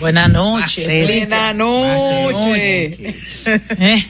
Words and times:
Buenas 0.00 0.32
noches. 0.32 0.86
Buenas 0.86 1.54
noches. 1.56 3.14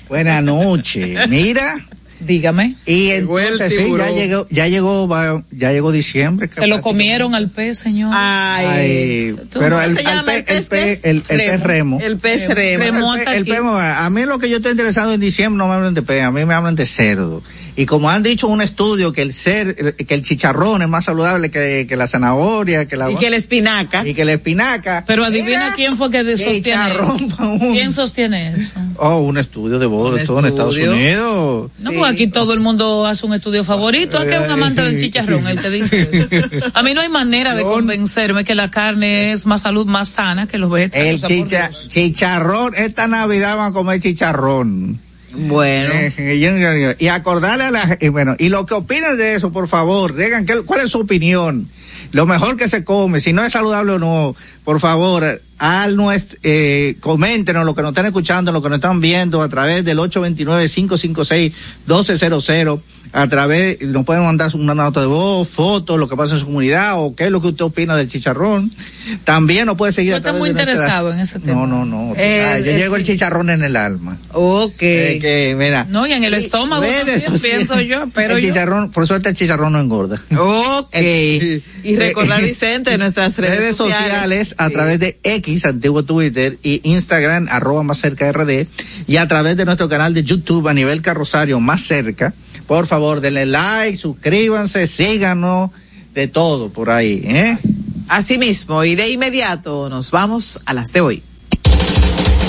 Buenas 0.08 0.42
noches. 0.42 1.28
Mira. 1.28 1.76
Dígame. 2.20 2.74
Y 2.84 3.10
entonces 3.10 3.76
sí, 3.76 3.94
ya 3.96 4.10
llegó, 4.10 4.46
ya 4.50 4.66
llegó, 4.66 5.44
ya 5.52 5.72
llegó 5.72 5.92
diciembre. 5.92 6.48
Se 6.50 6.66
lo 6.66 6.80
comieron 6.80 7.34
al 7.34 7.48
pez, 7.48 7.78
señor. 7.78 8.10
Ay, 8.12 9.36
pero 9.52 9.80
el, 9.80 9.94
pez, 9.94 11.00
el, 11.04 11.22
pez 11.22 11.60
remo. 11.60 11.98
El 12.00 12.18
pez 12.18 12.48
remo. 12.48 13.14
El, 13.14 13.44
pez, 13.44 13.60
a 13.62 14.10
mí 14.10 14.24
lo 14.24 14.40
que 14.40 14.50
yo 14.50 14.56
estoy 14.56 14.72
interesado 14.72 15.12
en 15.12 15.20
diciembre 15.20 15.58
no 15.58 15.68
me 15.68 15.74
hablan 15.74 15.94
de 15.94 16.02
pez, 16.02 16.24
a 16.24 16.32
mí 16.32 16.44
me 16.44 16.54
hablan 16.54 16.74
de 16.74 16.86
cerdo. 16.86 17.42
Y 17.78 17.86
como 17.86 18.10
han 18.10 18.24
dicho 18.24 18.48
en 18.48 18.54
un 18.54 18.60
estudio 18.60 19.12
que 19.12 19.22
el 19.22 19.32
ser, 19.32 19.94
que 19.94 20.14
el 20.14 20.24
chicharrón 20.24 20.82
es 20.82 20.88
más 20.88 21.04
saludable 21.04 21.48
que, 21.48 21.86
que 21.88 21.96
la 21.96 22.08
zanahoria, 22.08 22.88
que 22.88 22.96
la 22.96 23.08
y 23.08 23.14
que 23.14 23.30
la 23.30 23.36
espinaca. 23.36 24.04
Y 24.04 24.14
que 24.14 24.24
la 24.24 24.32
espinaca. 24.32 25.04
Pero 25.06 25.24
adivina 25.24 25.72
quién 25.76 25.96
fue 25.96 26.10
que 26.10 26.36
sostiene 26.36 26.86
eso. 26.88 27.16
¿Quién 27.60 27.92
sostiene 27.92 28.56
eso? 28.56 28.72
Oh, 28.96 29.18
un 29.18 29.38
estudio 29.38 29.78
de 29.78 29.86
todo 29.86 30.40
en 30.40 30.46
Estados 30.46 30.76
Unidos. 30.76 31.70
No, 31.78 31.92
pues 31.92 32.12
aquí 32.12 32.26
todo 32.26 32.52
el 32.52 32.58
mundo 32.58 33.06
hace 33.06 33.24
un 33.24 33.34
estudio 33.34 33.62
favorito. 33.62 34.18
Aquí 34.18 34.32
es 34.32 34.44
un 34.44 34.50
amante 34.50 34.82
del 34.82 35.00
chicharrón 35.00 35.46
el 35.46 35.60
que 35.60 35.70
dice 35.70 36.00
eso. 36.00 36.26
A 36.74 36.82
mí 36.82 36.94
no 36.94 37.00
hay 37.00 37.08
manera 37.08 37.54
de 37.54 37.62
convencerme 37.62 38.44
que 38.44 38.56
la 38.56 38.72
carne 38.72 39.30
es 39.30 39.46
más 39.46 39.62
salud, 39.62 39.86
más 39.86 40.08
sana 40.08 40.48
que 40.48 40.58
los 40.58 40.68
vegetales. 40.68 41.22
El 41.22 41.88
chicharrón, 41.90 42.72
esta 42.76 43.06
Navidad 43.06 43.56
van 43.56 43.70
a 43.70 43.72
comer 43.72 44.00
chicharrón. 44.00 44.98
Bueno. 45.34 45.90
Eh, 45.92 46.96
y 46.98 47.08
acordarle 47.08 47.64
a 47.64 47.70
la, 47.70 47.98
y 48.00 48.08
bueno, 48.08 48.34
y 48.38 48.48
lo 48.48 48.64
que 48.66 48.74
opinan 48.74 49.16
de 49.16 49.34
eso, 49.34 49.52
por 49.52 49.68
favor, 49.68 50.14
digan 50.14 50.46
cuál 50.66 50.80
es 50.80 50.90
su 50.90 51.00
opinión. 51.00 51.68
Lo 52.12 52.26
mejor 52.26 52.56
que 52.56 52.68
se 52.68 52.84
come, 52.84 53.20
si 53.20 53.32
no 53.32 53.44
es 53.44 53.52
saludable 53.52 53.92
o 53.92 53.98
no, 53.98 54.36
por 54.64 54.80
favor, 54.80 55.40
al 55.58 55.96
nuestro, 55.96 56.38
eh, 56.42 56.96
coméntenos 57.00 57.64
lo 57.64 57.74
que 57.74 57.80
nos 57.82 57.90
están 57.90 58.06
escuchando, 58.06 58.52
lo 58.52 58.62
que 58.62 58.68
nos 58.68 58.76
están 58.76 59.00
viendo 59.00 59.42
a 59.42 59.48
través 59.48 59.84
del 59.84 59.98
829-556-1200 59.98 62.80
a 63.12 63.26
través, 63.26 63.80
nos 63.82 64.04
pueden 64.04 64.22
mandar 64.22 64.50
una 64.54 64.74
nota 64.74 65.00
de 65.00 65.06
voz, 65.06 65.48
fotos, 65.48 65.98
lo 65.98 66.08
que 66.08 66.16
pasa 66.16 66.34
en 66.34 66.40
su 66.40 66.46
comunidad 66.46 66.94
o 66.98 67.14
qué 67.14 67.26
es 67.26 67.30
lo 67.30 67.40
que 67.40 67.48
usted 67.48 67.64
opina 67.64 67.96
del 67.96 68.08
chicharrón. 68.08 68.70
También 69.24 69.66
nos 69.66 69.76
puede 69.76 69.92
seguir. 69.92 70.10
Yo 70.10 70.16
estoy 70.18 70.34
muy 70.34 70.50
interesado 70.50 71.12
en 71.12 71.20
ese 71.20 71.38
tema. 71.38 71.54
No, 71.54 71.66
no, 71.66 71.84
no. 71.84 72.14
Eh, 72.16 72.62
yo 72.64 72.72
llego 72.72 72.96
el 72.96 73.04
chicharrón 73.04 73.48
en 73.48 73.62
el 73.62 73.76
alma. 73.76 74.18
Ok. 74.32 74.76
que, 74.76 75.56
mira. 75.58 75.86
No, 75.88 76.06
y 76.06 76.12
en 76.12 76.24
el 76.24 76.34
estómago 76.34 76.84
también, 76.84 77.40
pienso 77.40 77.80
yo, 77.80 78.08
pero 78.12 78.36
el 78.36 78.42
chicharrón, 78.42 78.90
por 78.90 79.06
suerte 79.06 79.30
el 79.30 79.34
chicharrón 79.34 79.72
no 79.72 79.80
engorda. 79.80 80.20
Ok. 80.36 80.96
y 80.96 81.96
recordar, 81.96 82.42
Vicente, 82.42 82.96
nuestras 82.98 83.36
redes, 83.38 83.76
sociales, 83.76 84.54
a 84.58 84.68
través 84.68 85.00
de 85.00 85.18
X, 85.22 85.47
antiguo 85.64 86.02
Twitter, 86.02 86.58
y 86.62 86.80
Instagram, 86.84 87.48
arroba 87.50 87.82
más 87.82 87.98
cerca 87.98 88.30
RD, 88.30 88.66
y 89.06 89.16
a 89.16 89.28
través 89.28 89.56
de 89.56 89.64
nuestro 89.64 89.88
canal 89.88 90.14
de 90.14 90.22
YouTube 90.22 90.68
a 90.68 90.74
nivel 90.74 91.02
carrosario 91.02 91.60
más 91.60 91.82
cerca 91.82 92.34
por 92.68 92.86
favor, 92.86 93.22
denle 93.22 93.46
like, 93.46 93.96
suscríbanse, 93.96 94.86
síganos, 94.86 95.70
de 96.14 96.28
todo 96.28 96.68
por 96.68 96.90
ahí, 96.90 97.22
¿eh? 97.24 97.56
Así 98.08 98.36
mismo, 98.36 98.84
y 98.84 98.94
de 98.94 99.10
inmediato 99.10 99.88
nos 99.88 100.10
vamos 100.10 100.60
a 100.66 100.74
las 100.74 100.92
de 100.92 101.00
hoy. 101.00 101.22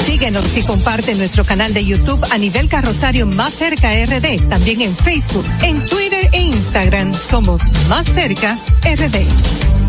Síguenos 0.06 0.58
y 0.58 0.63
comparte 0.63 1.16
nuestro 1.16 1.45
canal 1.45 1.73
de 1.73 1.86
YouTube 1.86 2.22
a 2.31 2.38
nivel 2.38 2.67
carrosario 2.67 3.28
Más 3.28 3.53
Cerca 3.53 3.91
RD. 3.91 4.50
También 4.50 4.81
en 4.81 4.95
Facebook, 4.95 5.45
en 5.61 5.80
Twitter 5.88 6.30
e 6.34 6.41
Instagram 6.41 7.13
somos 7.13 7.61
Más 7.88 8.06
Cerca 8.08 8.59
RD. 8.84 9.89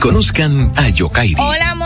Conozcan 0.00 0.72
a 0.76 0.88
Yokairi. 0.88 1.34
Hola. 1.38 1.85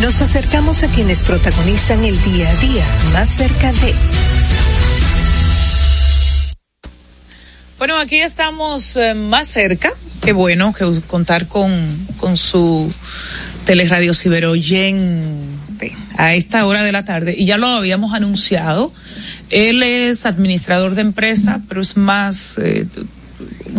Nos 0.00 0.20
acercamos 0.20 0.82
a 0.82 0.88
quienes 0.88 1.22
protagonizan 1.22 2.04
el 2.04 2.22
día 2.24 2.50
a 2.50 2.54
día 2.56 2.84
más 3.12 3.28
cerca 3.28 3.72
de... 3.72 3.94
Bueno, 7.78 7.96
aquí 7.98 8.16
estamos 8.16 8.96
eh, 8.96 9.14
más 9.14 9.48
cerca. 9.48 9.90
Qué 10.22 10.32
bueno 10.32 10.72
que 10.72 11.00
contar 11.06 11.46
con, 11.46 11.70
con 12.18 12.36
su 12.36 12.92
teleradio 13.64 14.14
ciberoyente. 14.14 15.96
a 16.16 16.34
esta 16.34 16.64
hora 16.66 16.82
de 16.82 16.92
la 16.92 17.04
tarde 17.04 17.34
y 17.36 17.46
ya 17.46 17.58
lo 17.58 17.66
habíamos 17.66 18.14
anunciado. 18.14 18.92
Él 19.50 19.82
es 19.82 20.26
administrador 20.26 20.94
de 20.94 21.02
empresa, 21.02 21.60
pero 21.68 21.80
es 21.80 21.96
más, 21.96 22.58
eh, 22.58 22.86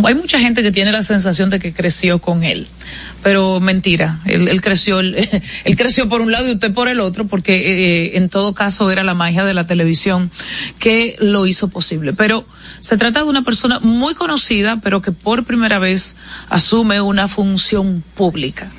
hay 0.04 0.16
mucha 0.16 0.40
gente 0.40 0.62
que 0.64 0.72
tiene 0.72 0.92
la 0.92 1.04
sensación 1.04 1.50
de 1.50 1.60
que 1.60 1.74
creció 1.74 2.20
con 2.20 2.44
él, 2.44 2.68
pero 3.24 3.60
mentira, 3.60 4.20
él, 4.26 4.62
creció, 4.62 5.00
él, 5.00 5.76
creció 5.78 6.10
por 6.10 6.22
un 6.22 6.32
lado 6.32 6.48
y 6.48 6.54
usted 6.54 6.74
por 6.74 6.88
el 6.88 7.00
otro, 7.00 7.28
porque 7.28 7.54
eh, 7.56 8.18
en 8.18 8.30
todo 8.30 8.54
caso 8.54 8.92
era 8.92 9.04
la 9.04 9.14
magia 9.14 9.46
de 9.46 9.54
la 9.54 9.66
televisión 9.66 10.32
que 10.80 11.16
lo 11.20 11.46
hizo 11.46 11.70
posible. 11.70 12.14
Pero 12.14 12.46
se 12.80 12.98
trata 12.98 13.24
de 13.24 13.30
una 13.30 13.44
persona 13.44 13.80
muy 13.80 14.14
conocida, 14.14 14.80
pero 14.82 15.02
que 15.02 15.12
por 15.12 15.44
primera 15.44 15.80
vez 15.80 16.16
asume 16.50 17.02
una 17.02 17.28
función 17.28 18.04
pública 18.16 18.70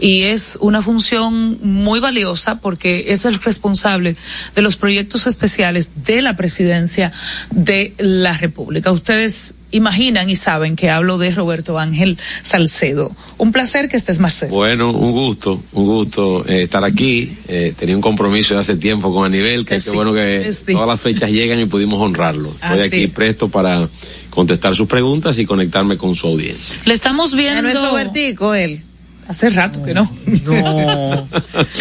y 0.00 0.22
es 0.22 0.58
una 0.60 0.82
función 0.82 1.58
muy 1.62 2.00
valiosa 2.00 2.56
porque 2.56 3.06
es 3.08 3.24
el 3.24 3.40
responsable 3.40 4.16
de 4.54 4.62
los 4.62 4.76
proyectos 4.76 5.26
especiales 5.26 6.04
de 6.06 6.22
la 6.22 6.36
presidencia 6.36 7.12
de 7.50 7.94
la 7.98 8.36
República. 8.36 8.90
Ustedes 8.90 9.54
imaginan 9.72 10.28
y 10.28 10.36
saben 10.36 10.74
que 10.74 10.90
hablo 10.90 11.18
de 11.18 11.30
Roberto 11.30 11.78
Ángel 11.78 12.18
Salcedo. 12.42 13.14
Un 13.38 13.52
placer 13.52 13.88
que 13.88 13.96
estés, 13.96 14.18
Marcelo. 14.18 14.52
Bueno, 14.52 14.90
un 14.90 15.12
gusto, 15.12 15.62
un 15.72 15.84
gusto 15.84 16.44
eh, 16.48 16.62
estar 16.62 16.82
aquí. 16.82 17.36
Eh, 17.46 17.74
tenía 17.78 17.94
un 17.94 18.02
compromiso 18.02 18.54
de 18.54 18.60
hace 18.60 18.76
tiempo 18.76 19.14
con 19.14 19.26
Aníbal, 19.26 19.64
que 19.64 19.80
qué 19.80 19.90
bueno 19.90 20.12
que 20.12 20.50
todas 20.72 20.88
las 20.88 21.00
fechas 21.00 21.30
llegan 21.30 21.60
y 21.60 21.66
pudimos 21.66 22.00
honrarlo. 22.00 22.52
Estoy 22.62 22.80
aquí 22.80 23.06
presto 23.08 23.48
para 23.48 23.88
contestar 24.30 24.74
sus 24.74 24.88
preguntas 24.88 25.38
y 25.38 25.46
conectarme 25.46 25.96
con 25.96 26.14
su 26.14 26.26
audiencia. 26.26 26.80
Le 26.84 26.94
estamos 26.94 27.34
viendo. 27.34 27.62
no 27.62 27.68
es 27.68 27.80
Robertico 27.80 28.54
él. 28.54 28.82
Hace 29.30 29.48
rato 29.48 29.80
que 29.84 29.94
no. 29.94 30.10
No. 30.44 31.28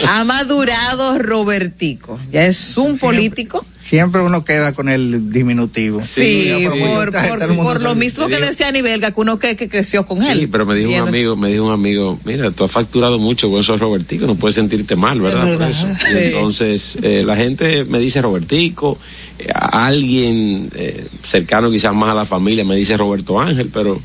ha 0.07 0.23
madurado 0.23 1.17
Robertico. 1.17 2.19
Ya 2.31 2.45
es 2.45 2.77
un 2.77 2.99
político. 2.99 3.65
Siempre 3.79 4.21
uno 4.21 4.45
queda 4.45 4.73
con 4.73 4.87
el 4.87 5.31
diminutivo. 5.31 5.99
Sí, 6.03 6.67
por, 6.93 7.81
lo 7.81 7.95
mismo 7.95 8.27
que 8.27 8.37
decía 8.37 8.71
Nivelga, 8.71 9.09
que 9.09 9.19
uno 9.19 9.39
que, 9.39 9.55
que 9.55 9.67
creció 9.67 10.05
con 10.05 10.21
él. 10.21 10.41
Sí, 10.41 10.45
pero 10.47 10.67
me 10.67 10.75
dijo 10.75 10.91
un 10.91 11.07
amigo, 11.07 11.35
me 11.35 11.49
dijo 11.49 11.65
un 11.65 11.71
amigo, 11.71 12.19
mira, 12.23 12.51
tú 12.51 12.65
has 12.65 12.71
facturado 12.71 13.17
mucho 13.17 13.49
con 13.49 13.61
eso 13.61 13.75
Robertico, 13.77 14.27
no 14.27 14.35
puedes 14.35 14.53
sentirte 14.53 14.95
mal, 14.95 15.19
¿verdad? 15.19 15.57
Por 15.57 15.67
eso. 15.67 15.87
entonces, 16.11 16.99
eh, 17.01 17.23
la 17.25 17.35
gente 17.35 17.83
me 17.85 17.97
dice 17.97 18.21
Robertico, 18.21 18.99
eh, 19.39 19.47
alguien 19.51 20.69
eh, 20.75 21.07
cercano 21.23 21.71
quizás 21.71 21.95
más 21.95 22.11
a 22.11 22.13
la 22.13 22.25
familia 22.25 22.63
me 22.63 22.75
dice 22.75 22.95
Roberto 22.95 23.41
Ángel, 23.41 23.71
pero 23.73 23.99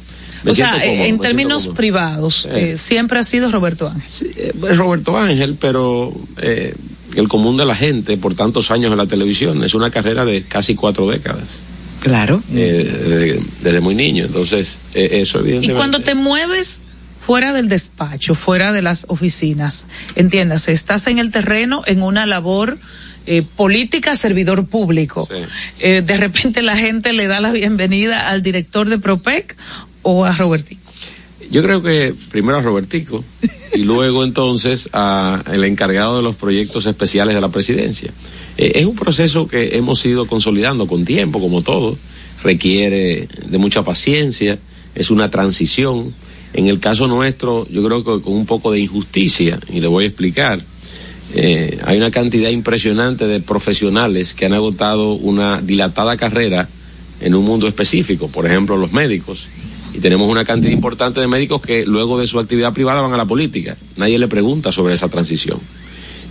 o 0.46 0.52
sea, 0.52 0.84
en 0.84 1.18
términos 1.18 1.68
privados, 1.68 2.46
eh, 2.50 2.76
siempre 2.76 3.18
ha 3.18 3.24
sido 3.24 3.50
Roberto 3.50 3.88
Ángel. 3.88 4.10
Sí, 4.10 4.30
eh, 4.36 4.52
es 4.70 4.76
Roberto 4.76 5.16
Ángel, 5.16 5.56
pero 5.60 6.12
eh, 6.38 6.74
el 7.16 7.28
común 7.28 7.56
de 7.56 7.64
la 7.64 7.74
gente 7.74 8.16
por 8.16 8.34
tantos 8.34 8.70
años 8.70 8.92
en 8.92 8.98
la 8.98 9.06
televisión 9.06 9.62
es 9.64 9.74
una 9.74 9.90
carrera 9.90 10.24
de 10.24 10.42
casi 10.42 10.74
cuatro 10.74 11.08
décadas. 11.08 11.60
Claro. 12.00 12.42
Desde, 12.48 13.80
muy 13.80 13.94
niño, 13.94 14.26
entonces 14.26 14.78
eso 14.92 15.38
evidentemente. 15.38 15.72
Y 15.72 15.76
cuando 15.76 16.00
te 16.00 16.14
mueves 16.14 16.82
fuera 17.24 17.54
del 17.54 17.70
despacho, 17.70 18.34
fuera 18.34 18.72
de 18.72 18.82
las 18.82 19.06
oficinas, 19.08 19.86
entiéndase, 20.14 20.72
estás 20.72 21.06
en 21.06 21.18
el 21.18 21.30
terreno 21.30 21.82
en 21.86 22.02
una 22.02 22.26
labor 22.26 22.78
política 23.56 24.16
servidor 24.16 24.66
público. 24.66 25.26
de 25.80 26.16
repente 26.18 26.60
la 26.60 26.76
gente 26.76 27.14
le 27.14 27.26
da 27.26 27.40
la 27.40 27.52
bienvenida 27.52 28.28
al 28.28 28.42
director 28.42 28.86
de 28.90 28.98
Propec 28.98 29.56
o 30.04 30.24
a 30.24 30.32
Robertico? 30.32 30.80
Yo 31.50 31.62
creo 31.62 31.82
que 31.82 32.14
primero 32.30 32.58
a 32.58 32.62
Robertico 32.62 33.22
y 33.74 33.82
luego 33.82 34.24
entonces 34.24 34.88
a 34.92 35.42
el 35.52 35.64
encargado 35.64 36.16
de 36.16 36.22
los 36.22 36.36
proyectos 36.36 36.86
especiales 36.86 37.34
de 37.34 37.40
la 37.40 37.50
presidencia. 37.50 38.10
Eh, 38.56 38.72
es 38.76 38.86
un 38.86 38.94
proceso 38.94 39.46
que 39.46 39.76
hemos 39.76 40.04
ido 40.06 40.26
consolidando 40.26 40.86
con 40.86 41.04
tiempo, 41.04 41.40
como 41.40 41.62
todo. 41.62 41.96
Requiere 42.42 43.28
de 43.46 43.58
mucha 43.58 43.82
paciencia, 43.82 44.58
es 44.94 45.10
una 45.10 45.30
transición. 45.30 46.14
En 46.52 46.68
el 46.68 46.78
caso 46.78 47.06
nuestro, 47.08 47.66
yo 47.68 47.82
creo 47.84 48.04
que 48.04 48.22
con 48.22 48.32
un 48.32 48.46
poco 48.46 48.70
de 48.70 48.80
injusticia, 48.80 49.58
y 49.72 49.80
le 49.80 49.88
voy 49.88 50.04
a 50.04 50.08
explicar. 50.08 50.62
Eh, 51.34 51.78
hay 51.84 51.96
una 51.96 52.12
cantidad 52.12 52.50
impresionante 52.50 53.26
de 53.26 53.40
profesionales 53.40 54.34
que 54.34 54.46
han 54.46 54.52
agotado 54.52 55.14
una 55.14 55.60
dilatada 55.60 56.16
carrera 56.16 56.68
en 57.20 57.34
un 57.34 57.44
mundo 57.44 57.66
específico, 57.66 58.28
por 58.28 58.46
ejemplo 58.46 58.76
los 58.76 58.92
médicos, 58.92 59.46
y 59.94 60.00
tenemos 60.00 60.28
una 60.28 60.44
cantidad 60.44 60.72
importante 60.72 61.20
de 61.20 61.28
médicos 61.28 61.62
que 61.62 61.86
luego 61.86 62.18
de 62.18 62.26
su 62.26 62.40
actividad 62.40 62.72
privada 62.72 63.00
van 63.00 63.14
a 63.14 63.16
la 63.16 63.26
política. 63.26 63.76
Nadie 63.96 64.18
le 64.18 64.26
pregunta 64.26 64.72
sobre 64.72 64.94
esa 64.94 65.08
transición. 65.08 65.58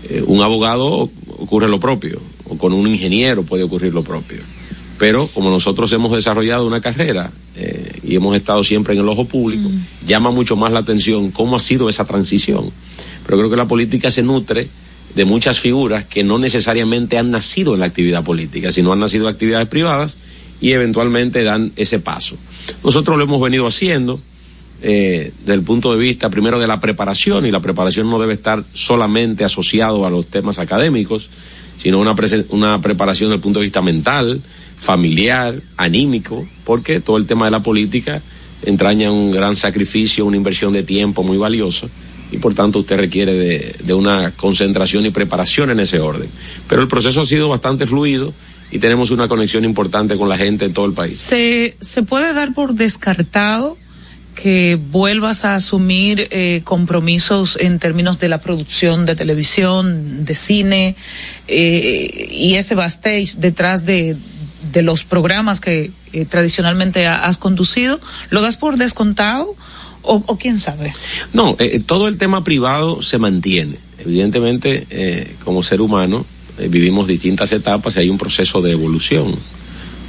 Eh, 0.10 0.22
un 0.28 0.42
abogado 0.42 1.10
ocurre 1.40 1.70
lo 1.70 1.80
propio, 1.80 2.20
o 2.50 2.58
con 2.58 2.74
un 2.74 2.88
ingeniero 2.88 3.44
puede 3.44 3.64
ocurrir 3.64 3.94
lo 3.94 4.04
propio. 4.04 4.40
Pero 5.00 5.28
como 5.28 5.50
nosotros 5.50 5.92
hemos 5.94 6.12
desarrollado 6.12 6.68
una 6.68 6.82
carrera 6.82 7.32
eh, 7.56 8.00
y 8.04 8.16
hemos 8.16 8.36
estado 8.36 8.64
siempre 8.64 8.94
en 8.96 9.00
el 9.00 9.08
ojo 9.08 9.26
público, 9.26 9.70
llama 10.06 10.30
mucho 10.30 10.58
más 10.58 10.74
la 10.74 10.80
atención 10.80 11.32
cómo 11.32 11.56
ha 11.56 11.60
sido 11.60 11.88
esa 11.88 12.06
transición. 12.06 12.70
Pero 13.26 13.38
creo 13.38 13.50
que 13.50 13.58
la 13.58 13.68
política 13.68 14.12
se 14.12 14.24
nutre 14.24 14.68
de 15.16 15.26
muchas 15.26 15.60
figuras 15.60 16.04
que 16.04 16.24
no 16.24 16.38
necesariamente 16.38 17.18
han 17.18 17.32
nacido 17.32 17.76
en 17.76 17.80
la 17.80 17.86
actividad 17.86 18.24
política, 18.24 18.72
sino 18.72 18.92
han 18.92 19.00
nacido 19.00 19.28
en 19.28 19.34
actividades 19.34 19.68
privadas 19.68 20.18
y 20.64 20.72
eventualmente 20.72 21.44
dan 21.44 21.74
ese 21.76 22.00
paso. 22.00 22.38
Nosotros 22.86 23.18
lo 23.18 23.26
hemos 23.26 23.42
venido 23.42 23.68
haciendo 23.68 24.22
eh, 24.82 25.34
desde 25.42 25.54
el 25.56 25.62
punto 25.62 25.92
de 25.92 26.00
vista 26.00 26.30
primero 26.30 26.58
de 26.58 26.68
la 26.68 26.80
preparación 26.80 27.46
y 27.46 27.52
la 27.52 27.60
preparación 27.60 28.10
no 28.10 28.18
debe 28.18 28.34
estar 28.34 28.64
solamente 28.74 29.44
asociado 29.44 30.06
a 30.06 30.10
los 30.10 30.28
temas 30.28 30.60
académicos, 30.60 31.30
sino 31.78 32.00
una, 32.00 32.16
una 32.50 32.80
preparación 32.80 33.30
desde 33.30 33.36
el 33.36 33.42
punto 33.42 33.60
de 33.60 33.66
vista 33.66 33.82
mental, 33.82 34.42
familiar, 34.80 35.62
anímico, 35.76 36.48
porque 36.64 37.02
todo 37.02 37.18
el 37.18 37.28
tema 37.28 37.44
de 37.44 37.52
la 37.52 37.62
política 37.62 38.22
entraña 38.66 39.12
un 39.12 39.32
gran 39.32 39.58
sacrificio, 39.58 40.26
una 40.26 40.38
inversión 40.38 40.72
de 40.72 40.84
tiempo 40.84 41.24
muy 41.24 41.38
valiosa 41.38 41.88
y 42.32 42.38
por 42.38 42.54
tanto 42.54 42.80
usted 42.80 42.98
requiere 42.98 43.34
de, 43.34 43.76
de, 43.84 43.94
una 43.94 44.32
concentración 44.32 45.06
y 45.06 45.10
preparación 45.10 45.72
en 45.72 45.82
ese 45.82 46.00
orden. 46.00 46.30
Pero 46.70 46.82
el 46.82 46.88
proceso 46.88 47.20
ha 47.20 47.26
sido 47.26 47.50
bastante 47.50 47.86
fluido 47.86 48.34
y 48.74 48.80
tenemos 48.80 49.12
una 49.12 49.28
conexión 49.28 49.66
importante 49.66 50.18
con 50.18 50.28
la 50.28 50.36
gente 50.36 50.66
en 50.66 50.74
todo 50.74 50.88
el 50.88 50.94
país. 50.94 51.16
¿Se, 51.16 51.78
se 51.80 52.02
puede 52.02 52.34
dar 52.34 52.56
por 52.56 52.74
descartado 52.74 53.78
que 54.34 54.80
vuelvas 54.90 55.46
a 55.46 55.54
asumir 55.54 56.28
eh, 56.32 56.62
compromisos 56.64 57.56
en 57.62 57.78
términos 57.78 58.20
de 58.20 58.30
la 58.30 58.40
producción 58.40 59.06
de 59.06 59.16
televisión, 59.16 60.26
de 60.26 60.34
cine 60.34 60.96
eh, 61.48 62.30
y 62.32 62.56
ese 62.56 62.74
backstage 62.74 63.36
detrás 63.36 63.86
de, 63.86 64.18
de 64.72 64.82
los 64.82 65.04
programas 65.04 65.62
que 65.62 65.92
eh, 66.12 66.26
tradicionalmente 66.26 67.06
has 67.06 67.38
conducido? 67.38 68.00
¿Lo 68.32 68.42
das 68.42 68.58
por 68.58 68.78
descontado? 68.78 69.56
O, 70.02 70.22
o, 70.26 70.38
quién 70.38 70.60
sabe? 70.60 70.94
No, 71.32 71.56
eh, 71.60 71.80
todo 71.80 72.08
el 72.08 72.18
tema 72.18 72.44
privado 72.44 73.04
se 73.04 73.20
mantiene. 73.20 73.78
Evidentemente, 74.00 74.86
eh, 74.90 75.36
como 75.46 75.64
ser 75.64 75.80
humano, 75.80 76.26
eh, 76.60 76.68
vivimos 76.70 77.08
distintas 77.08 77.52
etapas 77.52 77.96
y 77.96 78.00
hay 78.00 78.10
un 78.10 78.18
proceso 78.18 78.62
de 78.62 78.72
evolución. 78.72 79.34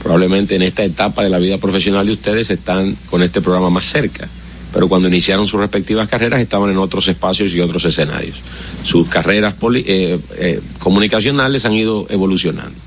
Probablemente 0.03 0.55
en 0.55 0.63
esta 0.63 0.85
etapa 0.85 1.23
de 1.23 1.31
la 1.31 1.39
vida 1.39 1.59
profesional 1.59 2.07
de 2.07 2.13
ustedes 2.13 2.51
están 2.51 2.97
con 3.09 3.23
este 3.23 3.41
programa 3.41 3.71
más 3.71 3.87
cerca, 3.87 4.29
pero 4.73 4.89
cuando 4.89 5.09
iniciaron 5.09 5.47
sus 5.47 5.61
respectivas 5.61 6.09
carreras 6.09 6.41
estaban 6.41 6.71
en 6.71 6.77
otros 6.77 7.09
espacios 7.09 7.55
y 7.55 7.61
otros 7.61 7.85
escenarios. 7.87 8.37
Sus 8.83 9.09
carreras 9.09 9.55
eh, 9.75 10.19
eh, 10.37 10.61
comunicacionales 10.79 11.65
han 11.65 11.73
ido 11.73 12.07
evolucionando. 12.11 12.79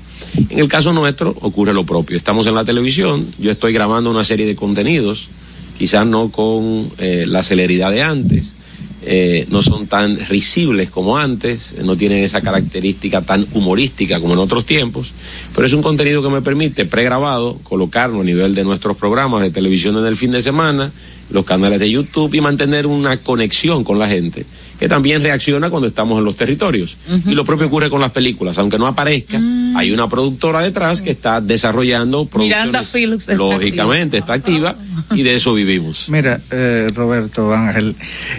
En 0.50 0.60
el 0.60 0.68
caso 0.68 0.92
nuestro 0.92 1.34
ocurre 1.40 1.74
lo 1.74 1.84
propio. 1.84 2.16
Estamos 2.16 2.46
en 2.46 2.54
la 2.54 2.64
televisión, 2.64 3.26
yo 3.38 3.50
estoy 3.50 3.72
grabando 3.72 4.10
una 4.10 4.22
serie 4.22 4.46
de 4.46 4.54
contenidos, 4.54 5.28
quizás 5.76 6.06
no 6.06 6.30
con 6.30 6.88
la 6.98 7.42
celeridad 7.42 7.90
de 7.90 8.02
antes, 8.02 8.54
eh, 9.02 9.46
no 9.50 9.62
son 9.62 9.86
tan 9.86 10.18
risibles 10.28 10.90
como 10.90 11.18
antes, 11.18 11.74
no 11.82 11.96
tienen 11.96 12.24
esa 12.24 12.40
característica 12.40 13.22
tan 13.22 13.46
humorística 13.52 14.20
como 14.20 14.32
en 14.32 14.40
otros 14.40 14.66
tiempos, 14.66 15.12
pero 15.54 15.66
es 15.66 15.72
un 15.72 15.82
contenido 15.82 16.22
que 16.22 16.28
me 16.28 16.42
permite 16.42 16.84
pregrabado 16.84 17.58
colocarlo 17.62 18.20
a 18.20 18.24
nivel 18.24 18.54
de 18.54 18.64
nuestros 18.64 18.96
programas 18.96 19.42
de 19.42 19.50
televisión 19.50 19.96
en 19.96 20.06
el 20.06 20.16
fin 20.16 20.32
de 20.32 20.40
semana, 20.40 20.90
los 21.30 21.44
canales 21.44 21.78
de 21.78 21.90
YouTube 21.90 22.34
y 22.34 22.40
mantener 22.40 22.86
una 22.86 23.18
conexión 23.18 23.84
con 23.84 23.98
la 23.98 24.08
gente 24.08 24.46
que 24.78 24.88
también 24.88 25.22
reacciona 25.22 25.70
cuando 25.70 25.88
estamos 25.88 26.18
en 26.18 26.24
los 26.24 26.36
territorios. 26.36 26.96
Y 27.26 27.34
lo 27.34 27.44
propio 27.44 27.66
ocurre 27.66 27.90
con 27.90 28.00
las 28.00 28.12
películas, 28.12 28.58
aunque 28.58 28.78
no 28.78 28.86
aparezca, 28.86 29.38
mm. 29.38 29.76
hay 29.76 29.90
una 29.90 30.08
productora 30.08 30.60
detrás 30.60 31.02
que 31.02 31.10
está 31.10 31.40
desarrollando 31.40 32.26
producciones. 32.26 32.92
Phillips 32.92 33.28
lógicamente 33.36 34.18
está 34.18 34.34
activa, 34.34 34.76
y 35.10 35.22
de 35.22 35.34
eso 35.34 35.52
vivimos. 35.54 36.08
Mira, 36.08 36.40
eh, 36.50 36.86
Roberto 36.94 37.52
Ángel, 37.52 37.96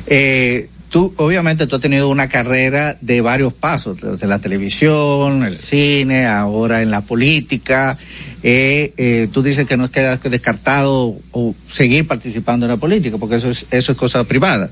eh, 0.07 0.58
tú 0.89 1.13
obviamente 1.17 1.67
tú 1.67 1.75
has 1.75 1.81
tenido 1.81 2.09
una 2.09 2.27
carrera 2.29 2.97
de 3.01 3.21
varios 3.21 3.53
pasos, 3.53 4.01
desde 4.01 4.27
la 4.27 4.39
televisión, 4.39 5.43
el 5.43 5.57
cine, 5.57 6.25
ahora 6.25 6.81
en 6.81 6.91
la 6.91 7.01
política. 7.01 7.97
eh, 8.41 8.93
eh, 8.97 9.27
tú 9.31 9.43
dices 9.43 9.65
que 9.67 9.75
no 9.77 9.85
es 9.85 9.91
queda 9.91 10.17
descartado 10.17 11.15
o 11.31 11.55
seguir 11.69 12.07
participando 12.07 12.65
en 12.65 12.71
la 12.71 12.77
política, 12.77 13.17
porque 13.17 13.35
eso 13.35 13.49
es, 13.49 13.65
eso 13.71 13.91
es 13.91 13.97
cosa 13.97 14.23
privada. 14.23 14.69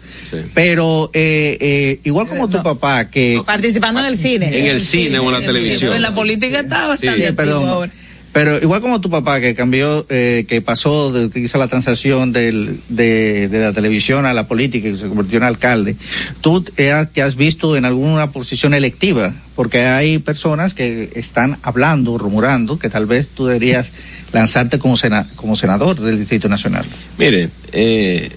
Pero 0.54 1.10
eh, 1.14 1.58
eh, 1.60 2.00
igual 2.04 2.28
como 2.28 2.50
tu 2.50 2.62
papá, 2.64 3.10
que... 3.10 3.42
Participando 3.46 4.00
en 4.00 4.06
el 4.08 4.18
cine. 4.18 4.60
En 4.60 4.66
el 4.68 4.82
cine 4.82 5.20
o 5.20 5.26
en 5.28 5.42
la 5.42 5.46
televisión. 5.46 5.94
En 5.94 6.02
la 6.02 6.12
política 6.16 6.62
está 6.62 6.88
bastante 6.88 7.18
Sí, 7.18 7.24
activo 7.24 7.36
perdón. 7.36 7.70
ahora. 7.70 7.92
Pero 8.38 8.62
igual 8.62 8.82
como 8.82 9.02
tu 9.02 9.10
papá 9.10 9.42
que 9.42 9.56
cambió, 9.56 10.06
eh, 10.10 10.46
que 10.48 10.62
pasó, 10.62 11.12
de, 11.12 11.32
que 11.32 11.40
hizo 11.40 11.58
la 11.58 11.68
transacción 11.68 12.32
del, 12.32 12.80
de, 12.88 13.50
la 13.52 13.74
televisión 13.74 14.28
a 14.28 14.34
la 14.36 14.46
política 14.48 14.90
y 14.90 14.96
se 14.96 15.08
convirtió 15.08 15.40
en 15.40 15.44
alcalde, 15.44 15.96
tú 16.40 16.62
te 16.62 16.94
te 17.12 17.22
has 17.24 17.36
visto 17.36 17.76
en 17.76 17.84
alguna 17.84 18.32
posición 18.32 18.76
electiva, 18.76 19.34
porque 19.56 19.88
hay 19.88 20.20
personas 20.20 20.76
que 20.76 21.10
están 21.16 21.58
hablando, 21.64 22.20
rumorando, 22.20 22.78
que 22.78 22.92
tal 22.92 23.08
vez 23.08 23.28
tú 23.30 23.48
deberías 23.48 23.92
lanzarte 24.32 24.78
como, 24.78 24.96
como 25.36 25.56
senador 25.56 26.00
del 26.00 26.20
Distrito 26.20 26.48
Nacional. 26.48 26.86
Mire, 27.18 27.50
eh, 27.72 28.30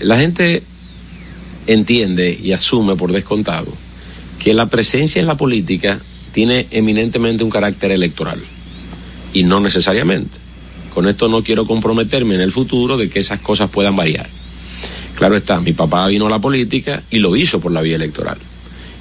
la 0.00 0.18
gente 0.18 0.62
entiende 1.66 2.38
y 2.38 2.52
asume 2.52 2.96
por 2.96 3.12
descontado 3.12 3.72
que 4.38 4.52
la 4.52 4.66
presencia 4.66 5.20
en 5.20 5.26
la 5.26 5.38
política 5.38 5.98
tiene 6.32 6.66
eminentemente 6.70 7.42
un 7.42 7.50
carácter 7.50 7.92
electoral 7.92 8.38
y 9.32 9.44
no 9.44 9.60
necesariamente. 9.60 10.38
Con 10.94 11.08
esto 11.08 11.28
no 11.28 11.42
quiero 11.42 11.66
comprometerme 11.66 12.34
en 12.34 12.42
el 12.42 12.52
futuro 12.52 12.96
de 12.96 13.08
que 13.08 13.20
esas 13.20 13.40
cosas 13.40 13.70
puedan 13.70 13.96
variar. 13.96 14.28
Claro 15.16 15.36
está, 15.36 15.60
mi 15.60 15.72
papá 15.72 16.06
vino 16.08 16.26
a 16.26 16.30
la 16.30 16.38
política 16.38 17.02
y 17.10 17.18
lo 17.18 17.36
hizo 17.36 17.60
por 17.60 17.72
la 17.72 17.80
vía 17.80 17.96
electoral. 17.96 18.38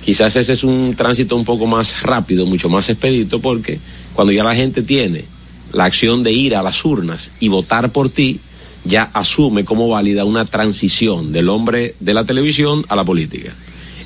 Quizás 0.04 0.36
ese 0.36 0.54
es 0.54 0.64
un 0.64 0.96
tránsito 0.96 1.36
un 1.36 1.46
poco 1.46 1.68
más 1.68 2.02
rápido, 2.02 2.46
mucho 2.46 2.70
más 2.70 2.90
expedito, 2.90 3.40
porque 3.40 3.80
cuando 4.14 4.32
ya 4.34 4.44
la 4.44 4.56
gente 4.56 4.82
tiene 4.82 5.26
la 5.74 5.86
acción 5.86 6.24
de 6.24 6.32
ir 6.32 6.56
a 6.56 6.64
las 6.64 6.84
urnas 6.84 7.32
y 7.40 7.50
votar 7.50 7.92
por 7.92 8.10
ti, 8.10 8.40
ya 8.84 9.10
asume 9.14 9.64
como 9.64 9.88
válida 9.88 10.26
una 10.26 10.46
transición 10.46 11.32
del 11.32 11.50
hombre 11.50 11.96
de 12.00 12.14
la 12.14 12.26
televisión 12.26 12.86
a 12.90 12.96
la 12.96 13.06
política. 13.06 13.54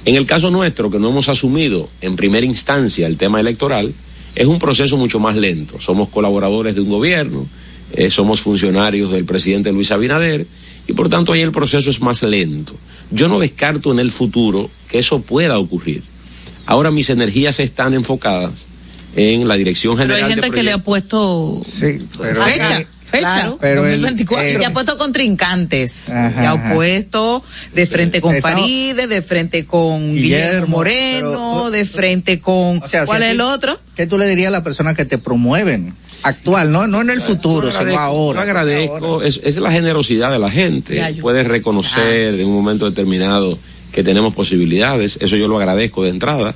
En 0.03 0.15
el 0.15 0.25
caso 0.25 0.51
nuestro, 0.51 0.91
que 0.91 0.99
no 0.99 1.09
hemos 1.09 1.29
asumido 1.29 1.89
en 2.01 2.15
primera 2.15 2.45
instancia 2.45 3.07
el 3.07 3.17
tema 3.17 3.39
electoral, 3.39 3.93
es 4.35 4.45
un 4.47 4.59
proceso 4.59 4.97
mucho 4.97 5.19
más 5.19 5.35
lento. 5.35 5.79
Somos 5.79 6.09
colaboradores 6.09 6.75
de 6.75 6.81
un 6.81 6.89
gobierno, 6.89 7.47
eh, 7.93 8.09
somos 8.11 8.41
funcionarios 8.41 9.11
del 9.11 9.25
presidente 9.25 9.71
Luis 9.71 9.91
Abinader 9.91 10.45
y 10.87 10.93
por 10.93 11.09
tanto 11.09 11.31
ahí 11.31 11.41
el 11.41 11.51
proceso 11.51 11.89
es 11.89 12.01
más 12.01 12.21
lento. 12.23 12.75
Yo 13.11 13.27
no 13.27 13.39
descarto 13.39 13.91
en 13.91 13.99
el 13.99 14.11
futuro 14.11 14.69
que 14.89 14.99
eso 14.99 15.21
pueda 15.21 15.57
ocurrir. 15.57 16.03
Ahora 16.65 16.91
mis 16.91 17.09
energías 17.09 17.59
están 17.59 17.93
enfocadas 17.93 18.65
en 19.15 19.47
la 19.47 19.55
Dirección 19.55 19.95
Pero 19.95 20.09
General 20.09 20.23
hay 20.25 20.29
gente 20.35 20.47
de 20.49 20.51
que 20.55 20.63
le 20.63 20.71
ha 20.73 20.79
puesto 20.83 21.61
pero- 22.19 22.43
fecha, 22.43 22.81
Eh, 22.81 22.87
fecha, 23.15 23.29
Claro. 23.29 23.57
Pero 23.61 23.85
el- 23.85 24.01
2024. 24.01 24.47
eh, 24.47 24.57
Y 24.61 24.63
ha 24.63 24.73
puesto 24.73 24.97
contrincantes. 24.97 26.09
Ajá, 26.09 26.41
ya 26.41 26.51
ha 26.51 26.73
puesto 26.73 27.43
de 27.73 27.85
frente 27.85 28.21
con 28.21 28.35
Estamos- 28.35 28.61
Faride, 28.61 29.07
de 29.07 29.21
frente 29.21 29.65
con 29.65 30.13
Guillermo, 30.13 30.21
Guillermo, 30.21 30.77
Moreno, 30.77 31.51
pero- 31.55 31.71
de 31.71 31.85
frente 31.85 32.39
con. 32.39 32.81
O 32.83 32.87
sea, 32.87 33.05
¿Cuál 33.05 33.19
si 33.21 33.25
es 33.25 33.31
el 33.31 33.41
otro? 33.41 33.79
¿Qué 33.95 34.07
tú 34.07 34.17
le 34.17 34.27
dirías 34.27 34.47
a 34.49 34.51
las 34.51 34.61
personas 34.61 34.95
que 34.95 35.05
te 35.05 35.17
promueven? 35.17 35.93
Actual, 36.23 36.71
no, 36.71 36.87
no 36.87 37.01
en 37.01 37.11
el 37.11 37.21
futuro, 37.21 37.71
sino 37.71 37.99
ahora. 37.99 38.39
yo 38.39 38.43
agradezco, 38.43 39.21
es, 39.21 39.39
es 39.43 39.57
la 39.57 39.71
generosidad 39.71 40.31
de 40.31 40.39
la 40.39 40.49
gente. 40.49 40.95
Ya, 40.95 41.09
yo- 41.11 41.21
Puedes 41.21 41.45
reconocer 41.47 42.33
en 42.39 42.47
un 42.47 42.53
momento 42.55 42.89
determinado 42.89 43.59
que 43.91 44.03
tenemos 44.03 44.33
posibilidades, 44.33 45.19
eso 45.21 45.35
yo 45.35 45.47
lo 45.47 45.57
agradezco 45.57 46.03
de 46.03 46.09
entrada. 46.09 46.55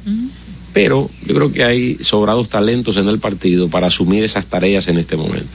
Pero 0.73 1.09
yo 1.25 1.33
creo 1.35 1.51
que 1.51 1.63
hay 1.63 1.97
sobrados 2.01 2.47
talentos 2.49 2.97
en 2.97 3.07
el 3.07 3.17
partido 3.19 3.69
para 3.69 3.87
asumir 3.87 4.23
esas 4.23 4.45
tareas 4.45 4.87
en 4.87 4.97
este 4.99 5.15
momento. 5.17 5.47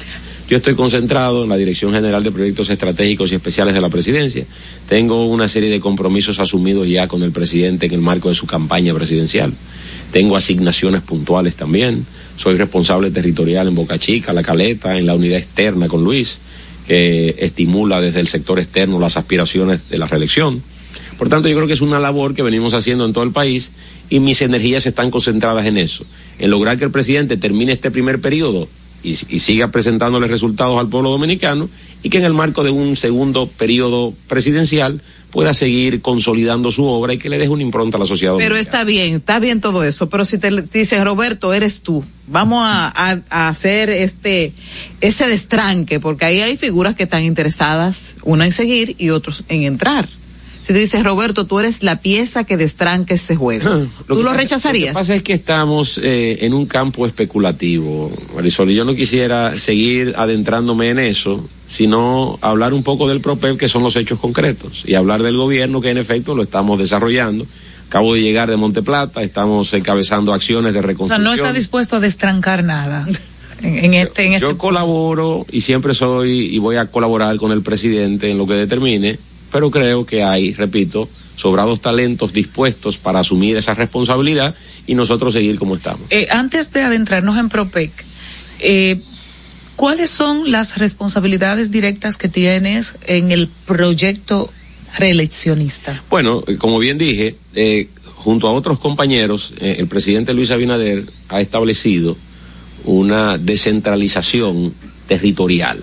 Yo 0.48 0.58
estoy 0.58 0.74
concentrado 0.74 1.44
en 1.44 1.48
la 1.48 1.56
Dirección 1.56 1.94
General 1.94 2.22
de 2.22 2.30
Proyectos 2.30 2.68
Estratégicos 2.68 3.32
y 3.32 3.34
Especiales 3.34 3.74
de 3.74 3.80
la 3.80 3.88
Presidencia. 3.88 4.44
Tengo 4.86 5.24
una 5.24 5.48
serie 5.48 5.70
de 5.70 5.80
compromisos 5.80 6.38
asumidos 6.38 6.86
ya 6.86 7.08
con 7.08 7.22
el 7.22 7.32
presidente 7.32 7.86
en 7.86 7.92
el 7.92 8.02
marco 8.02 8.28
de 8.28 8.34
su 8.34 8.46
campaña 8.46 8.92
presidencial. 8.92 9.54
Tengo 10.12 10.36
asignaciones 10.36 11.00
puntuales 11.00 11.56
también. 11.56 12.04
Soy 12.36 12.56
responsable 12.56 13.10
territorial 13.10 13.68
en 13.68 13.74
Boca 13.74 13.98
Chica, 13.98 14.34
La 14.34 14.42
Caleta, 14.42 14.98
en 14.98 15.06
la 15.06 15.14
unidad 15.14 15.38
externa 15.38 15.88
con 15.88 16.04
Luis, 16.04 16.40
que 16.86 17.36
estimula 17.38 18.02
desde 18.02 18.20
el 18.20 18.26
sector 18.26 18.58
externo 18.58 19.00
las 19.00 19.16
aspiraciones 19.16 19.88
de 19.88 19.96
la 19.96 20.08
reelección. 20.08 20.62
Por 21.16 21.30
tanto, 21.30 21.48
yo 21.48 21.56
creo 21.56 21.66
que 21.66 21.72
es 21.72 21.80
una 21.80 21.98
labor 21.98 22.34
que 22.34 22.42
venimos 22.42 22.74
haciendo 22.74 23.06
en 23.06 23.14
todo 23.14 23.24
el 23.24 23.32
país 23.32 23.72
y 24.10 24.20
mis 24.20 24.42
energías 24.42 24.84
están 24.84 25.10
concentradas 25.10 25.64
en 25.64 25.78
eso, 25.78 26.04
en 26.38 26.50
lograr 26.50 26.76
que 26.76 26.84
el 26.84 26.90
presidente 26.90 27.38
termine 27.38 27.72
este 27.72 27.90
primer 27.90 28.20
periodo 28.20 28.68
y, 29.04 29.10
y 29.28 29.38
siga 29.40 29.68
presentándole 29.70 30.26
resultados 30.26 30.78
al 30.80 30.88
pueblo 30.88 31.10
dominicano 31.10 31.68
y 32.02 32.08
que 32.10 32.18
en 32.18 32.24
el 32.24 32.34
marco 32.34 32.64
de 32.64 32.70
un 32.70 32.96
segundo 32.96 33.46
periodo 33.46 34.12
presidencial 34.28 35.00
pueda 35.30 35.52
seguir 35.52 36.00
consolidando 36.00 36.70
su 36.70 36.84
obra 36.84 37.12
y 37.14 37.18
que 37.18 37.28
le 37.28 37.38
deje 37.38 37.50
una 37.50 37.62
impronta 37.62 37.96
a 37.96 38.00
la 38.00 38.06
sociedad 38.06 38.34
Pero 38.36 38.54
dominicana. 38.54 38.60
está 38.60 38.84
bien, 38.84 39.14
está 39.16 39.38
bien 39.40 39.60
todo 39.60 39.82
eso. 39.84 40.08
Pero 40.08 40.24
si 40.24 40.38
te 40.38 40.50
dices, 40.72 41.02
Roberto, 41.04 41.52
eres 41.52 41.80
tú, 41.80 42.04
vamos 42.28 42.62
a, 42.64 42.88
a- 42.88 43.20
a 43.30 43.48
hacer 43.48 43.90
este 43.90 44.52
ese 45.00 45.26
destranque, 45.26 45.98
porque 46.00 46.24
ahí 46.24 46.40
hay 46.40 46.56
figuras 46.56 46.94
que 46.94 47.02
están 47.02 47.24
interesadas, 47.24 48.14
una 48.22 48.44
en 48.44 48.52
seguir 48.52 48.94
y 48.98 49.10
otros 49.10 49.44
en 49.48 49.64
entrar. 49.64 50.08
Si 50.64 50.72
te 50.72 50.78
dices, 50.78 51.04
Roberto, 51.04 51.44
tú 51.44 51.58
eres 51.58 51.82
la 51.82 52.00
pieza 52.00 52.44
que 52.44 52.56
destranque 52.56 53.14
ese 53.14 53.36
juego, 53.36 53.68
Lo 54.08 54.16
¿tú 54.16 54.22
lo 54.22 54.30
pasa- 54.30 54.36
rechazarías? 54.38 54.94
Lo 54.94 54.98
que 54.98 55.00
pasa 55.02 55.14
es 55.16 55.22
que 55.22 55.34
estamos 55.34 56.00
eh, 56.02 56.38
en 56.40 56.54
un 56.54 56.64
campo 56.64 57.06
especulativo, 57.06 58.10
Marisol, 58.34 58.70
y 58.70 58.74
yo 58.74 58.86
no 58.86 58.94
quisiera 58.94 59.58
seguir 59.58 60.14
adentrándome 60.16 60.88
en 60.88 60.98
eso, 61.00 61.46
sino 61.66 62.38
hablar 62.40 62.72
un 62.72 62.82
poco 62.82 63.06
del 63.08 63.20
PROPEP, 63.20 63.58
que 63.58 63.68
son 63.68 63.82
los 63.82 63.94
hechos 63.96 64.18
concretos, 64.18 64.84
y 64.86 64.94
hablar 64.94 65.22
del 65.22 65.36
gobierno, 65.36 65.82
que 65.82 65.90
en 65.90 65.98
efecto 65.98 66.34
lo 66.34 66.42
estamos 66.44 66.78
desarrollando. 66.78 67.46
Acabo 67.88 68.14
de 68.14 68.22
llegar 68.22 68.48
de 68.48 68.56
Monteplata, 68.56 69.22
estamos 69.22 69.72
encabezando 69.74 70.32
acciones 70.32 70.72
de 70.72 70.78
O 70.78 70.82
sea, 70.82 70.86
reconstrucción. 70.88 71.24
no 71.24 71.34
está 71.34 71.52
dispuesto 71.52 71.96
a 71.96 72.00
destrancar 72.00 72.64
nada 72.64 73.06
en, 73.62 73.84
en 73.84 73.92
este, 73.94 74.24
en 74.26 74.32
este 74.32 74.46
Yo 74.46 74.56
colaboro 74.58 75.44
y 75.52 75.60
siempre 75.60 75.92
soy 75.94 76.54
y 76.54 76.58
voy 76.58 76.76
a 76.76 76.86
colaborar 76.86 77.36
con 77.36 77.52
el 77.52 77.60
presidente 77.62 78.30
en 78.30 78.38
lo 78.38 78.46
que 78.46 78.54
determine, 78.54 79.18
pero 79.54 79.70
creo 79.70 80.04
que 80.04 80.24
hay, 80.24 80.52
repito, 80.52 81.08
sobrados 81.36 81.80
talentos 81.80 82.32
dispuestos 82.32 82.98
para 82.98 83.20
asumir 83.20 83.56
esa 83.56 83.72
responsabilidad 83.72 84.52
y 84.84 84.96
nosotros 84.96 85.32
seguir 85.32 85.60
como 85.60 85.76
estamos. 85.76 86.08
Eh, 86.10 86.26
antes 86.28 86.72
de 86.72 86.82
adentrarnos 86.82 87.38
en 87.38 87.48
PROPEC, 87.48 87.92
eh, 88.58 89.00
¿cuáles 89.76 90.10
son 90.10 90.50
las 90.50 90.78
responsabilidades 90.78 91.70
directas 91.70 92.16
que 92.16 92.28
tienes 92.28 92.96
en 93.06 93.30
el 93.30 93.46
proyecto 93.46 94.50
reeleccionista? 94.98 96.02
Bueno, 96.10 96.42
eh, 96.48 96.56
como 96.56 96.80
bien 96.80 96.98
dije, 96.98 97.36
eh, 97.54 97.86
junto 98.16 98.48
a 98.48 98.50
otros 98.50 98.80
compañeros, 98.80 99.54
el 99.60 99.86
presidente 99.86 100.34
Luis 100.34 100.50
Abinader 100.50 101.04
ha 101.28 101.40
establecido 101.40 102.16
una 102.86 103.38
descentralización 103.38 104.74
territorial 105.06 105.78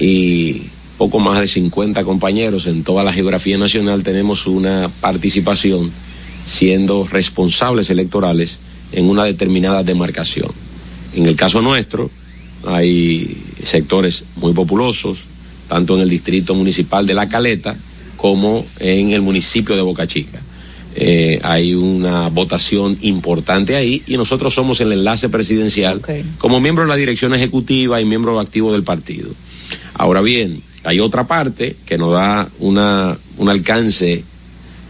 y 0.00 0.73
poco 0.98 1.18
más 1.18 1.40
de 1.40 1.46
50 1.46 2.04
compañeros 2.04 2.66
en 2.66 2.84
toda 2.84 3.02
la 3.02 3.12
geografía 3.12 3.58
nacional 3.58 4.02
tenemos 4.02 4.46
una 4.46 4.90
participación 5.00 5.90
siendo 6.44 7.06
responsables 7.06 7.90
electorales 7.90 8.58
en 8.92 9.08
una 9.08 9.24
determinada 9.24 9.82
demarcación. 9.82 10.50
En 11.14 11.26
el 11.26 11.36
caso 11.36 11.62
nuestro, 11.62 12.10
hay 12.66 13.36
sectores 13.62 14.24
muy 14.36 14.52
populosos, 14.52 15.18
tanto 15.68 15.96
en 15.96 16.02
el 16.02 16.08
distrito 16.08 16.54
municipal 16.54 17.06
de 17.06 17.14
La 17.14 17.28
Caleta 17.28 17.76
como 18.16 18.64
en 18.78 19.10
el 19.10 19.22
municipio 19.22 19.76
de 19.76 19.82
Boca 19.82 20.06
Chica. 20.06 20.40
Eh, 20.96 21.40
hay 21.42 21.74
una 21.74 22.28
votación 22.28 22.96
importante 23.00 23.74
ahí 23.74 24.02
y 24.06 24.16
nosotros 24.16 24.54
somos 24.54 24.80
el 24.80 24.92
enlace 24.92 25.28
presidencial 25.28 26.00
como 26.38 26.60
miembro 26.60 26.84
de 26.84 26.88
la 26.88 26.96
dirección 26.96 27.34
ejecutiva 27.34 28.00
y 28.00 28.04
miembro 28.04 28.38
activo 28.38 28.72
del 28.72 28.84
partido. 28.84 29.30
Ahora 29.94 30.20
bien, 30.20 30.62
hay 30.84 31.00
otra 31.00 31.26
parte 31.26 31.76
que 31.86 31.98
nos 31.98 32.12
da 32.12 32.48
una, 32.60 33.16
un 33.38 33.48
alcance 33.48 34.22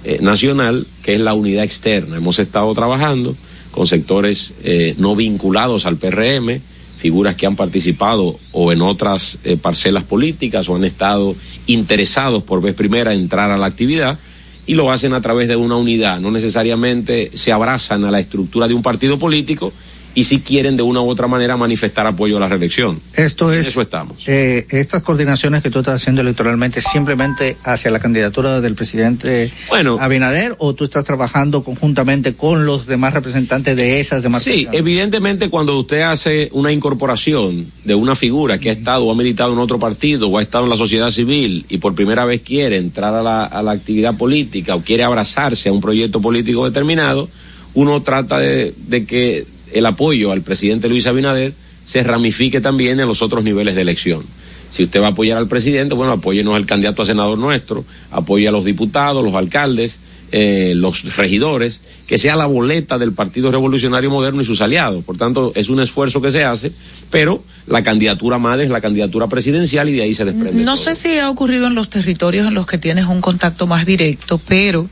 eh, 0.05 0.19
nacional, 0.21 0.87
que 1.03 1.15
es 1.15 1.21
la 1.21 1.35
unidad 1.35 1.65
externa. 1.65 2.17
Hemos 2.17 2.39
estado 2.39 2.75
trabajando 2.75 3.35
con 3.71 3.87
sectores 3.87 4.55
eh, 4.63 4.95
no 4.99 5.17
vinculados 5.17 5.87
al 5.87 5.97
PRM, 5.97 6.61
figuras 6.97 7.37
que 7.37 7.47
han 7.47 7.57
participado 7.57 8.39
o 8.53 8.73
en 8.73 8.83
otras 8.83 9.39
eh, 9.45 9.57
parcelas 9.57 10.05
políticas 10.05 10.69
o 10.69 10.77
han 10.77 10.85
estado 10.85 11.35
interesados 11.67 12.43
por 12.43 12.61
vez 12.61 12.75
primera 12.75 13.15
en 13.15 13.21
entrar 13.21 13.51
a 13.51 13.59
la 13.59 13.67
actividad 13.67 14.19
y 14.67 14.75
lo 14.75 14.91
hacen 14.91 15.13
a 15.13 15.21
través 15.21 15.49
de 15.49 15.57
una 15.57 15.77
unidad. 15.77 16.21
No 16.21 16.31
necesariamente 16.31 17.31
se 17.35 17.53
abrazan 17.53 18.05
a 18.05 18.11
la 18.11 18.21
estructura 18.21 18.69
de 18.69 18.75
un 18.75 18.83
partido 18.83 19.19
político 19.19 19.73
y 20.15 20.25
si 20.25 20.41
quieren 20.41 20.77
de 20.77 20.83
una 20.83 21.01
u 21.01 21.09
otra 21.09 21.27
manera 21.27 21.57
manifestar 21.57 22.07
apoyo 22.07 22.37
a 22.37 22.41
la 22.41 22.49
reelección. 22.49 23.01
Esto 23.15 23.53
En 23.53 23.59
es. 23.61 23.67
eso 23.67 23.83
estamos. 23.83 24.19
eh, 24.27 24.67
estas 24.71 25.03
coordinaciones 25.03 25.63
que 25.63 25.71
tú 25.71 25.81
estás 25.81 25.97
haciendo 25.97 26.21
electoralmente 26.21 26.81
simplemente 26.81 27.57
hacia 27.65 27.91
la 27.91 27.99
candidatura 27.99 28.61
del 28.61 28.75
presidente 28.75 29.51
Bueno. 29.69 29.97
Abinader 30.01 30.55
o 30.59 30.75
tú 30.75 30.85
estás 30.85 31.05
trabajando 31.05 31.65
conjuntamente 31.65 32.35
con 32.35 32.65
los 32.67 32.87
demás 32.87 33.13
representantes 33.15 33.77
de 33.77 34.01
esas 34.01 34.23
demás 34.23 34.43
Sí, 34.45 34.67
evidentemente 34.73 35.49
cuando 35.51 35.79
usted 35.79 36.03
hace 36.03 36.49
una 36.53 36.71
incorporación 36.73 37.67
de 37.85 37.95
una 37.95 38.15
figura 38.15 38.59
que 38.59 38.71
ha 38.71 38.73
estado 38.73 39.05
o 39.07 39.11
ha 39.11 39.15
militado 39.15 39.53
en 39.53 39.59
otro 39.59 39.79
partido 39.79 40.29
o 40.29 40.39
ha 40.39 40.43
estado 40.43 40.65
en 40.65 40.71
la 40.71 40.77
sociedad 40.77 41.11
civil 41.11 41.67
y 41.69 41.79
por 41.79 41.95
primera 41.95 42.25
vez 42.25 42.41
quiere 42.43 42.77
entrar 42.77 43.15
a 43.15 43.23
la, 43.23 43.45
a 43.45 43.63
la 43.63 43.73
actividad 43.73 44.17
política 44.17 44.75
o 44.77 44.81
quiere 44.83 45.03
abrazarse 45.03 45.69
a 45.69 45.73
un 45.73 45.81
proyecto 45.81 46.21
político 46.21 46.65
determinado, 46.65 47.29
uno 47.75 48.03
trata 48.03 48.39
de, 48.39 48.73
de 48.87 49.05
que 49.05 49.47
el 49.75 49.87
apoyo 49.87 50.33
al 50.33 50.43
presidente 50.43 50.89
Luis 50.89 51.07
Abinader 51.07 51.53
se 51.85 52.03
ramifique 52.03 52.61
también 52.61 52.99
en 53.01 53.07
los 53.07 53.23
otros 53.23 53.45
niveles 53.45 53.75
de 53.75 53.83
elección. 53.83 54.25
Si 54.71 54.83
usted 54.85 55.01
va 55.01 55.09
a 55.09 55.11
apoyar 55.11 55.39
al 55.39 55.47
presidente, 55.47 55.95
bueno, 55.95 56.13
apóyenos 56.13 56.57
al 56.57 56.67
candidato 56.67 57.03
a 57.03 57.05
senador 57.05 57.39
nuestro, 57.39 57.85
apoye 58.11 58.49
a 58.49 58.51
los 58.51 58.65
diputados, 58.65 59.25
los 59.25 59.35
alcaldes, 59.35 59.99
eh, 60.33 60.73
los 60.75 61.15
regidores, 61.17 61.81
que 62.09 62.19
sea 62.19 62.35
la 62.35 62.47
boleta 62.47 62.99
del 62.99 63.13
Partido 63.13 63.53
Revolucionario 63.53 64.11
Moderno 64.11 64.43
y 64.43 64.45
sus 64.45 64.61
aliados. 64.61 65.05
Por 65.05 65.17
tanto, 65.17 65.53
es 65.55 65.69
un 65.69 65.79
esfuerzo 65.79 66.21
que 66.21 66.33
se 66.33 66.43
hace, 66.43 66.73
pero 67.11 67.45
la 67.69 67.85
candidatura 67.85 68.39
madre 68.39 68.65
es 68.65 68.71
la 68.71 68.81
candidatura 68.81 69.29
presidencial 69.29 69.89
y 69.89 69.93
de 69.93 70.03
ahí 70.03 70.15
se 70.15 70.25
desprende. 70.25 70.65
No 70.65 70.75
todo. 70.75 70.85
sé 70.85 70.95
si 70.97 71.19
ha 71.19 71.31
ocurrido 71.31 71.69
en 71.69 71.77
los 71.77 71.89
territorios 71.89 72.49
en 72.49 72.55
los 72.55 72.67
que 72.67 72.79
tienes 72.79 73.07
un 73.07 73.21
contacto 73.21 73.69
más 73.69 73.87
directo, 73.87 74.41
pero 74.49 74.89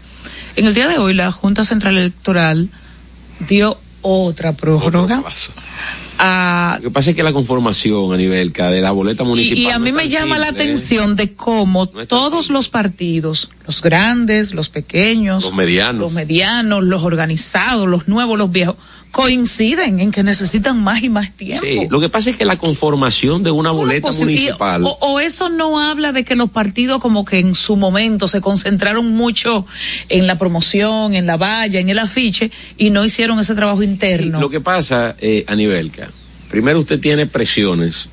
en 0.55 0.67
el 0.67 0.75
día 0.75 0.87
de 0.87 0.99
hoy 0.99 1.15
la 1.15 1.33
Junta 1.33 1.65
Central 1.65 1.99
Electoral 1.99 2.69
dio 3.49 3.79
otra 4.03 4.53
prórroga 4.53 5.23
a 6.19 6.77
Lo 6.79 6.89
que 6.89 6.91
pasa 6.91 7.11
es 7.11 7.17
que 7.17 7.23
la 7.23 7.33
conformación 7.33 8.13
a 8.13 8.17
nivel 8.17 8.53
de 8.53 8.81
la 8.81 8.93
boleta 8.93 9.25
municipal. 9.25 9.59
Y, 9.59 9.71
a 9.71 9.79
mí 9.79 9.93
me 9.93 10.09
llama 10.09 10.39
la 10.39 10.47
simple, 10.49 10.65
¿eh? 10.65 10.67
atención 10.67 11.17
de 11.17 11.35
cómo 11.35 11.89
todos 11.89 12.51
los 12.51 12.69
partidos, 12.69 13.49
los 13.67 13.83
grandes, 13.83 14.55
los 14.55 14.69
pequeños, 14.69 15.43
Los 15.45 15.55
medianos. 15.55 16.01
los 16.01 16.13
medianos, 16.13 16.85
los 16.85 17.03
organizados, 17.03 17.89
los 17.89 18.07
nuevos, 18.09 18.39
los 18.39 18.53
viejos, 18.53 18.77
coinciden 19.13 20.01
en 20.01 20.11
que 20.11 20.23
necesitan 20.23 20.83
más 20.83 21.03
y 21.03 21.11
más 21.11 21.33
tiempo. 21.33 21.65
Sí, 21.65 21.87
lo 21.89 22.01
que 22.01 22.09
pasa 22.09 22.31
es 22.31 22.37
que 22.37 22.45
la 22.45 22.57
conformación 22.57 23.43
de 23.43 23.51
una 23.51 23.71
boleta 23.71 24.11
municipal. 24.11 24.85
O, 24.85 24.97
o 25.01 25.21
eso 25.21 25.51
no 25.51 25.79
habla 25.79 26.13
de 26.13 26.25
que 26.25 26.35
los 26.35 26.51
partidos 26.51 27.01
como 27.01 27.25
que 27.25 27.39
en 27.39 27.55
su 27.55 27.77
momento 27.77 28.27
se 28.27 28.41
concentraron 28.41 29.13
mucho 29.13 29.67
en 30.09 30.27
la 30.27 30.39
promoción, 30.39 31.15
en 31.15 31.27
la 31.27 31.37
valla, 31.37 31.79
en 31.79 31.91
el 31.91 31.99
afiche 31.99 32.51
y 32.79 32.91
no 32.91 33.05
hicieron 33.05 33.39
ese 33.39 33.55
trabajo 33.55 33.83
interno. 33.83 34.41
Lo 34.41 34.49
que 34.49 34.61
pasa, 34.61 35.15
eh, 35.21 35.45
Anibelca, 35.47 36.09
primero 36.49 36.81
usted 36.81 36.99
tiene 36.99 37.27
presiones 37.27 38.09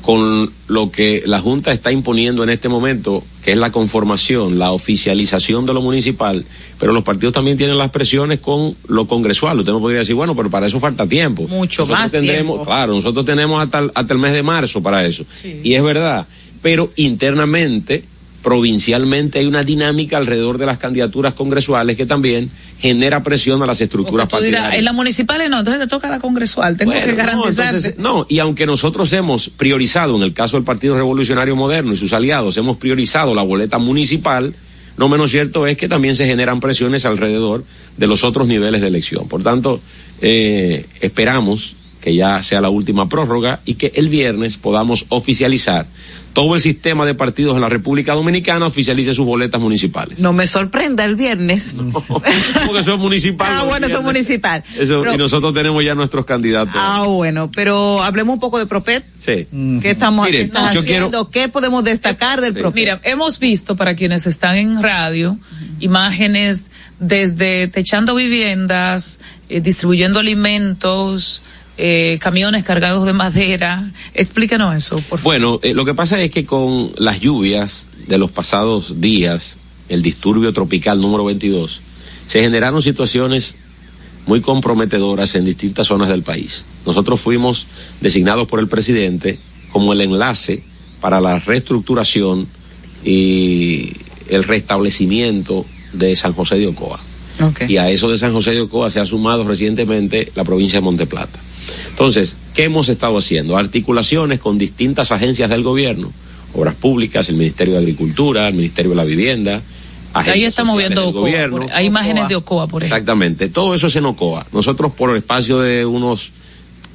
con 0.00 0.50
lo 0.68 0.90
que 0.90 1.22
la 1.26 1.40
Junta 1.40 1.72
está 1.72 1.92
imponiendo 1.92 2.42
en 2.42 2.50
este 2.50 2.68
momento, 2.68 3.22
que 3.44 3.52
es 3.52 3.58
la 3.58 3.70
conformación, 3.70 4.58
la 4.58 4.72
oficialización 4.72 5.66
de 5.66 5.74
lo 5.74 5.82
municipal, 5.82 6.44
pero 6.78 6.92
los 6.92 7.04
partidos 7.04 7.32
también 7.32 7.56
tienen 7.56 7.78
las 7.78 7.90
presiones 7.90 8.40
con 8.40 8.74
lo 8.88 9.06
congresual. 9.06 9.58
Usted 9.58 9.72
no 9.72 9.80
podría 9.80 10.00
decir, 10.00 10.14
bueno, 10.14 10.34
pero 10.34 10.50
para 10.50 10.66
eso 10.66 10.80
falta 10.80 11.06
tiempo. 11.06 11.42
Mucho 11.48 11.82
Nosotros 11.82 11.98
más 11.98 12.12
tendremos, 12.12 12.56
tiempo. 12.56 12.64
Claro, 12.64 12.94
nosotros 12.94 13.24
tenemos 13.24 13.62
hasta 13.62 13.80
el, 13.80 13.92
hasta 13.94 14.14
el 14.14 14.20
mes 14.20 14.32
de 14.32 14.42
marzo 14.42 14.82
para 14.82 15.06
eso. 15.06 15.24
Y 15.62 15.74
es 15.74 15.82
verdad, 15.82 16.26
pero 16.62 16.90
internamente, 16.96 18.04
provincialmente, 18.42 19.38
hay 19.38 19.46
una 19.46 19.62
dinámica 19.62 20.16
alrededor 20.16 20.58
de 20.58 20.66
las 20.66 20.78
candidaturas 20.78 21.34
congresuales 21.34 21.96
que 21.96 22.06
también 22.06 22.50
genera 22.78 23.22
presión 23.22 23.62
a 23.62 23.66
las 23.66 23.80
estructuras 23.80 24.26
dirás, 24.28 24.40
partidarias. 24.40 24.78
en 24.78 24.84
las 24.84 24.94
municipales 24.94 25.50
no, 25.50 25.58
entonces 25.58 25.82
te 25.82 25.88
toca 25.88 26.08
la 26.08 26.18
congresual, 26.18 26.76
tengo 26.76 26.92
Bueno, 26.92 27.14
que 27.14 27.22
no, 27.22 27.48
entonces, 27.48 27.94
no, 27.98 28.26
y 28.28 28.38
aunque 28.38 28.64
nosotros 28.64 29.12
hemos 29.12 29.50
priorizado, 29.50 30.16
en 30.16 30.22
el 30.22 30.32
caso 30.32 30.56
del 30.56 30.64
Partido 30.64 30.96
Revolucionario 30.96 31.54
Moderno 31.54 31.92
y 31.92 31.96
sus 31.96 32.12
aliados, 32.12 32.56
hemos 32.56 32.78
priorizado 32.78 33.34
la 33.34 33.42
boleta 33.42 33.78
municipal, 33.78 34.54
no 34.96 35.08
menos 35.08 35.30
cierto 35.30 35.66
es 35.66 35.76
que 35.76 35.88
también 35.88 36.16
se 36.16 36.26
generan 36.26 36.60
presiones 36.60 37.04
alrededor 37.04 37.64
de 37.96 38.06
los 38.06 38.24
otros 38.24 38.48
niveles 38.48 38.80
de 38.80 38.86
elección. 38.86 39.28
Por 39.28 39.42
tanto, 39.42 39.80
eh, 40.20 40.86
esperamos 41.00 41.76
que 42.00 42.14
ya 42.14 42.42
sea 42.42 42.60
la 42.60 42.68
última 42.70 43.08
prórroga 43.08 43.60
y 43.64 43.74
que 43.74 43.92
el 43.94 44.08
viernes 44.08 44.56
podamos 44.56 45.06
oficializar 45.08 45.86
todo 46.32 46.54
el 46.54 46.60
sistema 46.60 47.04
de 47.04 47.14
partidos 47.14 47.56
en 47.56 47.60
la 47.60 47.68
República 47.68 48.14
Dominicana 48.14 48.66
oficialice 48.66 49.12
sus 49.14 49.26
boletas 49.26 49.60
municipales. 49.60 50.20
No 50.20 50.32
me 50.32 50.46
sorprenda 50.46 51.04
el 51.04 51.16
viernes. 51.16 51.74
Porque 52.06 52.78
eso 52.78 52.94
es 52.94 52.98
municipal. 53.00 53.48
Ah, 53.52 53.62
bueno, 53.64 53.88
eso 53.88 53.98
es 53.98 54.04
municipal. 54.04 54.62
Eso, 54.78 55.00
Pero- 55.00 55.14
y 55.14 55.18
nosotros 55.18 55.52
tenemos 55.52 55.82
ya 55.84 55.94
nuestros 55.94 56.24
candidatos. 56.24 56.74
Ah, 56.76 57.04
bueno, 57.06 57.50
pero 57.54 58.02
hablemos 58.02 58.34
un 58.34 58.40
poco 58.40 58.58
de 58.58 58.66
Propet. 58.66 59.04
Sí. 59.18 59.46
¿Qué 59.82 59.90
estamos 59.90 60.26
Mire, 60.26 60.38
qué 60.38 60.44
están 60.44 60.76
haciendo? 60.76 61.30
¿Qué 61.30 61.48
podemos 61.48 61.82
destacar 61.82 62.40
del 62.40 62.54
Propet? 62.54 62.74
Mira, 62.74 63.00
hemos 63.02 63.38
visto 63.38 63.74
para 63.76 63.94
quienes 63.96 64.26
están 64.26 64.56
en 64.56 64.82
radio 64.82 65.38
imágenes 65.80 66.66
desde 67.00 67.66
techando 67.68 68.14
viviendas, 68.14 69.18
eh, 69.48 69.60
distribuyendo 69.60 70.20
alimentos, 70.20 71.42
eh, 71.82 72.18
camiones 72.20 72.62
cargados 72.62 73.06
de 73.06 73.14
madera. 73.14 73.90
Explícanos 74.12 74.76
eso, 74.76 74.96
por 74.96 75.18
favor. 75.18 75.22
Bueno, 75.22 75.60
eh, 75.62 75.72
lo 75.72 75.86
que 75.86 75.94
pasa 75.94 76.20
es 76.20 76.30
que 76.30 76.44
con 76.44 76.90
las 76.98 77.20
lluvias 77.20 77.88
de 78.06 78.18
los 78.18 78.30
pasados 78.30 79.00
días, 79.00 79.56
el 79.88 80.02
disturbio 80.02 80.52
tropical 80.52 81.00
número 81.00 81.24
22, 81.24 81.80
se 82.26 82.42
generaron 82.42 82.82
situaciones 82.82 83.56
muy 84.26 84.42
comprometedoras 84.42 85.34
en 85.36 85.46
distintas 85.46 85.86
zonas 85.86 86.10
del 86.10 86.22
país. 86.22 86.66
Nosotros 86.84 87.18
fuimos 87.18 87.66
designados 88.02 88.46
por 88.46 88.60
el 88.60 88.68
presidente 88.68 89.38
como 89.72 89.94
el 89.94 90.02
enlace 90.02 90.62
para 91.00 91.18
la 91.18 91.38
reestructuración 91.38 92.46
y 93.04 93.90
el 94.28 94.44
restablecimiento 94.44 95.64
de 95.94 96.14
San 96.14 96.34
José 96.34 96.56
de 96.56 96.66
Ocoa. 96.66 97.00
Y 97.68 97.78
a 97.78 97.88
eso 97.88 98.10
de 98.10 98.18
San 98.18 98.34
José 98.34 98.50
de 98.50 98.60
Ocoa 98.60 98.90
se 98.90 99.00
ha 99.00 99.06
sumado 99.06 99.44
recientemente 99.44 100.30
la 100.34 100.44
provincia 100.44 100.78
de 100.78 100.84
Monteplata. 100.84 101.40
Entonces, 101.90 102.36
¿qué 102.54 102.64
hemos 102.64 102.88
estado 102.88 103.18
haciendo? 103.18 103.56
Articulaciones 103.56 104.38
con 104.38 104.58
distintas 104.58 105.12
agencias 105.12 105.50
del 105.50 105.62
gobierno, 105.62 106.12
obras 106.54 106.74
públicas, 106.74 107.28
el 107.28 107.36
Ministerio 107.36 107.74
de 107.74 107.80
Agricultura, 107.80 108.48
el 108.48 108.54
Ministerio 108.54 108.90
de 108.90 108.96
la 108.96 109.04
Vivienda. 109.04 109.60
Ahí 110.12 110.44
estamos 110.44 110.76
viendo 110.76 111.08
Ocoa. 111.08 111.20
gobierno. 111.20 111.58
por- 111.58 111.72
hay 111.72 111.86
imágenes 111.86 112.28
de 112.28 112.34
Ocoa, 112.36 112.66
por 112.66 112.82
ejemplo. 112.82 112.96
Exactamente, 112.96 113.48
todo 113.48 113.74
eso 113.74 113.86
es 113.86 113.96
en 113.96 114.06
Ocoa. 114.06 114.44
Nosotros 114.52 114.92
por 114.92 115.10
el 115.10 115.16
espacio 115.18 115.60
de 115.60 115.86
unos 115.86 116.30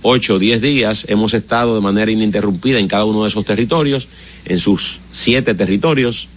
ocho 0.01 0.35
o 0.35 0.39
diez 0.39 0.61
días 0.61 1.05
hemos 1.09 1.33
estado 1.33 1.75
de 1.75 1.81
manera 1.81 2.11
ininterrumpida 2.11 2.77
en 2.79 2.87
cada 2.87 3.05
uno 3.05 3.23
de 3.23 3.29
esos 3.29 3.45
territorios, 3.45 4.07
en 4.45 4.59
sus 4.59 4.99
siete 5.11 5.53
territorios. 5.55 6.27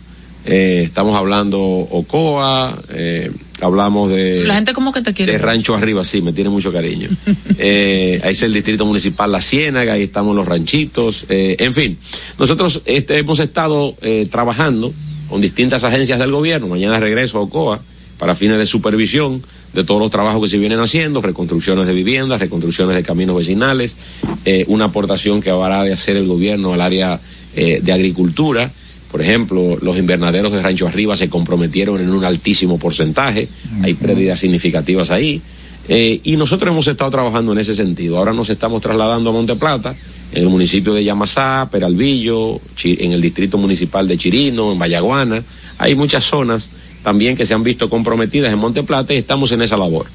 Eh, 0.46 0.82
estamos 0.86 1.16
hablando 1.16 1.58
Ocoa, 1.60 2.80
eh, 2.90 3.30
hablamos 3.60 4.10
de... 4.10 4.44
La 4.44 4.54
gente 4.54 4.72
como 4.72 4.92
que 4.92 5.02
te 5.02 5.12
quiere. 5.12 5.32
De 5.32 5.38
Rancho 5.38 5.74
Arriba, 5.74 6.04
sí, 6.04 6.22
me 6.22 6.32
tiene 6.32 6.50
mucho 6.50 6.72
cariño. 6.72 7.08
eh, 7.58 8.20
ahí 8.22 8.32
es 8.32 8.42
el 8.42 8.52
Distrito 8.52 8.84
Municipal 8.84 9.30
La 9.30 9.40
Ciénaga, 9.40 9.94
ahí 9.94 10.04
estamos 10.04 10.34
los 10.34 10.46
ranchitos, 10.46 11.26
eh, 11.28 11.56
en 11.58 11.72
fin. 11.74 11.98
Nosotros 12.38 12.82
este, 12.84 13.18
hemos 13.18 13.38
estado 13.38 13.94
eh, 14.02 14.26
trabajando 14.30 14.92
con 15.28 15.40
distintas 15.40 15.84
agencias 15.84 16.18
del 16.18 16.32
gobierno, 16.32 16.68
mañana 16.68 16.98
regreso 16.98 17.38
a 17.38 17.42
Ocoa 17.42 17.80
para 18.18 18.34
fines 18.34 18.58
de 18.58 18.66
supervisión 18.66 19.42
de 19.72 19.84
todos 19.84 20.00
los 20.00 20.10
trabajos 20.10 20.42
que 20.42 20.48
se 20.48 20.58
vienen 20.58 20.80
haciendo, 20.80 21.22
reconstrucciones 21.22 21.86
de 21.86 21.92
viviendas, 21.92 22.40
reconstrucciones 22.40 22.96
de 22.96 23.02
caminos 23.02 23.36
vecinales, 23.36 23.96
eh, 24.44 24.64
una 24.68 24.86
aportación 24.86 25.40
que 25.40 25.50
habrá 25.50 25.84
de 25.84 25.92
hacer 25.92 26.16
el 26.16 26.26
gobierno 26.26 26.72
al 26.72 26.80
área 26.80 27.20
eh, 27.54 27.80
de 27.82 27.92
agricultura. 27.92 28.70
Por 29.10 29.22
ejemplo, 29.22 29.78
los 29.80 29.96
invernaderos 29.96 30.52
de 30.52 30.60
Rancho 30.60 30.86
Arriba 30.86 31.16
se 31.16 31.28
comprometieron 31.28 32.00
en 32.00 32.10
un 32.10 32.24
altísimo 32.24 32.78
porcentaje, 32.78 33.48
hay 33.82 33.94
pérdidas 33.94 34.40
significativas 34.40 35.10
ahí. 35.10 35.40
Eh, 35.88 36.20
y 36.22 36.36
nosotros 36.36 36.70
hemos 36.70 36.86
estado 36.86 37.10
trabajando 37.10 37.52
en 37.52 37.58
ese 37.58 37.74
sentido. 37.74 38.18
Ahora 38.18 38.34
nos 38.34 38.50
estamos 38.50 38.82
trasladando 38.82 39.30
a 39.30 39.32
Monte 39.32 39.56
Plata, 39.56 39.94
en 40.32 40.42
el 40.42 40.48
municipio 40.50 40.92
de 40.92 41.02
Yamasá, 41.02 41.68
Peralvillo, 41.72 42.60
en 42.84 43.12
el 43.12 43.22
distrito 43.22 43.56
municipal 43.56 44.06
de 44.06 44.18
Chirino, 44.18 44.72
en 44.72 44.78
Vallaguana. 44.78 45.42
Hay 45.78 45.94
muchas 45.94 46.24
zonas 46.24 46.68
también 47.02 47.36
que 47.36 47.46
se 47.46 47.54
han 47.54 47.62
visto 47.62 47.88
comprometidas 47.88 48.52
en 48.52 48.58
Monte 48.58 48.82
Plata 48.82 49.14
y 49.14 49.16
estamos 49.16 49.50
en 49.52 49.62
esa 49.62 49.78
labor. 49.78 50.06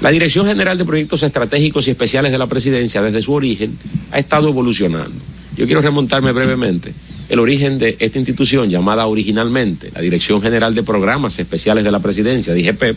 La 0.00 0.10
Dirección 0.10 0.46
General 0.46 0.76
de 0.76 0.84
Proyectos 0.84 1.22
Estratégicos 1.22 1.86
y 1.86 1.92
Especiales 1.92 2.32
de 2.32 2.38
la 2.38 2.48
Presidencia, 2.48 3.00
desde 3.00 3.22
su 3.22 3.32
origen, 3.32 3.78
ha 4.10 4.18
estado 4.18 4.48
evolucionando. 4.48 5.14
Yo 5.56 5.66
quiero 5.66 5.80
remontarme 5.80 6.32
brevemente. 6.32 6.92
El 7.28 7.40
origen 7.40 7.78
de 7.78 7.96
esta 7.98 8.18
institución, 8.18 8.70
llamada 8.70 9.06
originalmente 9.06 9.90
la 9.92 10.00
Dirección 10.00 10.40
General 10.40 10.74
de 10.74 10.84
Programas 10.84 11.38
Especiales 11.38 11.82
de 11.82 11.90
la 11.90 12.00
Presidencia, 12.00 12.54
DGPEP, 12.54 12.96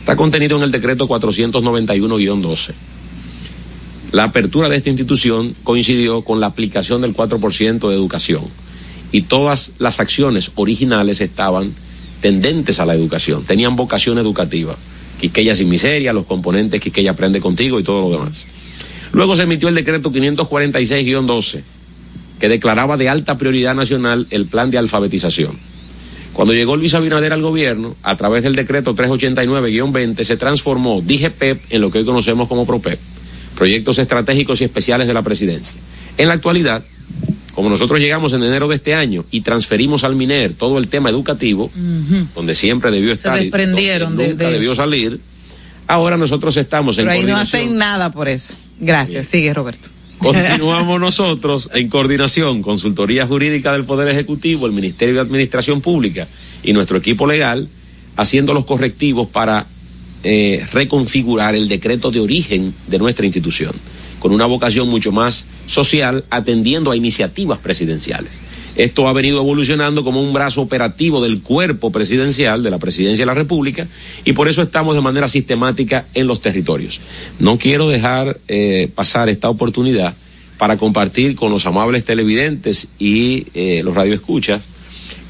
está 0.00 0.16
contenido 0.16 0.58
en 0.58 0.64
el 0.64 0.70
decreto 0.70 1.08
491-12. 1.08 2.72
La 4.12 4.24
apertura 4.24 4.68
de 4.68 4.76
esta 4.76 4.90
institución 4.90 5.54
coincidió 5.62 6.22
con 6.22 6.38
la 6.38 6.48
aplicación 6.48 7.00
del 7.00 7.14
4% 7.14 7.88
de 7.88 7.94
educación 7.94 8.42
y 9.10 9.22
todas 9.22 9.72
las 9.78 10.00
acciones 10.00 10.52
originales 10.54 11.22
estaban 11.22 11.72
tendentes 12.20 12.78
a 12.78 12.84
la 12.84 12.94
educación, 12.94 13.44
tenían 13.44 13.74
vocación 13.74 14.18
educativa. 14.18 14.76
Quiqueya 15.18 15.54
sin 15.54 15.70
miseria, 15.70 16.12
los 16.12 16.26
componentes 16.26 16.80
Quiqueya 16.80 17.12
aprende 17.12 17.40
contigo 17.40 17.80
y 17.80 17.84
todo 17.84 18.02
lo 18.02 18.18
demás. 18.18 18.44
Luego 19.12 19.34
se 19.34 19.44
emitió 19.44 19.68
el 19.68 19.74
decreto 19.74 20.12
546-12, 20.12 21.62
que 22.42 22.48
declaraba 22.48 22.96
de 22.96 23.08
alta 23.08 23.38
prioridad 23.38 23.76
nacional 23.76 24.26
el 24.30 24.46
plan 24.46 24.68
de 24.72 24.76
alfabetización. 24.76 25.56
Cuando 26.32 26.52
llegó 26.52 26.76
Luis 26.76 26.92
Abinader 26.92 27.32
al 27.32 27.40
gobierno, 27.40 27.94
a 28.02 28.16
través 28.16 28.42
del 28.42 28.56
decreto 28.56 28.96
389-20, 28.96 30.24
se 30.24 30.36
transformó 30.36 31.00
DIGEPEP 31.00 31.60
en 31.70 31.80
lo 31.80 31.92
que 31.92 31.98
hoy 31.98 32.04
conocemos 32.04 32.48
como 32.48 32.66
PROPEP, 32.66 32.98
Proyectos 33.54 34.00
Estratégicos 34.00 34.60
y 34.60 34.64
Especiales 34.64 35.06
de 35.06 35.14
la 35.14 35.22
Presidencia. 35.22 35.80
En 36.18 36.26
la 36.26 36.34
actualidad, 36.34 36.82
como 37.54 37.70
nosotros 37.70 38.00
llegamos 38.00 38.32
en 38.32 38.42
enero 38.42 38.66
de 38.66 38.74
este 38.74 38.96
año 38.96 39.24
y 39.30 39.42
transferimos 39.42 40.02
al 40.02 40.16
MINER 40.16 40.54
todo 40.54 40.78
el 40.78 40.88
tema 40.88 41.10
educativo, 41.10 41.70
donde 42.34 42.56
siempre 42.56 42.90
debió 42.90 43.12
estar 43.12 43.38
Se 43.38 43.44
desprendieron 43.44 44.14
y 44.14 44.16
de, 44.16 44.28
nunca 44.30 44.46
de 44.46 44.52
debió 44.54 44.72
eso. 44.72 44.82
salir, 44.82 45.20
ahora 45.86 46.16
nosotros 46.16 46.56
estamos 46.56 46.98
en 46.98 47.04
Pero 47.04 47.20
ahí 47.20 47.22
no 47.22 47.36
hacen 47.36 47.76
nada 47.76 48.10
por 48.10 48.28
eso. 48.28 48.56
Gracias. 48.80 49.26
Sigue, 49.26 49.54
Roberto. 49.54 49.90
Continuamos 50.22 51.00
nosotros 51.00 51.68
en 51.74 51.88
coordinación, 51.88 52.62
Consultoría 52.62 53.26
Jurídica 53.26 53.72
del 53.72 53.84
Poder 53.84 54.08
Ejecutivo, 54.08 54.66
el 54.66 54.72
Ministerio 54.72 55.16
de 55.16 55.20
Administración 55.20 55.80
Pública 55.80 56.28
y 56.62 56.72
nuestro 56.72 56.96
equipo 56.98 57.26
legal, 57.26 57.68
haciendo 58.16 58.54
los 58.54 58.64
correctivos 58.64 59.26
para 59.28 59.66
eh, 60.22 60.64
reconfigurar 60.72 61.56
el 61.56 61.68
decreto 61.68 62.12
de 62.12 62.20
origen 62.20 62.72
de 62.86 62.98
nuestra 63.00 63.26
institución, 63.26 63.72
con 64.20 64.32
una 64.32 64.46
vocación 64.46 64.88
mucho 64.88 65.10
más 65.10 65.46
social, 65.66 66.24
atendiendo 66.30 66.92
a 66.92 66.96
iniciativas 66.96 67.58
presidenciales. 67.58 68.38
Esto 68.76 69.06
ha 69.08 69.12
venido 69.12 69.38
evolucionando 69.40 70.02
como 70.04 70.22
un 70.22 70.32
brazo 70.32 70.62
operativo 70.62 71.20
del 71.22 71.42
cuerpo 71.42 71.92
presidencial, 71.92 72.62
de 72.62 72.70
la 72.70 72.78
presidencia 72.78 73.22
de 73.22 73.26
la 73.26 73.34
República, 73.34 73.86
y 74.24 74.32
por 74.32 74.48
eso 74.48 74.62
estamos 74.62 74.94
de 74.94 75.00
manera 75.02 75.28
sistemática 75.28 76.06
en 76.14 76.26
los 76.26 76.40
territorios. 76.40 77.00
No 77.38 77.58
quiero 77.58 77.88
dejar 77.88 78.38
eh, 78.48 78.88
pasar 78.94 79.28
esta 79.28 79.50
oportunidad 79.50 80.14
para 80.58 80.76
compartir 80.78 81.34
con 81.36 81.50
los 81.50 81.66
amables 81.66 82.04
televidentes 82.04 82.88
y 82.98 83.46
eh, 83.54 83.82
los 83.84 83.94
radioescuchas 83.94 84.64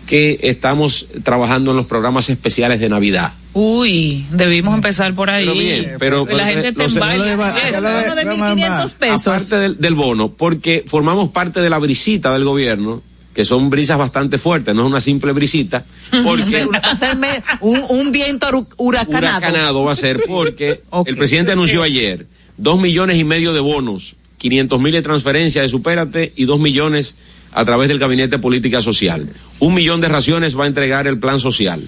que 0.07 0.38
estamos 0.42 1.07
trabajando 1.22 1.70
en 1.70 1.78
los 1.78 1.87
programas 1.87 2.28
especiales 2.28 2.81
de 2.81 2.88
Navidad. 2.90 3.33
Uy, 3.55 4.26
debimos 4.31 4.74
empezar 4.74 5.14
por 5.14 5.31
ahí. 5.31 5.44
Pero 5.46 5.59
bien, 5.59 5.96
pero- 5.98 6.26
la 6.26 6.46
gente 6.46 6.72
lo 6.72 6.88
de- 6.88 7.37
Bien. 7.37 7.72
ya 7.72 7.81
lo 7.81 7.88
de- 7.88 8.02
Bono 8.02 8.14
de 8.14 8.24
vamos 8.24 8.46
a 8.46 8.55
1.500 8.55 8.94
pesos. 8.94 9.26
Aparte 9.26 9.57
del, 9.59 9.78
del 9.78 9.94
bono, 9.94 10.28
porque 10.33 10.85
formamos 10.87 11.31
parte 11.31 11.61
de 11.61 11.70
la 11.70 11.78
brisita 11.78 12.33
del 12.33 12.44
gobierno, 12.44 13.02
que 13.35 13.45
son 13.45 13.71
brisas 13.71 13.99
bastante 13.99 14.38
fuertes, 14.38 14.75
no 14.75 14.83
es 14.83 14.88
una 14.88 15.01
simple 15.01 15.33
brisita, 15.33 15.85
porque 16.25 16.66
Hacerme 16.83 17.29
un, 17.61 17.83
un 17.88 18.12
viento 18.12 18.47
huracanado. 18.77 19.38
huracanado 19.38 19.85
va 19.85 19.92
a 19.92 19.97
ser 19.97 20.21
porque 20.27 20.83
el 21.07 21.16
presidente 21.16 21.53
anunció 21.53 21.83
ayer 21.83 22.27
dos 22.57 22.79
millones 22.79 23.18
y 23.18 23.25
medio 23.25 23.53
de 23.53 23.61
bonos, 23.61 24.14
500 24.38 24.81
mil 24.81 24.92
de 24.92 25.03
transferencia 25.03 25.62
de 25.62 25.68
Supérate 25.68 26.33
y 26.37 26.45
dos 26.45 26.61
millones 26.61 27.16
a 27.53 27.64
través 27.64 27.88
del 27.88 27.99
Gabinete 27.99 28.37
de 28.37 28.38
Política 28.38 28.81
Social. 28.81 29.29
Un 29.59 29.75
millón 29.75 30.01
de 30.01 30.09
raciones 30.09 30.59
va 30.59 30.64
a 30.64 30.66
entregar 30.66 31.07
el 31.07 31.18
Plan 31.18 31.38
Social. 31.40 31.83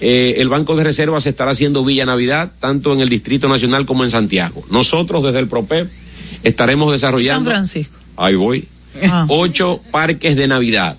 Eh, 0.00 0.36
el 0.38 0.48
Banco 0.48 0.76
de 0.76 0.84
Reservas 0.84 1.26
estará 1.26 1.50
haciendo 1.50 1.84
Villa 1.84 2.06
Navidad, 2.06 2.52
tanto 2.58 2.92
en 2.94 3.00
el 3.00 3.08
Distrito 3.08 3.48
Nacional 3.48 3.84
como 3.84 4.02
en 4.04 4.10
Santiago. 4.10 4.64
Nosotros, 4.70 5.22
desde 5.22 5.40
el 5.40 5.48
PROPEP, 5.48 5.88
estaremos 6.42 6.86
San 6.88 6.92
desarrollando... 6.94 7.50
Francisco. 7.50 7.98
Ahí 8.16 8.34
voy. 8.34 8.66
Ah. 9.02 9.26
Ocho 9.28 9.80
parques 9.90 10.36
de 10.36 10.46
Navidad 10.48 10.96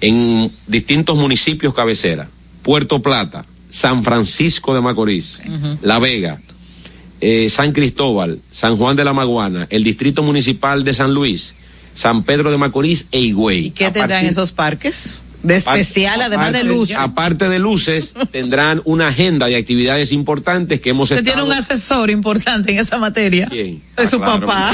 en 0.00 0.50
distintos 0.66 1.16
municipios 1.16 1.72
cabecera. 1.74 2.28
Puerto 2.62 3.00
Plata, 3.00 3.44
San 3.70 4.02
Francisco 4.02 4.74
de 4.74 4.80
Macorís, 4.80 5.40
La 5.82 5.98
Vega, 5.98 6.40
eh, 7.20 7.48
San 7.48 7.72
Cristóbal, 7.72 8.40
San 8.50 8.76
Juan 8.76 8.96
de 8.96 9.04
la 9.04 9.12
Maguana, 9.12 9.66
el 9.70 9.84
Distrito 9.84 10.22
Municipal 10.22 10.84
de 10.84 10.92
San 10.92 11.14
Luis, 11.14 11.54
San 11.94 12.24
Pedro 12.24 12.50
de 12.50 12.58
Macorís 12.58 13.08
e 13.12 13.20
Higüey. 13.20 13.66
¿Y 13.66 13.70
qué 13.70 13.84
tendrán 13.86 14.08
partir- 14.10 14.28
esos 14.30 14.52
parques? 14.52 15.20
De 15.46 15.56
Aparte- 15.56 15.80
especial, 15.80 16.20
además 16.22 16.52
de 16.52 16.58
aparte- 16.58 16.74
luz. 16.74 16.90
Aparte 16.96 17.48
de 17.48 17.58
luces, 17.58 18.14
tendrán 18.32 18.82
una 18.84 19.08
agenda 19.08 19.46
de 19.46 19.56
actividades 19.56 20.12
importantes 20.12 20.80
que 20.80 20.90
hemos 20.90 21.10
Usted 21.10 21.22
tiene 21.24 21.42
un 21.42 21.52
asesor 21.52 22.10
importante 22.10 22.72
en 22.72 22.78
esa 22.78 22.98
materia. 22.98 23.46
¿Quién? 23.48 23.82
De 23.96 24.06
su 24.06 24.18
claro, 24.18 24.46
papá. 24.46 24.72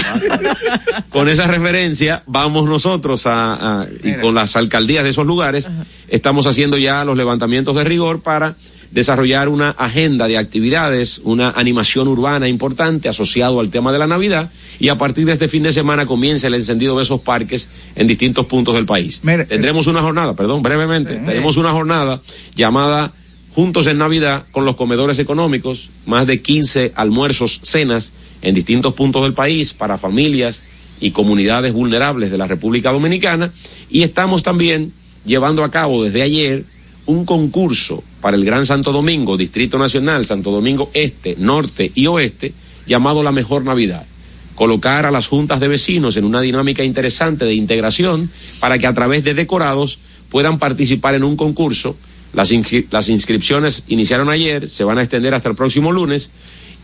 Con 1.11 1.29
esa 1.29 1.47
referencia, 1.47 2.23
vamos 2.27 2.69
nosotros 2.69 3.27
a, 3.27 3.83
a- 3.83 3.87
y 4.03 4.15
con 4.21 4.35
las 4.35 4.57
alcaldías 4.57 5.05
de 5.05 5.11
esos 5.11 5.27
lugares, 5.27 5.69
estamos 6.09 6.47
haciendo 6.47 6.79
ya 6.79 7.05
los 7.05 7.17
levantamientos 7.17 7.77
de 7.77 7.85
rigor 7.85 8.23
para 8.23 8.55
desarrollar 8.93 9.49
una 9.49 9.71
agenda 9.71 10.29
de 10.29 10.39
actividades, 10.39 11.21
una 11.25 11.51
animación 11.51 12.09
urbana 12.09 12.47
importante 12.47 13.09
asociado 13.09 13.59
al 13.59 13.71
tema 13.71 13.91
de 13.91 13.99
la 13.99 14.07
Navidad 14.07 14.51
y 14.79 14.89
a 14.91 14.99
partir 14.99 15.25
de 15.25 15.33
este 15.33 15.49
fin 15.49 15.63
de 15.63 15.73
semana 15.73 16.07
comienza 16.07 16.47
el 16.47 16.55
encendido 16.55 16.97
de 16.97 17.03
esos 17.03 17.21
parques 17.23 17.69
en 17.97 18.07
distintos 18.07 18.47
puntos 18.47 18.75
del 18.75 18.85
país. 18.85 19.23
Tendremos 19.49 19.87
una 19.87 20.03
jornada, 20.03 20.35
perdón, 20.37 20.63
brevemente, 20.63 21.17
tenemos 21.17 21.57
una 21.57 21.71
jornada 21.71 22.21
llamada 22.55 23.13
Juntos 23.55 23.87
en 23.87 23.99
Navidad 23.99 24.47
con 24.51 24.65
los 24.65 24.77
comedores 24.77 25.19
económicos, 25.19 25.91
más 26.07 26.27
de 26.27 26.41
15 26.41 26.93
almuerzos, 26.95 27.61
cenas 27.63 28.13
en 28.41 28.55
distintos 28.55 28.95
puntos 28.95 29.23
del 29.23 29.35
país 29.35 29.75
para 29.75 29.99
familias 29.99 30.63
y 31.01 31.11
comunidades 31.11 31.75
vulnerables 31.75 32.31
de 32.31 32.39
la 32.39 32.47
República 32.47 32.93
Dominicana 32.93 33.53
y 33.91 34.03
estamos 34.03 34.43
también 34.43 34.93
llevando 35.27 35.65
a 35.65 35.71
cabo 35.71 36.03
desde 36.03 36.23
ayer 36.23 36.65
un 37.05 37.27
concurso 37.27 38.03
para 38.23 38.37
el 38.39 38.45
Gran 38.47 38.65
Santo 38.65 38.93
Domingo, 38.93 39.37
Distrito 39.37 39.79
Nacional, 39.79 40.25
Santo 40.25 40.51
Domingo 40.51 40.91
Este, 40.95 41.37
Norte 41.39 41.93
y 41.95 42.07
Oeste, 42.07 42.55
llamado 42.87 43.23
La 43.23 43.33
Mejor 43.33 43.65
Navidad. 43.65 44.07
Colocar 44.55 45.05
a 45.05 45.11
las 45.11 45.27
juntas 45.27 45.61
de 45.61 45.69
vecinos 45.69 46.17
en 46.17 46.25
una 46.25 46.41
dinámica 46.41 46.85
interesante 46.85 47.45
de 47.45 47.55
integración 47.55 48.31
para 48.61 48.79
que 48.79 48.87
a 48.87 48.95
través 48.95 49.25
de 49.25 49.35
decorados 49.35 49.99
puedan 50.31 50.59
participar 50.59 51.15
en 51.15 51.25
un 51.25 51.37
concurso. 51.37 51.97
Las, 52.33 52.53
inscri- 52.53 52.87
las 52.91 53.09
inscripciones 53.09 53.83
iniciaron 53.89 54.31
ayer, 54.31 54.69
se 54.69 54.85
van 54.85 54.99
a 54.99 55.03
extender 55.03 55.35
hasta 55.35 55.49
el 55.51 55.57
próximo 55.57 55.93
lunes 55.93 56.31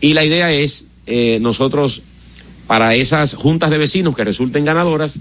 y 0.01 0.13
la 0.13 0.23
idea 0.25 0.51
es 0.51 0.85
eh, 1.07 1.39
nosotros 1.41 2.03
para 2.67 2.93
esas 2.95 3.33
juntas 3.33 3.71
de 3.71 3.79
vecinos 3.79 4.15
que 4.15 4.23
resulten 4.23 4.65
ganadoras, 4.65 5.17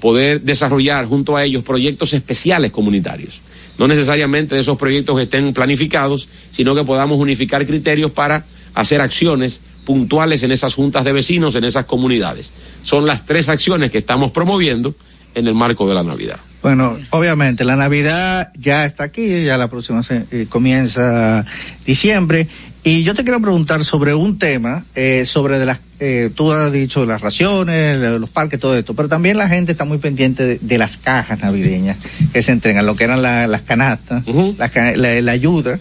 poder 0.00 0.42
desarrollar 0.42 1.06
junto 1.06 1.36
a 1.36 1.44
ellos 1.44 1.62
proyectos 1.62 2.12
especiales 2.14 2.72
comunitarios. 2.72 3.40
No 3.78 3.86
necesariamente 3.88 4.58
esos 4.58 4.76
proyectos 4.76 5.20
estén 5.20 5.54
planificados, 5.54 6.28
sino 6.50 6.74
que 6.74 6.84
podamos 6.84 7.18
unificar 7.18 7.64
criterios 7.66 8.10
para 8.10 8.44
hacer 8.74 9.00
acciones 9.00 9.60
puntuales 9.84 10.42
en 10.42 10.52
esas 10.52 10.74
juntas 10.74 11.04
de 11.04 11.12
vecinos, 11.12 11.54
en 11.54 11.64
esas 11.64 11.86
comunidades. 11.86 12.52
Son 12.82 13.06
las 13.06 13.24
tres 13.24 13.48
acciones 13.48 13.90
que 13.90 13.98
estamos 13.98 14.32
promoviendo 14.32 14.94
en 15.34 15.46
el 15.46 15.54
marco 15.54 15.88
de 15.88 15.94
la 15.94 16.02
Navidad. 16.02 16.38
Bueno, 16.60 16.98
obviamente 17.10 17.64
la 17.64 17.76
Navidad 17.76 18.50
ya 18.58 18.84
está 18.84 19.04
aquí, 19.04 19.44
ya 19.44 19.56
la 19.56 19.68
próxima 19.68 20.02
se- 20.02 20.26
eh, 20.32 20.46
comienza 20.48 21.44
diciembre. 21.86 22.48
Y 22.84 23.02
yo 23.02 23.14
te 23.14 23.22
quiero 23.24 23.40
preguntar 23.40 23.84
sobre 23.84 24.14
un 24.14 24.38
tema, 24.38 24.84
eh, 24.94 25.24
sobre 25.26 25.58
de 25.58 25.66
las, 25.66 25.80
eh, 26.00 26.30
tú 26.34 26.52
has 26.52 26.72
dicho 26.72 27.04
las 27.04 27.20
raciones, 27.20 28.00
de 28.00 28.18
los 28.18 28.30
parques, 28.30 28.60
todo 28.60 28.76
esto, 28.76 28.94
pero 28.94 29.08
también 29.08 29.36
la 29.36 29.48
gente 29.48 29.72
está 29.72 29.84
muy 29.84 29.98
pendiente 29.98 30.44
de, 30.46 30.58
de 30.60 30.78
las 30.78 30.96
cajas 30.96 31.40
navideñas 31.40 31.96
que 32.32 32.40
se 32.40 32.52
entregan, 32.52 32.86
lo 32.86 32.94
que 32.96 33.04
eran 33.04 33.20
la- 33.20 33.46
las 33.46 33.62
canastas, 33.62 34.24
las 34.56 34.70
ca- 34.70 34.96
la, 34.96 35.20
la 35.20 35.32
ayuda 35.32 35.78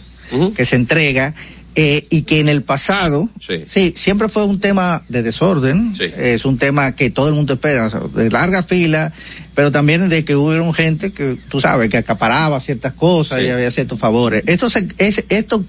que 0.56 0.66
se 0.66 0.76
entrega. 0.76 1.34
eh, 1.80 2.08
y 2.10 2.24
que 2.24 2.40
en 2.40 2.50
el 2.50 2.64
pasado, 2.64 3.30
Sí. 3.40 3.94
siempre 3.96 4.30
fue 4.30 4.44
un 4.46 4.60
tema 4.60 5.04
de 5.10 5.22
desorden, 5.22 5.94
Sí. 5.94 6.06
es 6.18 6.44
un 6.44 6.58
tema 6.58 6.96
que 6.96 7.12
todo 7.12 7.28
el 7.30 7.36
mundo 7.36 7.54
espera, 7.54 7.86
o 7.86 7.90
sea, 7.92 8.00
de 8.16 8.32
larga 8.32 8.64
fila, 8.64 9.14
pero 9.54 9.72
también 9.72 10.10
de 10.10 10.26
que 10.26 10.36
hubo 10.36 10.74
gente 10.74 11.12
que, 11.12 11.38
tú 11.50 11.62
sabes, 11.62 11.90
que 11.92 11.98
acaparaba 11.98 12.60
ciertas 12.62 12.94
cosas 12.94 13.42
Sí. 13.42 13.46
y 13.46 13.50
había 13.52 13.70
ciertos 13.70 14.00
favores. 14.00 14.42
Esto 14.48 14.72
se, 14.72 14.88
es, 14.98 15.24
esto 15.30 15.64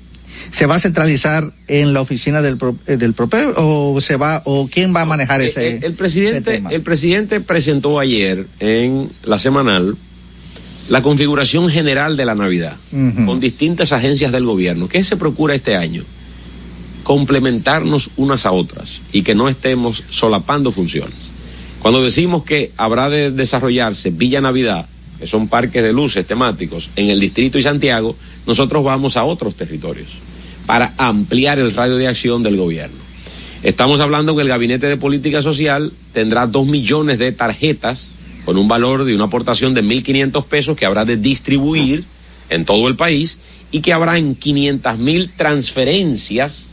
se 0.50 0.66
va 0.66 0.76
a 0.76 0.80
centralizar 0.80 1.52
en 1.66 1.92
la 1.92 2.00
oficina 2.00 2.40
del, 2.42 2.56
pro- 2.56 2.76
eh, 2.86 2.96
del 2.96 3.12
PROPE 3.14 3.52
o 3.56 4.00
se 4.00 4.16
va, 4.16 4.42
o 4.44 4.68
quién 4.72 4.94
va 4.94 5.02
a 5.02 5.04
manejar 5.04 5.40
Eh, 5.42 5.46
ese, 5.48 5.68
eh, 5.68 5.72
el 5.76 5.84
ese 5.84 5.92
presidente 5.92 6.52
tema? 6.52 6.70
el 6.70 6.80
presidente 6.82 7.40
presentó 7.40 7.98
ayer 8.00 8.46
en 8.60 9.10
la 9.24 9.38
semanal 9.38 9.96
la 10.88 11.02
configuración 11.02 11.68
general 11.68 12.16
de 12.16 12.24
la 12.24 12.34
Navidad 12.34 12.76
con 13.26 13.40
distintas 13.40 13.92
agencias 13.92 14.32
del 14.32 14.44
gobierno. 14.46 14.88
¿Qué 14.88 15.04
se 15.04 15.18
procura 15.18 15.54
este 15.54 15.76
año? 15.76 16.02
Complementarnos 17.02 18.10
unas 18.16 18.46
a 18.46 18.52
otras 18.52 19.00
y 19.12 19.22
que 19.22 19.34
no 19.34 19.48
estemos 19.48 20.04
solapando 20.08 20.70
funciones. 20.72 21.14
Cuando 21.80 22.02
decimos 22.02 22.42
que 22.42 22.72
habrá 22.76 23.08
de 23.10 23.30
desarrollarse 23.30 24.10
Villa 24.10 24.40
Navidad, 24.40 24.86
que 25.18 25.26
son 25.26 25.48
parques 25.48 25.82
de 25.82 25.92
luces 25.92 26.26
temáticos 26.26 26.90
en 26.96 27.10
el 27.10 27.20
distrito 27.20 27.58
y 27.58 27.62
Santiago, 27.62 28.16
nosotros 28.46 28.82
vamos 28.82 29.16
a 29.16 29.24
otros 29.24 29.54
territorios 29.56 30.08
para 30.68 30.92
ampliar 30.98 31.58
el 31.58 31.72
radio 31.72 31.96
de 31.96 32.08
acción 32.08 32.42
del 32.42 32.58
gobierno. 32.58 32.98
Estamos 33.62 34.00
hablando 34.00 34.36
que 34.36 34.42
el 34.42 34.48
Gabinete 34.48 34.86
de 34.86 34.98
Política 34.98 35.40
Social 35.40 35.94
tendrá 36.12 36.46
dos 36.46 36.66
millones 36.66 37.18
de 37.18 37.32
tarjetas 37.32 38.10
con 38.44 38.58
un 38.58 38.68
valor 38.68 39.04
de 39.04 39.14
una 39.14 39.24
aportación 39.24 39.72
de 39.72 39.82
1.500 39.82 40.44
pesos 40.44 40.76
que 40.76 40.84
habrá 40.84 41.06
de 41.06 41.16
distribuir 41.16 42.04
en 42.50 42.66
todo 42.66 42.86
el 42.86 42.96
país 42.96 43.38
y 43.72 43.80
que 43.80 43.94
habrá 43.94 44.18
en 44.18 44.34
500 44.34 44.98
mil 44.98 45.30
transferencias 45.34 46.66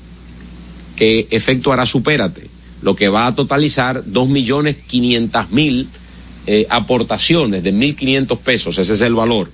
que 0.97 1.29
efectuará 1.31 1.85
Supérate 1.85 2.49
lo 2.81 2.97
que 2.97 3.07
va 3.07 3.27
a 3.27 3.33
totalizar 3.33 4.03
dos 4.05 4.27
millones 4.27 4.75
quinientas 4.75 5.51
mil 5.51 5.87
eh, 6.47 6.67
aportaciones 6.69 7.63
de 7.63 7.71
mil 7.71 7.95
quinientos 7.95 8.39
pesos, 8.39 8.77
ese 8.77 8.93
es 8.95 9.01
el 9.01 9.15
valor. 9.15 9.49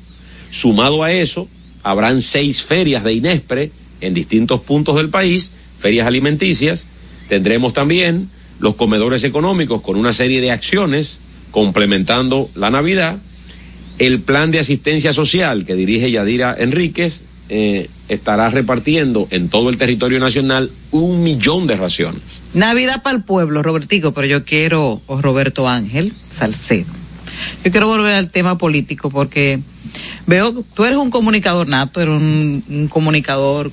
Sumado 0.50 1.04
a 1.04 1.12
eso, 1.12 1.48
habrán 1.84 2.22
seis 2.22 2.64
ferias 2.64 3.04
de 3.04 3.14
Inespre 3.14 3.72
en 4.02 4.14
distintos 4.14 4.62
puntos 4.62 4.98
del 4.98 5.10
país, 5.10 5.52
ferias 5.80 6.08
alimenticias. 6.08 6.88
Tendremos 7.30 7.74
también 7.74 8.30
los 8.60 8.76
comedores 8.76 9.24
económicos 9.24 9.82
con 9.82 9.98
una 9.98 10.14
serie 10.14 10.42
de 10.42 10.52
acciones 10.52 11.20
complementando 11.52 12.50
la 12.56 12.70
Navidad. 12.70 13.18
El 13.98 14.22
plan 14.22 14.52
de 14.52 14.60
asistencia 14.60 15.14
social 15.14 15.66
que 15.66 15.76
dirige 15.76 16.12
Yadira 16.12 16.56
Enríquez 16.58 17.24
eh, 17.50 17.90
estará 18.08 18.50
repartiendo 18.50 19.28
en 19.30 19.50
todo 19.50 19.70
el 19.70 19.78
territorio 19.78 20.20
nacional 20.20 20.72
un 20.92 21.24
millón 21.24 21.68
de 21.68 21.76
raciones. 21.76 22.22
Navidad 22.54 23.04
para 23.04 23.18
el 23.18 23.24
pueblo, 23.24 23.64
Robertico, 23.64 24.14
pero 24.14 24.28
yo 24.28 24.46
quiero, 24.46 25.02
o 25.06 25.22
Roberto 25.22 25.68
Ángel 25.68 26.14
Salcedo. 26.30 26.92
Yo 27.64 27.72
quiero 27.72 27.88
volver 27.88 28.14
al 28.14 28.32
tema 28.32 28.58
político 28.58 29.10
porque 29.10 29.60
veo, 30.28 30.64
tú 30.74 30.86
eres 30.86 30.98
un 30.98 31.10
comunicador 31.10 31.68
nato, 31.68 32.02
eres 32.02 32.22
un 32.22 32.88
comunicador 32.90 33.72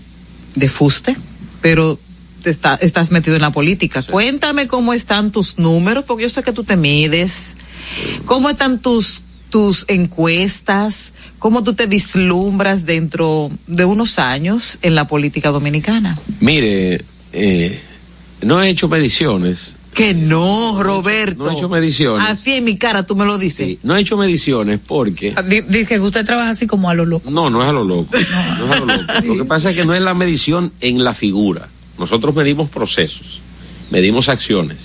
de 0.55 0.69
fuste, 0.69 1.17
pero 1.61 1.99
te 2.43 2.51
está, 2.51 2.75
estás 2.77 3.11
metido 3.11 3.37
en 3.37 3.43
la 3.43 3.51
política. 3.51 4.03
Cuéntame 4.03 4.67
cómo 4.67 4.93
están 4.93 5.33
tus 5.33 5.59
números, 5.59 6.05
porque 6.07 6.25
yo 6.25 6.31
sé 6.31 6.43
que 6.43 6.53
tú 6.53 6.65
te 6.65 6.77
mides. 6.77 7.57
¿Cómo 8.25 8.51
están 8.51 8.81
tus, 8.81 9.23
tus 9.51 9.85
encuestas? 9.89 11.13
¿Cómo 11.39 11.63
tú 11.63 11.75
te 11.75 11.87
vislumbras 11.87 12.87
dentro 12.87 13.51
de 13.67 13.85
unos 13.85 14.19
años 14.19 14.79
en 14.83 14.95
la 14.95 15.07
política 15.07 15.51
dominicana? 15.51 16.19
Mire, 16.41 17.05
eh, 17.33 17.81
no 18.43 18.63
he 18.63 18.69
hecho 18.69 18.89
mediciones. 18.89 19.77
Que 19.99 20.15
no, 20.15 20.81
Roberto. 20.81 21.43
No 21.43 21.51
he 21.51 21.55
hecho 21.55 21.69
mediciones. 21.69 22.25
Así 22.29 22.53
en 22.55 22.63
mi 22.63 22.77
cara 22.77 23.05
tú 23.05 23.17
me 23.17 23.25
lo 23.25 23.37
dices. 23.37 23.67
Sí, 23.67 23.79
no 23.83 23.97
he 23.97 24.01
hecho 24.01 24.17
mediciones 24.17 24.79
porque... 24.79 25.35
Dice 25.69 25.97
que 25.97 26.01
usted 26.01 26.25
trabaja 26.25 26.51
así 26.51 26.69
como 26.69 26.89
a 26.89 26.95
lo 26.95 27.05
loco. 27.05 27.29
No, 27.33 27.51
no 27.51 27.61
es 27.63 27.69
a 27.69 27.73
lo 27.73 27.83
loco. 27.83 28.09
No, 28.13 28.19
es 28.19 28.71
a 28.71 28.79
lo 28.79 28.87
loco. 28.87 29.13
Lo 29.25 29.37
que 29.39 29.45
pasa 29.45 29.71
es 29.71 29.77
que 29.77 29.85
no 29.85 29.95
es 29.95 30.01
la 30.01 30.15
medición 30.15 30.71
en 30.81 31.03
la 31.03 31.15
figura. 31.15 31.69
Nosotros 31.99 32.33
medimos 32.37 32.71
procesos, 32.71 33.41
medimos 33.91 34.29
acciones 34.29 34.77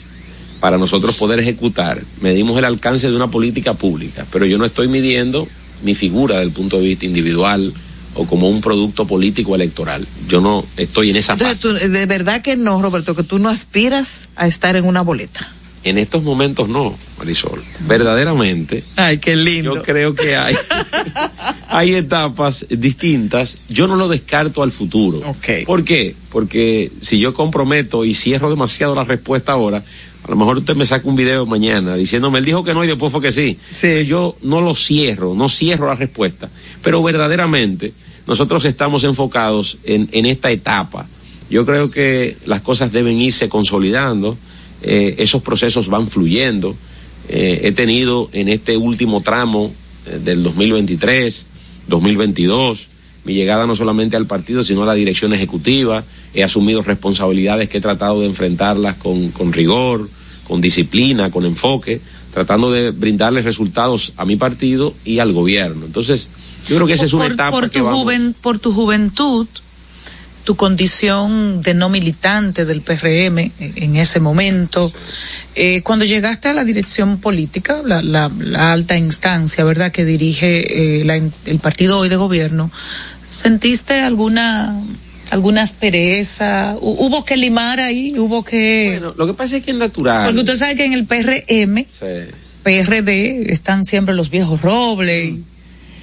para 0.59 0.79
nosotros 0.79 1.15
poder 1.15 1.39
ejecutar, 1.39 2.01
medimos 2.19 2.57
el 2.57 2.65
alcance 2.65 3.07
de 3.07 3.15
una 3.15 3.29
política 3.29 3.75
pública, 3.75 4.25
pero 4.31 4.47
yo 4.47 4.57
no 4.57 4.65
estoy 4.65 4.87
midiendo 4.87 5.47
mi 5.83 5.93
figura 5.93 6.37
desde 6.37 6.47
el 6.47 6.53
punto 6.53 6.79
de 6.79 6.87
vista 6.87 7.05
individual 7.05 7.71
o 8.15 8.25
como 8.27 8.49
un 8.49 8.61
producto 8.61 9.05
político 9.07 9.55
electoral. 9.55 10.07
Yo 10.27 10.39
no 10.41 10.63
estoy 10.77 11.09
en 11.09 11.15
esa 11.15 11.33
Entonces, 11.33 11.61
fase. 11.61 11.85
tú- 11.87 11.91
de 11.93 12.05
verdad 12.05 12.41
que 12.41 12.55
no, 12.55 12.81
Roberto, 12.81 13.15
que 13.15 13.23
tú 13.23 13.39
no 13.39 13.49
aspiras 13.49 14.29
a 14.35 14.47
estar 14.47 14.75
en 14.75 14.85
una 14.85 15.01
boleta. 15.01 15.51
En 15.83 15.97
estos 15.97 16.23
momentos 16.23 16.69
no, 16.69 16.95
Marisol. 17.17 17.61
Verdaderamente, 17.87 18.83
Ay, 18.95 19.17
qué 19.17 19.35
lindo. 19.35 19.75
yo 19.75 19.81
creo 19.81 20.15
que 20.15 20.35
hay, 20.37 20.55
hay 21.69 21.95
etapas 21.95 22.65
distintas. 22.69 23.57
Yo 23.69 23.87
no 23.87 23.95
lo 23.95 24.07
descarto 24.07 24.63
al 24.63 24.71
futuro. 24.71 25.17
Ok. 25.27 25.65
¿Por 25.65 25.83
qué? 25.83 26.15
Porque 26.31 26.91
si 27.01 27.19
yo 27.19 27.33
comprometo 27.33 28.05
y 28.05 28.13
cierro 28.13 28.49
demasiado 28.49 28.95
la 28.95 29.03
respuesta 29.03 29.51
ahora, 29.53 29.83
a 30.25 30.29
lo 30.31 30.37
mejor 30.37 30.57
usted 30.59 30.75
me 30.75 30.85
saca 30.85 31.05
un 31.07 31.17
video 31.17 31.45
mañana 31.45 31.95
diciéndome, 31.95 32.39
él 32.39 32.45
dijo 32.45 32.63
que 32.63 32.73
no 32.73 32.83
y 32.83 32.87
después 32.87 33.11
fue 33.11 33.21
que 33.21 33.31
sí. 33.33 33.57
Sí. 33.73 34.05
Yo 34.05 34.37
no 34.41 34.61
lo 34.61 34.75
cierro, 34.75 35.33
no 35.35 35.49
cierro 35.49 35.87
la 35.87 35.95
respuesta. 35.95 36.49
Pero 36.83 37.01
verdaderamente 37.01 37.93
nosotros 38.27 38.65
estamos 38.65 39.03
enfocados 39.03 39.77
en, 39.83 40.09
en 40.11 40.25
esta 40.25 40.51
etapa. 40.51 41.07
Yo 41.49 41.65
creo 41.65 41.89
que 41.89 42.37
las 42.45 42.61
cosas 42.61 42.91
deben 42.91 43.19
irse 43.19 43.49
consolidando, 43.49 44.37
eh, 44.81 45.15
esos 45.19 45.41
procesos 45.41 45.87
van 45.87 46.07
fluyendo. 46.07 46.75
Eh, 47.29 47.61
he 47.63 47.71
tenido 47.71 48.29
en 48.33 48.49
este 48.49 48.75
último 48.77 49.21
tramo 49.21 49.73
eh, 50.05 50.19
del 50.23 50.43
2023, 50.43 51.45
2022, 51.87 52.87
mi 53.25 53.33
llegada 53.33 53.65
no 53.65 53.75
solamente 53.75 54.17
al 54.17 54.27
partido, 54.27 54.63
sino 54.63 54.83
a 54.83 54.85
la 54.85 54.93
dirección 54.93 55.33
ejecutiva. 55.33 56.03
He 56.33 56.43
asumido 56.43 56.81
responsabilidades 56.81 57.69
que 57.69 57.77
he 57.77 57.81
tratado 57.81 58.19
de 58.19 58.27
enfrentarlas 58.27 58.95
con, 58.95 59.29
con 59.29 59.53
rigor, 59.53 60.09
con 60.47 60.59
disciplina, 60.59 61.31
con 61.31 61.45
enfoque, 61.45 62.01
tratando 62.33 62.71
de 62.71 62.91
brindarles 62.91 63.45
resultados 63.45 64.13
a 64.17 64.25
mi 64.25 64.35
partido 64.35 64.93
y 65.05 65.19
al 65.19 65.31
gobierno. 65.31 65.85
Entonces, 65.85 66.29
yo 66.67 66.75
creo 66.75 66.87
que 66.87 66.93
esa 66.93 67.05
es 67.05 67.13
una 67.13 67.25
por, 67.25 67.33
etapa 67.33 67.51
por 67.51 67.69
que 67.69 67.79
tu 67.79 67.85
vamos- 67.85 68.03
juven- 68.03 68.33
por 68.39 68.59
tu 68.59 68.73
juventud, 68.73 69.47
tu 70.43 70.55
condición 70.55 71.61
de 71.61 71.73
no 71.73 71.87
militante 71.89 72.65
del 72.65 72.81
PRM 72.81 73.51
en, 73.59 73.95
ese 73.95 74.19
momento, 74.19 74.91
eh, 75.55 75.81
cuando 75.83 76.03
llegaste 76.03 76.49
a 76.49 76.53
la 76.53 76.65
dirección 76.65 77.17
política, 77.19 77.81
la, 77.85 78.01
la- 78.01 78.29
la 78.39 78.73
alta 78.73 78.97
instancia, 78.97 79.63
¿verdad?, 79.63 79.91
que 79.93 80.03
dirige 80.03 80.99
eh, 81.01 81.05
la 81.05 81.15
el 81.15 81.59
partido 81.61 81.97
hoy 81.99 82.09
de 82.09 82.17
gobierno, 82.17 82.69
¿sentiste 83.27 83.99
alguna 84.01 84.75
alguna 85.31 85.61
aspereza? 85.61 86.75
Hu- 86.75 86.95
¿Hubo 86.99 87.23
que 87.25 87.37
limar 87.37 87.79
ahí? 87.79 88.13
¿Hubo 88.19 88.43
que...? 88.43 88.97
Bueno, 88.99 89.15
lo 89.17 89.25
que 89.25 89.33
pasa 89.33 89.57
es 89.57 89.63
que 89.63 89.71
es 89.71 89.77
natural. 89.77 90.25
Porque 90.25 90.41
usted 90.41 90.55
sabe 90.57 90.75
que 90.75 90.83
en 90.85 90.93
el 90.93 91.05
PRM, 91.05 91.85
Sí. 91.89 92.31
PRD, 92.61 93.51
están 93.51 93.83
siempre 93.85 94.13
los 94.13 94.29
viejos 94.29 94.61
robles. 94.61 95.29
y- 95.29 95.43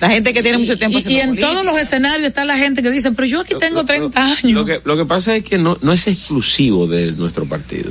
La 0.00 0.10
gente 0.10 0.32
que 0.32 0.42
tiene 0.42 0.58
mucho 0.58 0.78
tiempo 0.78 0.98
y, 0.98 1.02
en 1.20 1.28
política. 1.30 1.48
todos 1.52 1.64
los 1.64 1.78
escenarios 1.78 2.26
está 2.28 2.44
la 2.44 2.56
gente 2.56 2.82
que 2.82 2.90
dice, 2.90 3.12
pero 3.12 3.26
yo 3.26 3.40
aquí 3.40 3.52
Lo- 3.52 3.58
tengo 3.58 3.80
lo- 3.80 3.84
30 3.84 4.18
lo- 4.20 4.26
años. 4.26 4.52
Lo 4.52 4.64
que, 4.64 4.80
lo 4.82 4.96
que 4.96 5.04
pasa 5.04 5.36
es 5.36 5.44
que 5.44 5.58
no, 5.58 5.76
no 5.82 5.92
es 5.92 6.06
exclusivo 6.06 6.86
de 6.86 7.12
nuestro 7.12 7.44
partido. 7.46 7.90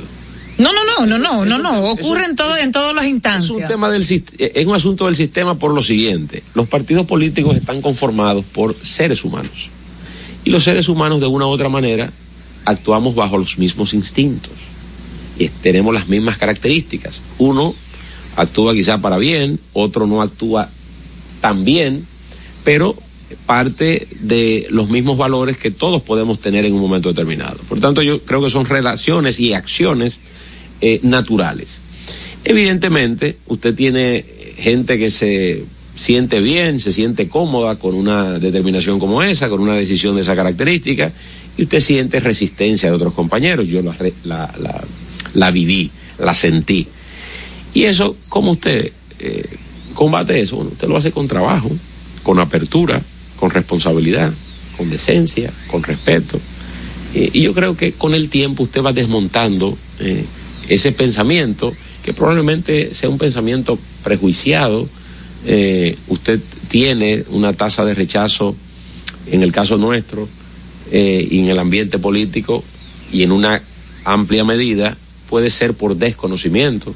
No, 0.58 0.72
no, 0.74 0.84
no, 0.84 1.06
no, 1.06 1.18
no, 1.18 1.44
es 1.44 1.48
no, 1.48 1.58
no. 1.58 1.86
es 1.86 1.92
Ocurre 1.92 2.24
en 2.24 2.36
todo, 2.36 2.56
en 2.56 2.70
todas 2.72 2.94
las 2.94 3.04
Es 3.04 3.10
instancias. 3.10 3.50
un 3.50 3.64
tema 3.64 3.88
del 3.90 4.02
eh, 4.02 4.52
es 4.56 4.66
un 4.66 4.74
asunto 4.74 5.06
del 5.06 5.14
sistema 5.14 5.58
por 5.58 5.72
lo 5.72 5.82
siguiente. 5.82 6.42
Los 6.54 6.68
partidos 6.68 7.06
políticos 7.06 7.56
están 7.56 7.80
conformados 7.80 8.44
por 8.44 8.74
seres 8.82 9.24
humanos. 9.24 9.70
Y 10.44 10.50
los 10.50 10.64
seres 10.64 10.88
humanos 10.88 11.20
de 11.20 11.26
una 11.28 11.46
u 11.46 11.48
otra 11.50 11.68
manera 11.68 12.10
actuamos 12.64 13.14
bajo 13.14 13.38
los 13.38 13.56
mismos 13.58 13.94
instintos. 13.94 14.52
Y 15.38 15.48
tenemos 15.48 15.94
las 15.94 16.08
mismas 16.08 16.36
características. 16.36 17.22
Uno 17.38 17.74
actúa 18.36 18.74
quizá 18.74 18.98
para 18.98 19.16
bien, 19.16 19.58
otro 19.72 20.06
no 20.06 20.20
actúa 20.20 20.68
tan 21.40 21.64
bien, 21.64 22.06
pero 22.64 22.96
parte 23.46 24.06
de 24.20 24.66
los 24.70 24.88
mismos 24.90 25.16
valores 25.16 25.56
que 25.56 25.70
todos 25.70 26.02
podemos 26.02 26.40
tener 26.40 26.64
en 26.64 26.74
un 26.74 26.80
momento 26.80 27.08
determinado. 27.10 27.56
Por 27.68 27.80
tanto, 27.80 28.02
yo 28.02 28.22
creo 28.22 28.42
que 28.42 28.50
son 28.50 28.66
relaciones 28.66 29.40
y 29.40 29.52
acciones 29.52 30.16
eh, 30.80 31.00
naturales. 31.02 31.78
Evidentemente, 32.44 33.36
usted 33.46 33.74
tiene 33.74 34.24
gente 34.56 34.98
que 34.98 35.10
se 35.10 35.64
siente 35.94 36.40
bien, 36.40 36.80
se 36.80 36.92
siente 36.92 37.28
cómoda 37.28 37.76
con 37.76 37.94
una 37.94 38.38
determinación 38.38 38.98
como 38.98 39.22
esa, 39.22 39.48
con 39.48 39.60
una 39.60 39.74
decisión 39.74 40.14
de 40.14 40.22
esa 40.22 40.34
característica, 40.34 41.12
y 41.56 41.64
usted 41.64 41.80
siente 41.80 42.20
resistencia 42.20 42.88
de 42.88 42.96
otros 42.96 43.12
compañeros. 43.12 43.68
Yo 43.68 43.82
la, 44.24 45.50
viví, 45.50 45.90
la 46.18 46.34
sentí. 46.34 46.86
Y 47.74 47.84
eso, 47.84 48.16
¿cómo 48.28 48.52
usted 48.52 48.92
eh, 49.18 49.44
combate 50.00 50.40
eso? 50.40 50.56
Bueno, 50.56 50.70
usted 50.70 50.88
lo 50.88 50.96
hace 50.96 51.12
con 51.12 51.28
trabajo, 51.28 51.70
con 52.22 52.38
apertura, 52.40 53.02
con 53.36 53.50
responsabilidad, 53.50 54.32
con 54.78 54.88
decencia, 54.88 55.52
con 55.70 55.82
respeto. 55.82 56.40
Eh, 57.14 57.28
y 57.34 57.42
yo 57.42 57.52
creo 57.52 57.76
que 57.76 57.92
con 57.92 58.14
el 58.14 58.30
tiempo 58.30 58.62
usted 58.62 58.82
va 58.82 58.94
desmontando 58.94 59.76
eh, 59.98 60.24
ese 60.70 60.92
pensamiento, 60.92 61.74
que 62.02 62.14
probablemente 62.14 62.94
sea 62.94 63.10
un 63.10 63.18
pensamiento 63.18 63.78
prejuiciado. 64.02 64.88
Eh, 65.44 65.98
usted 66.08 66.40
tiene 66.68 67.24
una 67.28 67.52
tasa 67.52 67.84
de 67.84 67.94
rechazo, 67.94 68.56
en 69.30 69.42
el 69.42 69.52
caso 69.52 69.76
nuestro, 69.76 70.26
y 70.90 71.38
en 71.40 71.48
el 71.50 71.58
ambiente 71.58 71.98
político, 71.98 72.64
y 73.12 73.22
en 73.22 73.32
una 73.32 73.62
amplia 74.04 74.44
medida, 74.44 74.96
puede 75.28 75.50
ser 75.50 75.74
por 75.74 75.96
desconocimiento. 75.96 76.94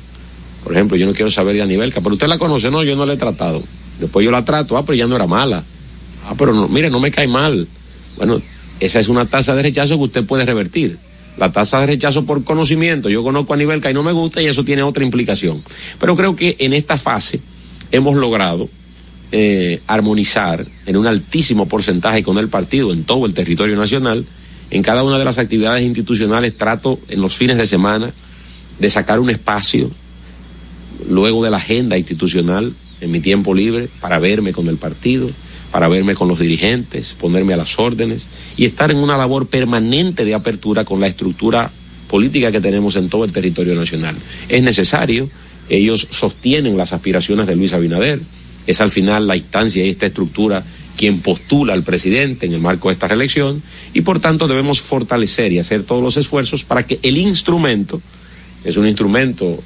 Por 0.65 0.73
ejemplo, 0.73 0.97
yo 0.97 1.07
no 1.07 1.13
quiero 1.13 1.31
saber 1.31 1.55
de 1.55 1.63
Anibelca, 1.63 2.01
pero 2.01 2.15
usted 2.15 2.27
la 2.27 2.39
conoce, 2.39 2.71
no, 2.71 2.83
yo 2.83 2.97
no 2.97 3.05
la 3.05 3.13
he 3.13 3.17
tratado. 3.19 3.63
Después 4.01 4.25
yo 4.25 4.31
la 4.31 4.45
trato, 4.45 4.79
ah, 4.79 4.85
pero 4.85 4.97
ya 4.97 5.07
no 5.07 5.15
era 5.15 5.27
mala. 5.27 5.63
Ah, 6.27 6.35
pero 6.37 6.55
no, 6.55 6.69
mire, 6.69 6.89
no 6.89 7.01
me 7.01 7.11
cae 7.11 7.29
mal. 7.29 7.69
Bueno, 8.17 8.41
esa 8.81 8.99
es 8.99 9.09
una 9.09 9.27
tasa 9.27 9.55
de 9.55 9.63
rechazo 9.63 9.99
que 9.99 10.05
usted 10.05 10.25
puede 10.25 10.47
revertir. 10.47 10.99
La 11.37 11.53
tasa 11.53 11.81
de 11.81 11.87
rechazo 11.87 12.25
por 12.25 12.45
conocimiento, 12.45 13.11
yo 13.11 13.23
conozco 13.23 13.53
a 13.53 13.57
Anibelca 13.57 13.91
y 13.91 13.95
no 13.95 14.03
me 14.03 14.13
gusta 14.13 14.41
y 14.41 14.47
eso 14.47 14.65
tiene 14.65 14.83
otra 14.83 15.05
implicación. 15.05 15.63
Pero 16.01 16.17
creo 16.17 16.35
que 16.35 16.57
en 16.59 16.73
esta 16.73 16.97
fase 16.97 17.41
hemos 17.91 18.17
logrado 18.17 18.69
eh, 19.33 19.83
armonizar 19.87 20.65
en 20.87 20.97
un 20.97 21.07
altísimo 21.07 21.67
porcentaje 21.67 22.23
con 22.23 22.39
el 22.39 22.49
partido 22.49 22.93
en 22.93 23.05
todo 23.05 23.27
el 23.27 23.35
territorio 23.35 23.77
nacional. 23.77 24.25
En 24.71 24.83
cada 24.83 25.03
una 25.03 25.19
de 25.19 25.25
las 25.25 25.39
actividades 25.39 25.83
institucionales 25.83 26.57
trato 26.57 26.99
en 27.09 27.21
los 27.21 27.37
fines 27.37 27.59
de 27.59 27.67
semana 27.67 28.13
de 28.79 28.89
sacar 28.89 29.21
un 29.21 29.29
espacio 29.29 29.91
luego 31.09 31.45
de 31.45 31.51
la 31.51 31.59
agenda 31.59 31.99
institucional 31.99 32.73
en 33.01 33.11
mi 33.11 33.21
tiempo 33.21 33.55
libre 33.55 33.89
para 34.01 34.19
verme 34.19 34.53
con 34.53 34.69
el 34.69 34.77
partido, 34.77 35.29
para 35.71 35.89
verme 35.89 36.15
con 36.15 36.29
los 36.29 36.39
dirigentes, 36.39 37.15
ponerme 37.19 37.55
a 37.55 37.57
las 37.57 37.79
órdenes 37.79 38.27
y 38.57 38.65
estar 38.65 38.91
en 38.91 38.99
una 38.99 39.17
labor 39.17 39.47
permanente 39.47 40.25
de 40.25 40.35
apertura 40.35 40.85
con 40.85 41.01
la 41.01 41.07
estructura 41.07 41.71
políticas 42.09 42.53
que 42.53 42.61
tenemos 42.61 42.97
en 42.97 43.09
todo 43.09 43.25
el 43.25 43.33
territorio 43.33 43.75
nacional. 43.75 44.15
Es 44.49 44.63
necesario, 44.63 45.29
ellos 45.69 46.07
sostienen 46.11 46.77
las 46.77 46.93
aspiraciones 46.93 47.47
de 47.47 47.57
Luis 47.57 47.73
Abinader, 47.73 48.21
es 48.67 48.81
al 48.81 48.91
final 48.91 49.27
la 49.27 49.37
instancia 49.37 49.85
y 49.85 49.91
esta 49.91 50.07
estructura 50.07 50.65
quien 50.97 51.21
postula 51.21 51.73
al 51.73 51.83
presidente 51.83 52.47
en 52.47 52.53
el 52.53 52.61
marco 52.61 52.89
de 52.89 52.95
esta 52.95 53.09
reelección 53.09 53.63
y 53.93 54.03
por 54.03 54.21
tanto 54.21 54.47
debemos 54.47 54.81
fortalecer 54.81 55.53
y 55.53 55.59
hacer 55.59 55.83
todos 55.83 56.03
los 56.03 56.17
esfuerzos 56.17 56.65
para 56.65 56.87
que 56.87 57.01
el 57.03 57.17
instrumento, 57.17 58.01
es 58.63 58.77
un 58.77 58.87
instrumento 58.87 59.61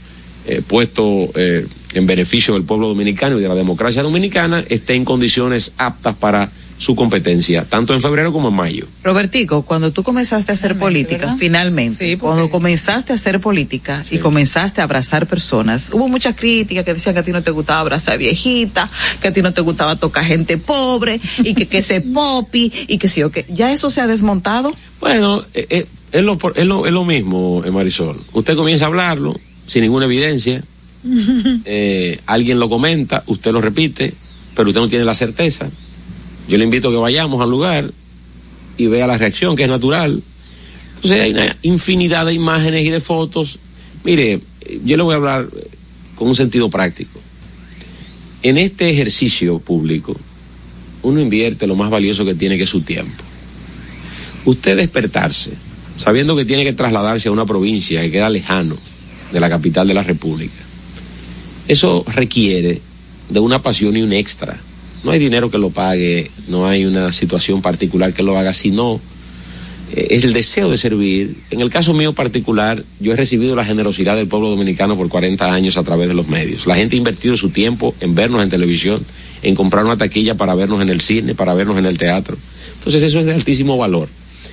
eh, 0.49 0.63
puesto 0.67 1.31
eh, 1.35 1.67
en 1.95 2.07
beneficio 2.07 2.55
del 2.55 2.65
pueblo 2.65 2.89
dominicano 2.89 3.39
y 3.39 3.43
de 3.43 3.49
la 3.49 3.55
democracia 3.55 4.03
dominicana, 4.03 4.65
esté 4.69 4.95
en 4.95 5.05
condiciones 5.05 5.73
aptas 5.79 6.17
para 6.17 6.51
su 6.79 6.95
competencia, 6.95 7.65
tanto 7.65 7.93
en 7.93 8.01
febrero 8.01 8.33
como 8.33 8.49
en 8.51 8.55
mayo. 8.55 8.87
Robertico, 9.03 9.63
cuando 9.63 9.91
tú 9.93 10.05
comenzaste 10.05 10.53
a 10.53 10.55
hacer 10.55 10.75
Finalmente, 10.75 10.85
política, 11.09 11.27
¿verdad? 11.27 11.37
finalmente, 11.41 12.05
Sí, 12.11 12.15
porque- 12.17 12.21
cuando 12.37 12.51
comenzaste 12.51 13.11
a 13.13 13.17
hacer 13.17 13.41
política 13.41 14.05
y 14.13 14.19
comenzaste 14.19 14.81
a 14.81 14.85
abrazar 14.85 15.27
personas, 15.27 15.91
hubo 15.93 16.07
muchas 16.07 16.37
críticas 16.37 16.85
que 16.85 16.95
decían 16.95 17.15
que 17.17 17.21
a 17.21 17.25
ti 17.25 17.33
no 17.33 17.43
te 17.43 17.51
gustaba 17.51 17.81
abrazar 17.81 18.17
viejita, 18.17 18.89
que 19.21 19.27
a 19.27 19.33
ti 19.33 19.43
no 19.43 19.53
te 19.53 19.61
gustaba 19.61 19.97
tocar 19.97 20.25
gente 20.25 20.57
pobre 20.57 21.21
y 21.43 21.55
que 21.55 21.67
que 21.67 21.79
ese 21.79 22.01
popi 22.01 22.73
y 22.87 22.99
que 22.99 23.09
sí 23.09 23.25
o 23.25 23.33
que 23.33 23.45
ya 23.49 23.73
eso 23.73 23.91
se 23.91 24.01
ha 24.01 24.07
desmontado. 24.07 24.73
Bueno, 25.01 25.43
eh, 25.55 25.67
eh, 25.71 25.87
es, 26.13 26.23
lo, 26.23 26.39
por- 26.39 26.57
es, 26.57 26.65
lo, 26.67 26.87
es 26.87 26.93
lo 26.93 27.05
mismo, 27.05 27.61
Marisol. 27.73 28.21
Usted 28.33 28.55
comienza 28.55 28.85
a 28.85 28.89
hablarlo 28.89 29.35
sin 29.69 29.83
ninguna 29.83 30.07
evidencia, 30.07 30.65
eh, 31.65 32.19
alguien 32.27 32.59
lo 32.59 32.69
comenta, 32.69 33.23
usted 33.27 33.53
lo 33.53 33.61
repite, 33.61 34.13
pero 34.57 34.71
usted 34.71 34.81
no 34.81 34.89
tiene 34.89 35.05
la 35.05 35.15
certeza. 35.15 35.71
Yo 36.49 36.59
le 36.59 36.65
invito 36.65 36.89
a 36.89 36.91
que 36.91 36.97
vayamos 36.97 37.41
al 37.41 37.51
lugar 37.51 37.93
y 38.77 38.87
vea 38.89 39.07
la 39.07 39.17
reacción, 39.17 39.55
que 39.55 39.63
es 39.63 39.69
natural. 39.69 40.21
Entonces 40.97 41.23
hay 41.23 41.31
una 41.31 41.57
infinidad 41.63 42.27
de 42.27 42.35
imágenes 42.35 42.85
y 42.85 42.91
de 42.91 43.01
fotos. 43.01 43.61
Mire, 44.03 44.41
yo 44.85 44.97
le 44.97 45.05
voy 45.05 45.13
a 45.13 45.17
hablar 45.19 45.49
eh, 45.57 45.69
con 46.17 46.27
un 46.27 46.35
sentido 46.35 46.69
práctico. 46.69 47.21
En 48.43 48.59
este 48.59 48.91
ejercicio 48.91 49.61
público, 49.61 50.17
uno 51.03 51.21
invierte 51.21 51.69
lo 51.69 51.77
más 51.77 51.91
valioso 51.91 52.25
que 52.25 52.35
tiene, 52.35 52.57
que 52.57 52.65
es 52.65 52.71
su 52.71 52.81
tiempo 52.81 53.29
usted 54.45 54.77
despertarse 54.77 55.53
sabiendo 55.97 56.37
que 56.37 56.45
tiene 56.45 56.65
que 56.65 56.73
trasladarse 56.73 57.29
a 57.29 57.33
una 57.33 57.45
provincia 57.45 58.01
que 58.01 58.11
queda 58.11 58.31
lejano 58.31 58.77
de 59.33 59.41
la 59.41 59.49
capital 59.49 59.87
de 59.89 59.95
la 59.95 60.03
República, 60.03 60.55
eso 61.69 62.05
requiere 62.07 62.81
de 63.29 63.41
una 63.41 63.63
pasión 63.63 63.97
y 63.97 64.03
un 64.03 64.13
extra. 64.13 64.59
No 65.05 65.11
hay 65.11 65.19
dinero 65.19 65.51
que 65.51 65.59
lo 65.59 65.71
pague, 65.71 66.31
no 66.49 66.67
hay 66.67 66.85
una 66.85 67.13
situación 67.13 67.63
particular 67.63 68.13
que 68.13 68.23
lo 68.23 68.37
haga, 68.39 68.53
sino 68.53 69.01
eh, 69.95 70.09
es 70.11 70.25
el 70.25 70.33
deseo 70.33 70.71
de 70.71 70.77
servir. 70.77 71.37
En 71.51 71.61
el 71.61 71.71
caso 71.71 71.95
mío 71.95 72.13
particular, 72.13 72.83
yo 73.01 73.13
he 73.13 73.17
recibido 73.17 73.55
la 73.55 73.65
generosidad 73.65 74.17
del 74.17 74.29
pueblo 74.29 74.51
dominicano 74.51 74.97
por 74.97 75.09
40 75.09 75.53
años 75.53 75.77
a 75.77 75.83
través 75.83 76.09
de 76.09 76.15
los 76.15 76.29
medios. 76.29 76.67
La 76.67 76.75
gente 76.75 76.97
ha 76.97 76.99
invertido 76.99 77.37
su 77.37 77.51
tiempo 77.51 77.95
en 78.01 78.15
vernos 78.15 78.43
en 78.43 78.49
televisión, 78.49 79.05
en 79.43 79.55
comprar 79.55 79.85
una 79.85 79.97
taquilla 79.97 80.37
para 80.37 80.55
vernos 80.55 80.83
en 80.83 80.91
el 80.91 81.01
cine, 81.01 81.35
para 81.35 81.55
vernos 81.55 81.79
en 81.79 81.87
el 81.87 81.97
teatro. 81.97 82.37
Entonces 82.79 83.03
eso 83.03 83.21
es 83.21 83.27
de 83.27 83.35
altísimo 83.35 83.77
valor. 83.77 84.09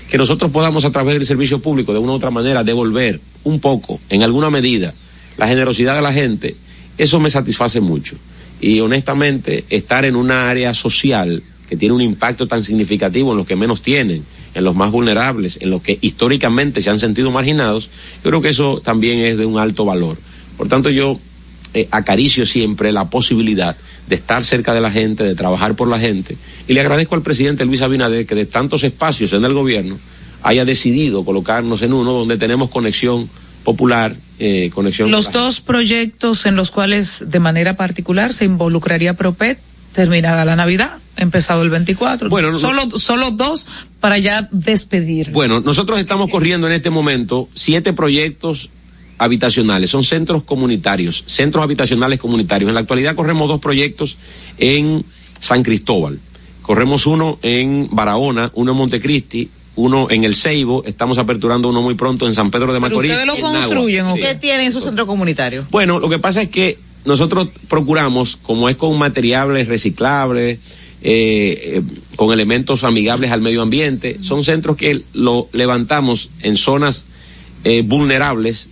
Que 0.10 0.18
nosotros 0.18 0.52
podamos 0.52 0.86
a 0.86 0.92
través 0.92 1.16
del 1.16 1.26
servicio 1.26 1.60
público 1.60 1.94
de 1.94 2.00
una 2.00 2.14
u 2.14 2.16
otra 2.16 2.32
manera 2.32 2.64
devolver 2.64 3.20
un 3.44 3.60
poco, 3.60 4.00
en 4.10 4.24
alguna 4.24 4.50
medida, 4.50 4.94
la 5.38 5.48
generosidad 5.48 5.96
de 5.96 6.02
la 6.02 6.14
gente, 6.14 6.56
eso 6.98 7.20
me 7.20 7.30
satisface 7.30 7.82
mucho. 7.82 8.16
Y 8.62 8.80
honestamente, 8.80 9.66
estar 9.70 10.06
en 10.06 10.16
una 10.16 10.50
área 10.50 10.74
social 10.74 11.44
que 11.68 11.76
tiene 11.76 11.96
un 11.96 12.02
impacto 12.02 12.48
tan 12.48 12.64
significativo 12.64 13.32
en 13.32 13.38
los 13.38 13.48
que 13.48 13.56
menos 13.56 13.82
tienen, 13.82 14.24
en 14.54 14.64
los 14.64 14.76
más 14.76 14.92
vulnerables, 14.92 15.60
en 15.62 15.70
los 15.70 15.82
que 15.82 15.98
históricamente 16.02 16.80
se 16.80 16.90
han 16.90 17.00
sentido 17.00 17.32
marginados, 17.32 17.90
yo 18.24 18.30
creo 18.30 18.42
que 18.42 18.50
eso 18.50 18.82
también 18.84 19.20
es 19.20 19.38
de 19.38 19.46
un 19.46 19.60
alto 19.60 19.84
valor. 19.84 20.18
Por 20.58 20.70
tanto, 20.70 20.90
yo 20.90 21.20
eh, 21.74 21.88
acaricio 21.92 22.46
siempre 22.46 22.92
la 22.94 23.10
posibilidad 23.10 23.76
de 24.08 24.16
estar 24.16 24.44
cerca 24.44 24.74
de 24.74 24.82
la 24.82 24.92
gente, 24.92 25.24
de 25.24 25.36
trabajar 25.36 25.76
por 25.76 25.88
la 25.88 26.00
gente. 26.00 26.38
Y 26.68 26.74
le 26.74 26.82
agradezco 26.82 27.16
al 27.16 27.22
presidente 27.22 27.66
Luis 27.66 27.82
Abinader 27.82 28.26
que 28.26 28.36
de 28.36 28.46
tantos 28.46 28.84
espacios 28.84 29.34
en 29.34 29.44
el 29.46 29.54
gobierno 29.54 29.98
haya 30.44 30.64
decidido 30.66 31.26
colocarnos 31.26 31.82
en 31.82 31.92
uno 31.94 32.12
donde 32.12 32.38
tenemos 32.38 32.70
conexión 32.70 33.28
popular, 33.64 34.16
eh, 34.38 34.70
conexión. 34.74 35.10
Los 35.10 35.32
dos 35.32 35.60
proyectos 35.60 36.46
en 36.46 36.56
los 36.56 36.70
cuales 36.70 37.26
de 37.28 37.40
manera 37.40 37.76
particular 37.78 38.32
se 38.32 38.46
involucraría 38.46 39.16
Propet, 39.16 39.58
terminada 39.94 40.46
la 40.46 40.56
Navidad, 40.56 40.98
empezado 41.18 41.64
el 41.64 41.72
24. 41.72 42.30
Bueno, 42.30 42.52
no- 42.52 42.60
solo, 42.60 42.98
solo 43.00 43.32
dos 43.32 43.66
para 44.00 44.20
ya 44.20 44.48
despedir. 44.52 45.32
Bueno, 45.32 45.62
nosotros 45.62 45.98
estamos 45.98 46.30
corriendo 46.30 46.68
en 46.68 46.74
este 46.74 46.92
momento 46.92 47.50
siete 47.56 47.94
proyectos 47.94 48.70
habitacionales, 49.18 49.90
son 49.90 50.04
centros 50.04 50.44
comunitarios, 50.44 51.24
centros 51.28 51.64
habitacionales 51.64 52.20
comunitarios. 52.20 52.70
En 52.70 52.76
la 52.76 52.82
actualidad 52.82 53.16
corremos 53.16 53.48
dos 53.48 53.60
proyectos 53.60 54.18
en 54.58 55.04
San 55.40 55.64
Cristóbal. 55.64 56.20
Corremos 56.62 57.06
uno 57.06 57.38
en 57.42 57.88
Barahona, 57.92 58.52
uno 58.56 58.72
en 58.72 58.78
Montecristi, 58.78 59.50
uno 59.76 60.08
en 60.10 60.24
El 60.24 60.36
Ceibo, 60.36 60.84
estamos 60.86 61.18
aperturando 61.18 61.70
uno 61.70 61.82
muy 61.82 61.96
pronto 61.96 62.26
en 62.26 62.34
San 62.34 62.50
Pedro 62.50 62.74
de 62.74 62.80
¿Pero 62.80 62.90
Macorís. 62.90 63.12
ustedes 63.12 63.28
lo 63.28 63.40
construyen 63.40 64.06
o 64.06 64.16
Sí. 64.16 64.22
¿Qué 64.22 64.36
tienen 64.36 64.68
esos 64.68 64.84
centros 64.84 65.08
comunitarios? 65.08 65.70
Bueno, 65.70 66.00
lo 66.00 66.10
que 66.10 66.18
pasa 66.18 66.42
es 66.42 66.50
que 66.50 66.78
nosotros 67.04 67.50
procuramos, 67.68 68.36
como 68.38 68.68
es 68.70 68.76
con 68.78 68.98
materiales 68.98 69.68
reciclables, 69.68 70.60
eh, 71.02 71.76
eh, 71.76 71.82
con 72.16 72.34
elementos 72.34 72.84
amigables 72.84 73.32
al 73.32 73.42
medio 73.42 73.62
ambiente, 73.62 74.18
son 74.22 74.44
centros 74.44 74.76
que 74.76 75.04
lo 75.14 75.50
levantamos 75.52 76.32
en 76.42 76.56
zonas 76.56 77.06
eh, 77.64 77.84
vulnerables 77.86 78.70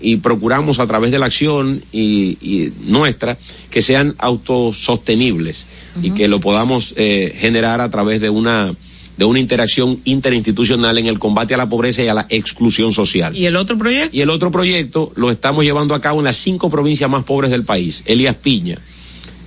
y 0.00 0.16
procuramos 0.16 0.78
a 0.78 0.86
través 0.86 1.10
de 1.10 1.18
la 1.18 1.26
acción 1.26 1.82
y, 1.92 2.38
y 2.40 2.72
nuestra 2.86 3.38
que 3.70 3.82
sean 3.82 4.14
autosostenibles 4.18 5.66
y 6.02 6.10
que 6.10 6.28
lo 6.28 6.40
podamos 6.40 6.94
eh, 6.96 7.34
generar 7.38 7.80
a 7.80 7.90
través 7.90 8.20
de 8.20 8.30
una 8.30 8.74
de 9.16 9.24
una 9.24 9.40
interacción 9.40 9.98
interinstitucional 10.04 10.98
en 10.98 11.06
el 11.06 11.18
combate 11.18 11.54
a 11.54 11.56
la 11.56 11.68
pobreza 11.68 12.02
y 12.02 12.08
a 12.08 12.12
la 12.12 12.26
exclusión 12.28 12.92
social. 12.92 13.34
¿Y 13.34 13.46
el 13.46 13.56
otro 13.56 13.78
proyecto? 13.78 14.14
Y 14.14 14.20
el 14.20 14.28
otro 14.28 14.50
proyecto 14.50 15.10
lo 15.16 15.30
estamos 15.30 15.64
llevando 15.64 15.94
a 15.94 16.02
cabo 16.02 16.18
en 16.18 16.24
las 16.24 16.36
cinco 16.36 16.68
provincias 16.68 17.08
más 17.08 17.24
pobres 17.24 17.50
del 17.50 17.64
país. 17.64 18.02
Elías 18.04 18.34
Piña, 18.34 18.78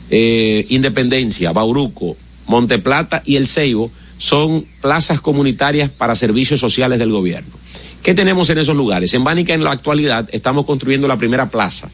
eh, 0.10 0.66
Independencia, 0.70 1.52
Bauruco, 1.52 2.18
Monteplata 2.48 3.22
y 3.26 3.36
El 3.36 3.46
Ceibo 3.46 3.92
son 4.18 4.66
plazas 4.82 5.22
comunitarias 5.22 5.90
para 5.92 6.16
servicios 6.16 6.60
sociales 6.60 6.98
del 6.98 7.12
gobierno. 7.12 7.54
¿Qué 8.04 8.14
tenemos 8.14 8.50
en 8.50 8.58
esos 8.58 8.76
lugares? 8.76 9.14
En 9.14 9.24
Bánica 9.24 9.54
en 9.54 9.64
la 9.64 9.72
actualidad 9.72 10.28
estamos 10.32 10.66
construyendo 10.66 11.08
la 11.08 11.18
primera 11.18 11.50
plaza. 11.50 11.90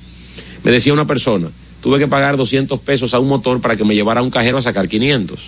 Me 0.64 0.72
decía 0.72 0.94
una 0.94 1.08
persona, 1.08 1.50
tuve 1.82 2.00
que 2.00 2.08
pagar 2.08 2.38
200 2.38 2.80
pesos 2.80 3.14
a 3.14 3.20
un 3.20 3.28
motor 3.28 3.62
para 3.62 3.76
que 3.76 3.84
me 3.84 3.96
llevara 3.96 4.20
a 4.20 4.24
un 4.24 4.30
cajero 4.30 4.58
a 4.58 4.62
sacar 4.62 4.88
500. 4.88 5.40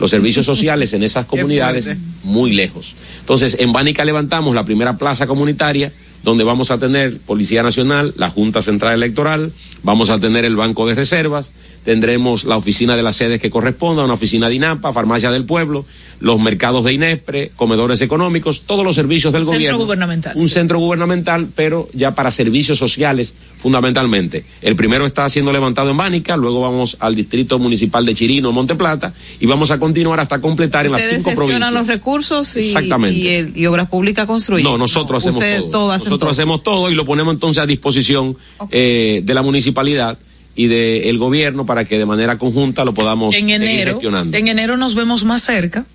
Los 0.00 0.10
servicios 0.10 0.46
sociales 0.46 0.92
en 0.92 1.02
esas 1.02 1.26
comunidades 1.32 1.96
muy 2.24 2.52
lejos. 2.52 2.94
Entonces, 3.20 3.56
en 3.60 3.72
Bánica 3.72 4.04
levantamos 4.04 4.54
la 4.54 4.64
primera 4.64 4.98
plaza 4.98 5.26
comunitaria 5.26 5.92
donde 6.22 6.44
vamos 6.44 6.70
a 6.70 6.78
tener 6.78 7.18
Policía 7.18 7.62
Nacional, 7.62 8.14
la 8.16 8.30
Junta 8.30 8.62
Central 8.62 8.94
Electoral, 8.94 9.52
vamos 9.82 10.10
a 10.10 10.18
tener 10.20 10.44
el 10.44 10.56
Banco 10.56 10.86
de 10.86 10.94
Reservas, 10.94 11.52
tendremos 11.84 12.44
la 12.44 12.56
oficina 12.56 12.94
de 12.96 13.02
las 13.02 13.16
sedes 13.16 13.40
que 13.40 13.50
corresponda, 13.50 14.04
una 14.04 14.14
oficina 14.14 14.48
de 14.48 14.54
INAPA, 14.54 14.92
Farmacia 14.92 15.32
del 15.32 15.44
Pueblo, 15.44 15.84
los 16.20 16.38
mercados 16.38 16.84
de 16.84 16.92
INESPRE, 16.92 17.50
comedores 17.56 18.00
económicos, 18.02 18.62
todos 18.62 18.84
los 18.84 18.94
servicios 18.94 19.32
del 19.32 19.42
Un 19.42 19.46
centro 19.48 19.58
gobierno. 19.58 19.78
gubernamental, 19.80 20.36
Un 20.36 20.48
sí. 20.48 20.54
centro 20.54 20.78
gubernamental, 20.78 21.48
pero 21.56 21.88
ya 21.92 22.14
para 22.14 22.30
servicios 22.30 22.78
sociales 22.78 23.34
fundamentalmente. 23.58 24.44
El 24.60 24.76
primero 24.76 25.06
está 25.06 25.28
siendo 25.28 25.52
levantado 25.52 25.90
en 25.90 25.96
Bánica, 25.96 26.36
luego 26.36 26.60
vamos 26.60 26.96
al 27.00 27.14
Distrito 27.16 27.58
Municipal 27.58 28.04
de 28.06 28.14
Chirino, 28.14 28.52
Monteplata, 28.52 29.12
y 29.40 29.46
vamos 29.46 29.70
a 29.72 29.78
continuar 29.78 30.20
hasta 30.20 30.40
completar 30.40 30.86
en 30.86 30.92
las 30.92 31.02
cinco 31.02 31.32
provincias. 31.34 31.72
los 31.72 31.86
recursos 31.88 32.56
y, 32.56 32.60
Exactamente. 32.60 33.18
y, 33.18 33.28
el- 33.28 33.56
y 33.56 33.66
obras 33.66 33.88
públicas 33.88 34.26
construyen. 34.26 34.62
No, 34.64 34.78
nosotros 34.78 35.22
hacemos 35.24 35.42
todo. 35.44 35.70
todo 35.70 35.92
nosotros 36.12 36.32
hacemos 36.32 36.62
todo 36.62 36.90
y 36.90 36.94
lo 36.94 37.04
ponemos 37.04 37.34
entonces 37.34 37.62
a 37.62 37.66
disposición 37.66 38.36
eh, 38.70 39.20
de 39.24 39.34
la 39.34 39.42
municipalidad 39.42 40.18
y 40.54 40.66
del 40.66 41.18
gobierno 41.18 41.64
para 41.64 41.84
que 41.84 41.98
de 41.98 42.06
manera 42.06 42.38
conjunta 42.38 42.84
lo 42.84 42.92
podamos 42.92 43.34
en 43.34 43.48
seguir 43.48 43.86
gestionando. 43.88 44.36
en 44.36 44.48
enero 44.48 44.76
nos 44.76 44.94
vemos 44.94 45.24
más 45.24 45.42
cerca. 45.42 45.86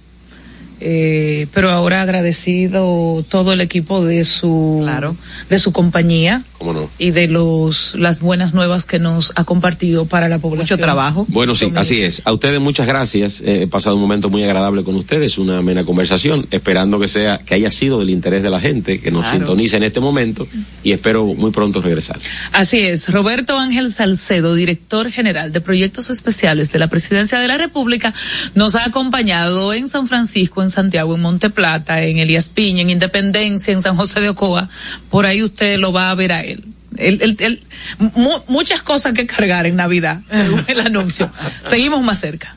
Eh, 0.79 1.47
pero 1.53 1.71
ahora 1.71 2.01
agradecido 2.01 3.23
todo 3.29 3.53
el 3.53 3.61
equipo 3.61 4.05
de 4.05 4.23
su 4.23 4.79
Claro. 4.83 5.15
de 5.49 5.59
su 5.59 5.71
compañía 5.71 6.43
¿Cómo 6.57 6.73
no? 6.73 6.89
y 6.97 7.11
de 7.11 7.27
los 7.27 7.95
las 7.95 8.19
buenas 8.19 8.53
nuevas 8.53 8.85
que 8.85 8.99
nos 8.99 9.31
ha 9.35 9.43
compartido 9.43 10.05
para 10.05 10.27
la 10.29 10.39
población. 10.39 10.77
Mucho 10.77 10.83
trabajo. 10.83 11.25
Bueno, 11.29 11.55
sí, 11.55 11.65
Dominicana. 11.65 11.81
así 11.81 12.01
es. 12.03 12.21
A 12.25 12.33
ustedes 12.33 12.59
muchas 12.59 12.87
gracias. 12.87 13.41
Eh, 13.41 13.63
he 13.63 13.67
pasado 13.67 13.95
un 13.95 14.01
momento 14.01 14.29
muy 14.29 14.43
agradable 14.43 14.83
con 14.83 14.95
ustedes, 14.95 15.37
una 15.37 15.59
amena 15.59 15.84
conversación, 15.84 16.45
esperando 16.51 16.99
que 16.99 17.07
sea, 17.07 17.39
que 17.39 17.53
haya 17.55 17.69
sido 17.71 17.99
del 17.99 18.09
interés 18.09 18.43
de 18.43 18.49
la 18.49 18.59
gente, 18.59 18.99
que 18.99 19.11
nos 19.11 19.21
Claro. 19.21 19.38
sintonice 19.38 19.78
en 19.78 19.84
este 19.84 19.99
momento 19.99 20.47
y 20.84 20.91
espero 20.93 21.25
muy 21.25 21.51
pronto 21.51 21.82
regresar. 21.82 22.17
Así 22.51 22.80
es, 22.80 23.09
Roberto 23.11 23.57
Ángel 23.57 23.91
Salcedo, 23.91 24.55
director 24.55 25.11
general 25.11 25.51
de 25.51 25.61
proyectos 25.61 26.09
especiales 26.09 26.71
de 26.71 26.80
la 26.80 26.88
Presidencia 26.88 27.39
de 27.39 27.47
la 27.47 27.57
República, 27.57 28.13
nos 28.55 28.75
ha 28.75 28.86
acompañado 28.86 29.73
en 29.73 29.88
San 29.88 30.07
Francisco, 30.07 30.61
en 30.63 30.66
en 30.68 30.72
Santiago, 30.72 31.15
en 31.15 31.22
Monte 31.22 31.49
Plata, 31.49 32.03
en 32.03 32.18
Elías 32.20 32.49
Piña, 32.49 32.82
en 32.82 32.89
Independencia, 32.89 33.74
en 33.74 33.82
San 33.82 33.95
José 33.95 34.20
de 34.22 34.30
Ocoa, 34.30 34.70
por 35.09 35.26
ahí 35.26 35.41
usted 35.43 35.78
lo 35.78 35.91
va 35.91 36.11
a 36.11 36.15
ver 36.15 36.32
a 36.32 36.43
él. 36.43 36.63
Él, 36.97 37.20
él- 37.22 37.38
él- 37.39 37.63
mu- 37.99 38.39
muchas 38.47 38.82
cosas 38.82 39.13
que 39.13 39.26
cargar 39.28 39.65
en 39.68 39.76
Navidad, 39.76 40.22
según 40.32 40.63
el 40.68 40.80
anuncio. 40.80 41.30
Seguimos 41.63 42.01
más 42.01 42.20
cerca. 42.20 42.55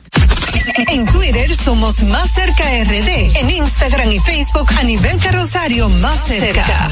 En 0.89 1.05
Twitter 1.05 1.55
somos 1.55 2.01
Más 2.03 2.33
Cerca 2.33 2.63
RD. 2.83 3.37
En 3.37 3.49
Instagram 3.49 4.11
y 4.11 4.19
Facebook 4.19 4.69
a 4.77 4.83
nivel 4.83 5.19
Rosario 5.31 5.89
Más 5.89 6.19
Cerca. 6.27 6.91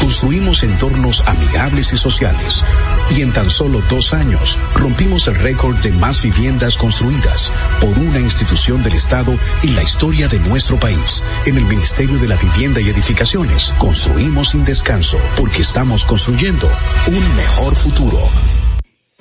Construimos 0.00 0.62
entornos 0.62 1.22
amigables 1.26 1.92
y 1.92 1.96
sociales. 1.96 2.64
Y 3.10 3.22
en 3.22 3.32
tan 3.32 3.50
solo 3.50 3.82
dos 3.88 4.12
años 4.12 4.58
rompimos 4.74 5.28
el 5.28 5.36
récord 5.36 5.76
de 5.78 5.92
más 5.92 6.22
viviendas 6.22 6.76
construidas 6.76 7.52
por 7.80 7.98
una 7.98 8.20
institución 8.20 8.82
del 8.82 8.94
Estado 8.94 9.34
en 9.62 9.76
la 9.76 9.82
historia 9.82 10.28
de 10.28 10.38
nuestro 10.40 10.78
país. 10.78 11.22
En 11.46 11.56
el 11.56 11.64
Ministerio 11.64 12.18
de 12.18 12.28
la 12.28 12.36
Vivienda 12.36 12.80
y 12.80 12.88
Edificaciones 12.88 13.74
construimos 13.78 14.50
sin 14.50 14.64
descanso 14.64 15.18
porque 15.36 15.62
estamos 15.62 16.04
construyendo 16.04 16.68
un 17.06 17.36
mejor 17.36 17.74
futuro. 17.74 18.30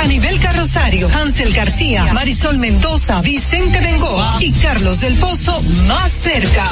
A 0.00 0.06
nivel 0.06 0.40
Rosario, 0.56 1.08
Hansel 1.08 1.52
García, 1.52 2.14
Marisol 2.14 2.56
Mendoza, 2.56 3.20
Vicente 3.20 3.80
Bengoa 3.80 4.38
y 4.40 4.50
Carlos 4.52 5.02
del 5.02 5.18
Pozo 5.18 5.60
más 5.86 6.10
cerca. 6.12 6.66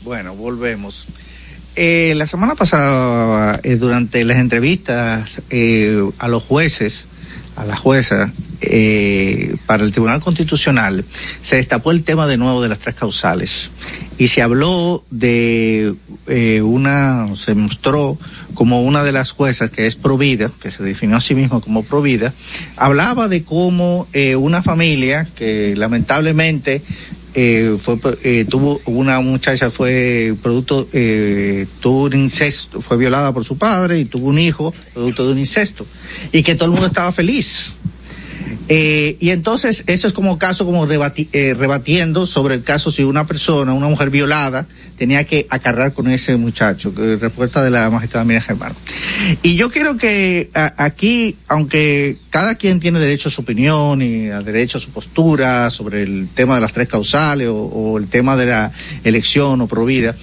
Bueno, 0.00 0.34
volvemos. 0.34 1.06
Eh, 1.76 2.14
la 2.16 2.26
semana 2.26 2.54
pasada, 2.54 3.60
eh, 3.62 3.76
durante 3.76 4.24
las 4.24 4.38
entrevistas 4.38 5.42
eh, 5.50 6.02
a 6.18 6.28
los 6.28 6.42
jueces, 6.44 7.07
a 7.58 7.64
la 7.64 7.76
jueza 7.76 8.32
eh, 8.60 9.56
para 9.66 9.84
el 9.84 9.90
Tribunal 9.90 10.20
Constitucional, 10.20 11.04
se 11.42 11.56
destapó 11.56 11.90
el 11.90 12.04
tema 12.04 12.26
de 12.26 12.36
nuevo 12.36 12.62
de 12.62 12.68
las 12.68 12.78
tres 12.78 12.94
causales. 12.94 13.70
Y 14.16 14.28
se 14.28 14.42
habló 14.42 15.04
de 15.10 15.94
eh, 16.26 16.62
una, 16.62 17.28
se 17.36 17.54
mostró 17.54 18.16
como 18.54 18.82
una 18.82 19.04
de 19.04 19.12
las 19.12 19.32
juezas 19.32 19.70
que 19.70 19.86
es 19.86 19.96
provida, 19.96 20.50
que 20.60 20.70
se 20.70 20.82
definió 20.82 21.16
a 21.16 21.20
sí 21.20 21.34
misma 21.34 21.60
como 21.60 21.84
provida, 21.84 22.32
hablaba 22.76 23.28
de 23.28 23.42
cómo 23.44 24.08
eh, 24.12 24.36
una 24.36 24.62
familia 24.62 25.28
que 25.36 25.74
lamentablemente 25.76 26.82
eh, 27.40 27.76
fue 27.78 28.00
eh, 28.24 28.44
tuvo 28.46 28.80
una 28.86 29.20
muchacha 29.20 29.70
fue 29.70 30.34
producto 30.42 30.88
eh, 30.92 31.68
tuvo 31.78 32.06
un 32.06 32.14
incesto 32.14 32.80
fue 32.80 32.96
violada 32.96 33.32
por 33.32 33.44
su 33.44 33.56
padre 33.56 34.00
y 34.00 34.06
tuvo 34.06 34.26
un 34.26 34.40
hijo 34.40 34.74
producto 34.92 35.24
de 35.24 35.32
un 35.34 35.38
incesto 35.38 35.86
y 36.32 36.42
que 36.42 36.56
todo 36.56 36.64
el 36.64 36.72
mundo 36.72 36.88
estaba 36.88 37.12
feliz. 37.12 37.74
Eh, 38.68 39.16
y 39.20 39.30
entonces 39.30 39.84
eso 39.86 40.08
es 40.08 40.12
como 40.12 40.36
caso 40.38 40.66
como 40.66 40.88
debati 40.88 41.28
eh, 41.32 41.54
rebatiendo 41.54 42.26
sobre 42.26 42.56
el 42.56 42.64
caso 42.64 42.90
si 42.90 43.04
una 43.04 43.26
persona 43.26 43.72
una 43.72 43.88
mujer 43.88 44.10
violada 44.10 44.66
tenía 44.98 45.24
que 45.24 45.46
acarrar 45.48 45.92
con 45.92 46.08
ese 46.08 46.36
muchacho 46.36 46.92
respuesta 47.20 47.62
de 47.62 47.70
la 47.70 47.88
magistrada 47.90 48.24
Miriam 48.24 48.42
Germán 48.42 48.74
y 49.42 49.56
yo 49.56 49.70
quiero 49.70 49.96
que 49.96 50.50
aquí 50.52 51.36
aunque 51.46 52.16
cada 52.30 52.56
quien 52.56 52.80
tiene 52.80 52.98
derecho 52.98 53.28
a 53.28 53.32
su 53.32 53.42
opinión 53.42 54.02
y 54.02 54.28
a 54.28 54.42
derecho 54.42 54.78
a 54.78 54.80
su 54.80 54.90
postura 54.90 55.70
sobre 55.70 56.02
el 56.02 56.28
tema 56.34 56.56
de 56.56 56.60
las 56.60 56.72
tres 56.72 56.88
causales 56.88 57.48
o, 57.50 57.98
el 57.98 58.08
tema 58.08 58.36
de 58.36 58.46
la 58.46 58.72
elección 59.04 59.60
o 59.60 59.68
provida 59.68 60.14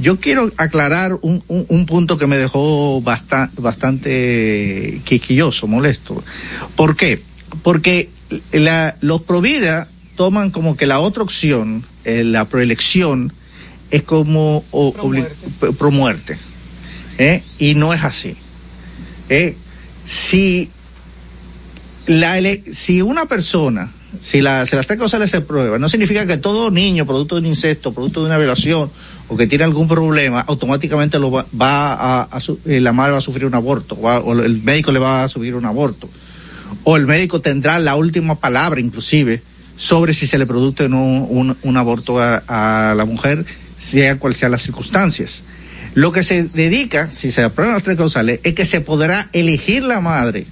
yo 0.00 0.20
quiero 0.20 0.50
aclarar 0.58 1.18
un, 1.22 1.42
un, 1.48 1.64
un 1.68 1.86
punto 1.86 2.18
que 2.18 2.26
me 2.26 2.36
dejó 2.36 3.00
bastante 3.00 5.00
quisquilloso, 5.04 5.66
molesto. 5.66 6.22
¿Por 6.74 6.96
qué? 6.96 7.22
Porque 7.62 8.10
la, 8.52 8.96
los 9.00 9.22
Provida 9.22 9.88
toman 10.16 10.50
como 10.50 10.76
que 10.76 10.86
la 10.86 11.00
otra 11.00 11.22
opción, 11.22 11.84
eh, 12.04 12.24
la 12.24 12.46
proelección, 12.46 13.32
es 13.96 14.02
como 14.02 14.64
o, 14.70 14.92
pro, 14.92 15.72
pro 15.72 15.90
muerte. 15.90 16.38
¿eh? 17.18 17.42
Y 17.58 17.74
no 17.74 17.92
es 17.92 18.02
así. 18.04 18.36
¿eh? 19.28 19.56
Si, 20.04 20.70
la 22.06 22.38
si 22.70 23.02
una 23.02 23.26
persona 23.26 23.92
si, 24.20 24.40
la, 24.40 24.66
si 24.66 24.76
las 24.76 24.86
tres 24.86 24.98
causales 24.98 25.30
se 25.30 25.40
prueban, 25.40 25.80
no 25.80 25.88
significa 25.88 26.26
que 26.26 26.36
todo 26.36 26.70
niño, 26.70 27.06
producto 27.06 27.34
de 27.34 27.42
un 27.42 27.46
incesto, 27.46 27.92
producto 27.92 28.20
de 28.20 28.26
una 28.26 28.38
violación 28.38 28.90
o 29.28 29.36
que 29.36 29.46
tiene 29.46 29.64
algún 29.64 29.88
problema, 29.88 30.40
automáticamente 30.40 31.18
lo 31.18 31.30
va, 31.30 31.46
va 31.60 31.92
a, 31.92 32.22
a 32.22 32.40
su, 32.40 32.58
eh, 32.66 32.80
la 32.80 32.92
madre 32.92 33.12
va 33.12 33.18
a 33.18 33.22
sufrir 33.22 33.46
un 33.46 33.54
aborto 33.54 34.00
va, 34.00 34.20
o 34.20 34.32
el 34.32 34.62
médico 34.62 34.92
le 34.92 34.98
va 34.98 35.24
a 35.24 35.28
subir 35.28 35.54
un 35.54 35.64
aborto. 35.64 36.08
O 36.84 36.96
el 36.96 37.06
médico 37.06 37.40
tendrá 37.40 37.78
la 37.78 37.96
última 37.96 38.38
palabra, 38.38 38.80
inclusive, 38.80 39.42
sobre 39.76 40.14
si 40.14 40.26
se 40.26 40.38
le 40.38 40.46
produce 40.46 40.84
o 40.84 40.88
no 40.88 41.02
un, 41.02 41.56
un 41.62 41.76
aborto 41.76 42.20
a, 42.20 42.42
a 42.46 42.94
la 42.94 43.04
mujer, 43.04 43.44
sea 43.76 44.18
cual 44.18 44.34
sean 44.34 44.52
las 44.52 44.62
circunstancias. 44.62 45.42
Lo 45.94 46.12
que 46.12 46.22
se 46.22 46.44
dedica, 46.44 47.10
si 47.10 47.30
se 47.30 47.42
aprueban 47.42 47.74
las 47.74 47.82
tres 47.82 47.96
causales, 47.96 48.40
es 48.42 48.54
que 48.54 48.66
se 48.66 48.80
podrá 48.80 49.30
elegir 49.32 49.82
la 49.82 50.00
madre 50.00 50.46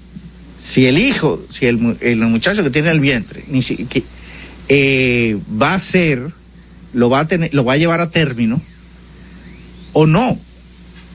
si 0.59 0.87
el 0.87 0.99
hijo, 0.99 1.45
si 1.51 1.67
el, 1.67 1.99
el 2.01 2.17
muchacho 2.19 2.63
que 2.63 2.71
tiene 2.71 2.91
el 2.91 3.01
vientre, 3.01 3.45
ni 3.49 3.61
si, 3.61 3.77
que, 3.85 4.03
eh, 4.69 5.37
va 5.61 5.75
a 5.75 5.79
ser, 5.79 6.33
lo 6.93 7.11
va 7.11 7.21
a 7.21 7.29
tener, 7.29 7.53
lo 7.53 7.65
va 7.65 7.75
a 7.75 7.77
llevar 7.77 8.01
a 8.01 8.11
término, 8.11 8.63
o 9.93 10.07
no. 10.07 10.39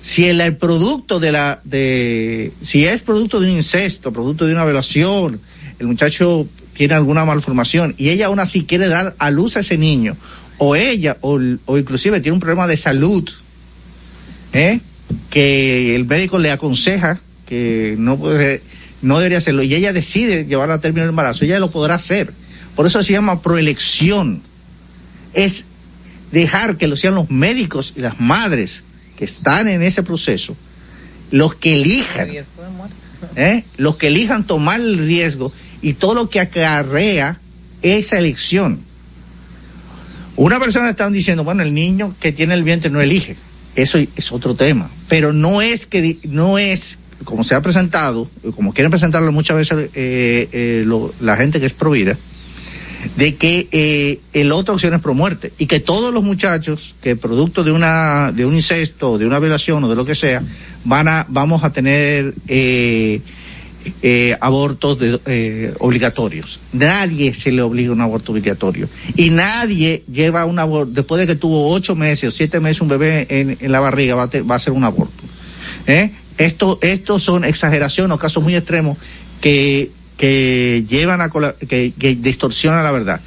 Si 0.01 0.25
el, 0.25 0.39
el 0.41 0.55
producto 0.57 1.19
de 1.19 1.31
la, 1.31 1.61
de, 1.63 2.53
si 2.61 2.85
es 2.85 3.01
producto 3.01 3.39
de 3.39 3.47
un 3.47 3.57
incesto, 3.57 4.13
producto 4.13 4.45
de 4.45 4.53
una 4.53 4.65
violación, 4.65 5.41
el 5.79 5.87
muchacho 5.87 6.47
tiene 6.73 6.93
alguna 6.93 7.25
malformación 7.25 7.95
y 7.97 8.09
ella 8.09 8.27
aún 8.27 8.39
así 8.39 8.63
quiere 8.63 8.87
dar 8.87 9.15
a 9.17 9.31
luz 9.31 9.57
a 9.57 9.61
ese 9.61 9.77
niño, 9.77 10.15
o 10.59 10.75
ella, 10.75 11.17
o, 11.21 11.39
o 11.65 11.77
inclusive 11.77 12.19
tiene 12.19 12.33
un 12.33 12.39
problema 12.39 12.67
de 12.67 12.77
salud, 12.77 13.27
¿eh? 14.53 14.79
que 15.31 15.95
el 15.95 16.05
médico 16.05 16.37
le 16.37 16.51
aconseja 16.51 17.19
que 17.47 17.95
no 17.97 18.17
puede, 18.17 18.61
no 19.01 19.17
debería 19.17 19.39
hacerlo 19.39 19.63
y 19.63 19.73
ella 19.73 19.91
decide 19.91 20.45
llevar 20.45 20.69
a 20.69 20.79
término 20.79 21.03
el 21.03 21.09
embarazo, 21.09 21.45
ella 21.45 21.59
lo 21.59 21.71
podrá 21.71 21.95
hacer. 21.95 22.31
Por 22.75 22.85
eso 22.85 23.01
se 23.03 23.11
llama 23.11 23.41
proelección. 23.41 24.43
Es 25.33 25.65
dejar 26.31 26.77
que 26.77 26.87
lo 26.87 26.95
sean 26.95 27.15
los 27.15 27.31
médicos 27.31 27.93
y 27.95 28.01
las 28.01 28.19
madres 28.19 28.83
que 29.17 29.25
están 29.25 29.67
en 29.67 29.81
ese 29.81 30.03
proceso 30.03 30.55
los 31.31 31.55
que 31.55 31.81
elijan, 31.81 32.29
¿eh? 33.35 33.63
los 33.77 33.97
que 33.97 34.07
elijan 34.07 34.45
tomar 34.45 34.79
el 34.79 34.97
riesgo 34.97 35.51
y 35.81 35.93
todo 35.93 36.13
lo 36.13 36.29
que 36.29 36.39
acarrea 36.39 37.39
esa 37.81 38.17
elección. 38.17 38.81
Una 40.39 40.57
persona 40.57 40.89
está 40.89 41.09
diciendo, 41.09 41.43
bueno, 41.43 41.63
el 41.63 41.73
niño 41.73 42.15
que 42.17 42.31
tiene 42.31 42.53
el 42.53 42.63
vientre 42.63 42.89
no 42.89 43.01
elige. 43.01 43.35
Eso 43.75 43.97
es 43.97 44.31
otro 44.31 44.55
tema. 44.55 44.89
Pero 45.09 45.33
no 45.33 45.61
es 45.61 45.85
que, 45.85 46.17
no 46.23 46.57
es 46.57 46.99
como 47.25 47.43
se 47.43 47.55
ha 47.55 47.61
presentado, 47.61 48.25
como 48.55 48.73
quieren 48.73 48.89
presentarlo 48.89 49.33
muchas 49.33 49.57
veces 49.57 49.89
eh, 49.95 50.47
eh, 50.53 50.85
la 51.19 51.35
gente 51.35 51.59
que 51.59 51.65
es 51.65 51.73
provida, 51.73 52.17
de 53.17 53.35
que 53.35 53.67
eh, 53.73 54.21
el 54.31 54.53
otra 54.53 54.75
opción 54.75 54.93
es 54.93 55.01
pro 55.01 55.13
muerte 55.13 55.51
y 55.57 55.65
que 55.65 55.81
todos 55.81 56.13
los 56.13 56.23
muchachos 56.23 56.95
que 57.01 57.17
producto 57.17 57.65
de 57.65 57.73
una 57.73 58.31
de 58.31 58.45
un 58.45 58.55
incesto, 58.55 59.17
de 59.17 59.27
una 59.27 59.39
violación 59.39 59.83
o 59.83 59.89
de 59.89 59.95
lo 59.97 60.05
que 60.05 60.15
sea, 60.15 60.41
van 60.85 61.09
a 61.09 61.25
vamos 61.27 61.65
a 61.65 61.73
tener 61.73 62.33
eh, 62.47 63.19
eh, 64.01 64.35
abortos 64.41 64.99
de, 64.99 65.19
eh, 65.25 65.73
obligatorios. 65.79 66.59
Nadie 66.73 67.33
se 67.33 67.51
le 67.51 67.61
obliga 67.61 67.89
a 67.89 67.93
un 67.93 68.01
aborto 68.01 68.31
obligatorio 68.31 68.89
y 69.15 69.29
nadie 69.29 70.03
lleva 70.11 70.45
un 70.45 70.59
aborto 70.59 70.91
después 70.91 71.19
de 71.19 71.27
que 71.27 71.35
tuvo 71.35 71.71
ocho 71.73 71.95
meses 71.95 72.29
o 72.29 72.31
siete 72.31 72.59
meses 72.59 72.81
un 72.81 72.89
bebé 72.89 73.27
en, 73.29 73.71
la 73.71 73.79
barriga 73.79 74.15
va 74.15 74.23
a, 74.23 74.29
te, 74.29 74.41
va 74.41 74.55
a 74.55 74.57
hacer 74.57 74.73
un 74.73 74.83
aborto. 74.83 75.23
¿Eh? 75.87 76.11
Esto, 76.37 76.79
estos 76.81 77.23
son 77.23 77.45
exageraciones 77.45 78.15
o 78.15 78.19
casos 78.19 78.43
muy 78.43 78.55
extremos 78.55 78.97
que, 79.41 79.91
que 80.17 80.85
llevan 80.87 81.21
a 81.21 81.29
que, 81.29 81.93
que 81.97 82.15
distorsionan 82.15 82.83
la 82.83 82.91
verdad. 82.91 83.21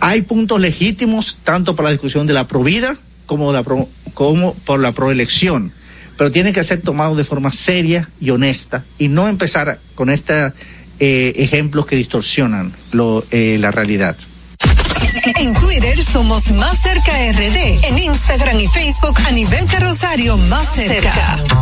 Hay 0.00 0.22
puntos 0.22 0.60
legítimos 0.60 1.38
tanto 1.44 1.76
para 1.76 1.88
la 1.88 1.92
discusión 1.92 2.26
de 2.26 2.32
la 2.32 2.48
provida 2.48 2.96
como 3.24 3.52
por 4.64 4.80
la 4.80 4.92
proelección, 4.92 5.72
pero 6.16 6.30
tienen 6.30 6.52
que 6.52 6.62
ser 6.64 6.80
tomados 6.80 7.16
de 7.16 7.24
forma 7.24 7.50
seria 7.50 8.08
y 8.20 8.30
honesta 8.30 8.84
y 8.98 9.08
no 9.08 9.28
empezar 9.28 9.78
con 9.94 10.10
estos 10.10 10.52
eh, 10.98 11.32
ejemplos 11.36 11.86
que 11.86 11.96
distorsionan 11.96 12.72
eh, 13.30 13.56
la 13.58 13.70
realidad. 13.70 14.16
En 15.36 15.52
Twitter 15.54 16.02
somos 16.04 16.50
Más 16.52 16.82
Cerca 16.82 17.12
RD. 17.32 17.84
En 17.84 17.98
Instagram 17.98 18.58
y 18.60 18.66
Facebook 18.68 19.16
a 19.26 19.30
nivel 19.30 19.66
carrosario 19.66 20.36
Más 20.36 20.74
Cerca. 20.74 21.61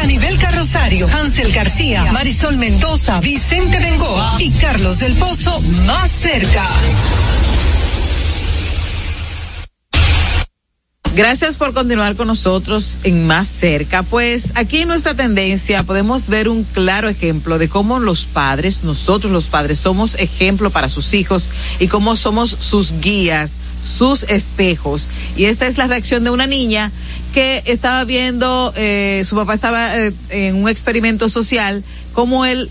Anibel 0.00 0.38
Carrosario, 0.38 1.06
Hansel 1.06 1.52
García, 1.52 2.10
Marisol 2.10 2.56
Mendoza, 2.56 3.20
Vicente 3.20 3.78
Bengoa 3.78 4.36
y 4.38 4.50
Carlos 4.52 5.00
del 5.00 5.14
Pozo 5.16 5.60
más 5.60 6.10
cerca. 6.10 6.66
Gracias 11.14 11.58
por 11.58 11.74
continuar 11.74 12.16
con 12.16 12.28
nosotros 12.28 12.98
en 13.02 13.26
Más 13.26 13.48
Cerca. 13.48 14.02
Pues 14.02 14.52
aquí 14.54 14.78
en 14.78 14.88
nuestra 14.88 15.14
tendencia 15.14 15.82
podemos 15.82 16.30
ver 16.30 16.48
un 16.48 16.64
claro 16.64 17.08
ejemplo 17.10 17.58
de 17.58 17.68
cómo 17.68 17.98
los 17.98 18.24
padres, 18.24 18.84
nosotros 18.84 19.30
los 19.30 19.46
padres, 19.46 19.80
somos 19.80 20.14
ejemplo 20.14 20.70
para 20.70 20.88
sus 20.88 21.12
hijos 21.12 21.48
y 21.78 21.88
cómo 21.88 22.16
somos 22.16 22.56
sus 22.58 23.00
guías, 23.00 23.56
sus 23.84 24.22
espejos. 24.22 25.08
Y 25.36 25.44
esta 25.44 25.66
es 25.66 25.76
la 25.76 25.88
reacción 25.88 26.24
de 26.24 26.30
una 26.30 26.46
niña 26.46 26.90
que 27.32 27.62
estaba 27.66 28.04
viendo, 28.04 28.72
eh, 28.76 29.22
su 29.24 29.36
papá 29.36 29.54
estaba 29.54 29.96
eh, 29.96 30.12
en 30.30 30.56
un 30.56 30.68
experimento 30.68 31.28
social, 31.28 31.84
como 32.12 32.44
él 32.44 32.68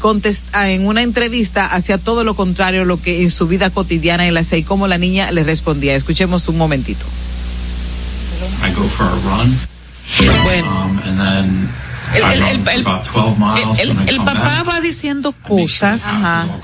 contesta 0.00 0.70
en 0.70 0.86
una 0.86 1.02
entrevista 1.02 1.66
hacía 1.66 1.98
todo 1.98 2.22
lo 2.22 2.36
contrario 2.36 2.84
lo 2.84 3.00
que 3.00 3.22
en 3.22 3.30
su 3.30 3.46
vida 3.46 3.70
cotidiana 3.70 4.28
él 4.28 4.36
hacía 4.36 4.58
y 4.58 4.62
cómo 4.62 4.86
la 4.86 4.98
niña 4.98 5.30
le 5.32 5.42
respondía. 5.42 5.96
Escuchemos 5.96 6.48
un 6.48 6.58
momentito. 6.58 7.04
I 8.62 8.72
go 8.74 8.84
for 8.88 9.06
a 9.06 9.16
run. 9.24 9.56
Um, 10.20 10.98
and 11.04 11.18
then 11.18 11.68
El, 12.14 12.20
I 12.22 12.34
el- 12.34 12.40
run 12.40 12.48
el- 12.50 12.60
for 12.64 12.72
el- 12.72 12.80
about 12.86 13.04
12 13.06 13.36
miles 13.38 13.78
el- 13.80 13.90
and 13.90 14.00
I 14.00 14.10
el 14.10 14.16
come 14.18 14.32
papá 14.32 14.62
va 14.68 14.80
diciendo 14.80 15.32
cosas 15.42 16.04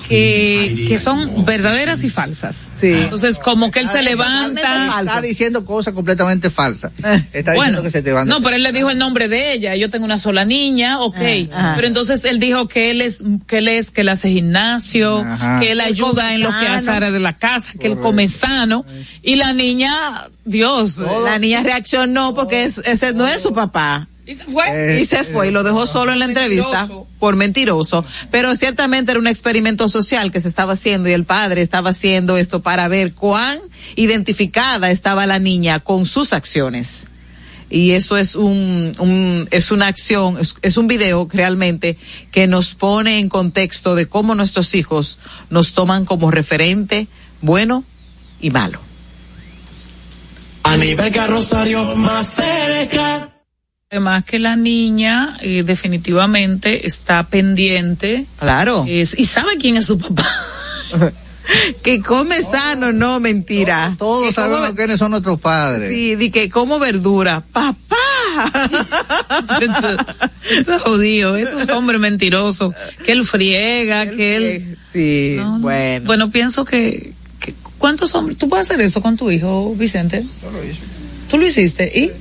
que, 0.08 0.84
que 0.88 0.98
son 0.98 1.44
verdaderas 1.44 2.04
y 2.04 2.10
falsas. 2.10 2.68
Entonces, 2.82 3.38
como 3.38 3.70
que 3.70 3.80
él 3.80 3.88
se 3.88 4.02
levanta. 4.02 5.00
Está 5.00 5.20
diciendo 5.20 5.64
cosas 5.64 5.94
completamente 5.94 6.50
falsas. 6.50 6.92
Está 7.32 7.54
Bueno, 7.54 7.80
diciendo 7.80 7.82
que 7.82 7.90
se 7.90 8.02
te 8.02 8.12
van. 8.12 8.28
no, 8.28 8.40
pero 8.40 8.56
él 8.56 8.62
le 8.62 8.72
dijo 8.72 8.90
el 8.90 8.98
nombre 8.98 9.28
de 9.28 9.52
ella. 9.52 9.74
Yo 9.76 9.90
tengo 9.90 10.04
una 10.04 10.18
sola 10.18 10.44
niña, 10.44 11.00
ok. 11.00 11.18
Ajá. 11.52 11.72
Pero 11.76 11.86
entonces 11.86 12.24
él 12.24 12.38
dijo 12.38 12.68
que 12.68 12.90
él 12.90 13.00
es, 13.00 13.22
que 13.46 13.58
él 13.58 13.68
es, 13.68 13.90
que 13.90 14.02
él 14.02 14.08
hace 14.08 14.28
gimnasio, 14.30 15.18
Ajá. 15.20 15.60
que 15.60 15.72
él 15.72 15.80
ayuda 15.80 16.34
en 16.34 16.40
los 16.40 16.50
sano. 16.52 16.60
quehaceres 16.66 17.12
de 17.12 17.20
la 17.20 17.32
casa, 17.32 17.72
que 17.80 17.86
él 17.86 17.98
come 17.98 18.28
sano. 18.28 18.84
Y 19.22 19.36
la 19.36 19.52
niña, 19.52 19.92
Dios. 20.44 21.02
La 21.24 21.38
niña 21.38 21.62
reaccionó 21.62 22.34
porque 22.34 22.64
es- 22.64 22.78
ese 22.78 23.12
no 23.14 23.26
es 23.26 23.42
su 23.42 23.52
papá. 23.52 24.08
Y 24.30 24.34
se 24.34 24.44
fue. 24.44 24.98
y 25.00 25.04
se 25.04 25.24
fue 25.24 25.48
y 25.48 25.50
lo 25.50 25.62
dejó 25.62 25.86
solo 25.86 26.12
en 26.12 26.18
la 26.20 26.24
entrevista 26.26 26.88
por 27.18 27.36
mentiroso. 27.36 28.04
Pero 28.30 28.54
ciertamente 28.54 29.10
era 29.10 29.18
un 29.20 29.26
experimento 29.26 29.88
social 29.88 30.30
que 30.30 30.40
se 30.40 30.48
estaba 30.48 30.74
haciendo 30.74 31.08
y 31.08 31.12
el 31.12 31.24
padre 31.24 31.62
estaba 31.62 31.90
haciendo 31.90 32.36
esto 32.38 32.62
para 32.62 32.86
ver 32.88 33.12
cuán 33.14 33.58
identificada 33.96 34.90
estaba 34.90 35.26
la 35.26 35.38
niña 35.38 35.80
con 35.80 36.06
sus 36.06 36.32
acciones. 36.32 37.06
Y 37.72 37.92
eso 37.92 38.16
es 38.16 38.34
un, 38.34 38.92
un- 38.98 39.48
es 39.52 39.70
una 39.70 39.86
acción, 39.86 40.38
es, 40.38 40.56
es 40.62 40.76
un 40.76 40.86
video 40.88 41.28
realmente 41.32 41.96
que 42.32 42.46
nos 42.48 42.74
pone 42.74 43.18
en 43.20 43.28
contexto 43.28 43.94
de 43.94 44.06
cómo 44.08 44.34
nuestros 44.34 44.74
hijos 44.74 45.18
nos 45.50 45.72
toman 45.74 46.04
como 46.04 46.30
referente 46.32 47.06
bueno 47.42 47.84
y 48.40 48.50
malo. 48.50 48.80
Anibel 50.62 51.12
Carrosario 51.12 51.96
más 51.96 52.34
cerca. 52.34 53.30
Además 53.92 54.24
que 54.24 54.38
la 54.38 54.54
niña 54.54 55.36
eh, 55.40 55.64
definitivamente 55.64 56.86
está 56.86 57.24
pendiente. 57.26 58.24
Claro. 58.38 58.84
Es, 58.86 59.18
y 59.18 59.24
sabe 59.24 59.56
quién 59.58 59.76
es 59.76 59.86
su 59.86 59.98
papá. 59.98 60.24
que 61.82 62.00
come 62.00 62.40
sano, 62.40 62.92
no 62.92 63.18
mentira. 63.18 63.96
Todos 63.98 64.28
Que 64.28 64.32
sabemos 64.32 64.60
come- 64.66 64.76
quiénes 64.76 64.96
son 64.96 65.10
nuestros 65.10 65.40
padres. 65.40 65.88
Sí, 65.92 66.14
di 66.14 66.30
que 66.30 66.48
como 66.48 66.78
verdura. 66.78 67.42
Papá. 67.52 67.96
Esto 69.60 70.72
es 70.76 70.82
jodido, 70.82 71.36
esto 71.36 71.58
es 71.58 71.68
hombre 71.70 71.98
mentiroso, 71.98 72.72
que 73.04 73.10
él 73.12 73.24
friega, 73.26 74.06
que 74.08 74.36
él... 74.36 74.78
Sí, 74.92 75.36
bueno. 75.58 76.06
Bueno, 76.06 76.30
pienso 76.30 76.64
que, 76.64 77.12
que- 77.40 77.54
¿cuántos 77.76 78.14
hombres? 78.14 78.38
¿Tú 78.38 78.48
puedes 78.48 78.66
hacer 78.70 78.80
eso 78.80 79.02
con 79.02 79.16
tu 79.16 79.30
hijo, 79.32 79.74
Vicente? 79.74 80.24
Yo 80.42 80.50
lo 80.52 80.64
hice. 80.64 80.78
¿Tú 81.28 81.38
lo 81.38 81.46
hiciste? 81.46 81.86
¿Y? 81.98 82.12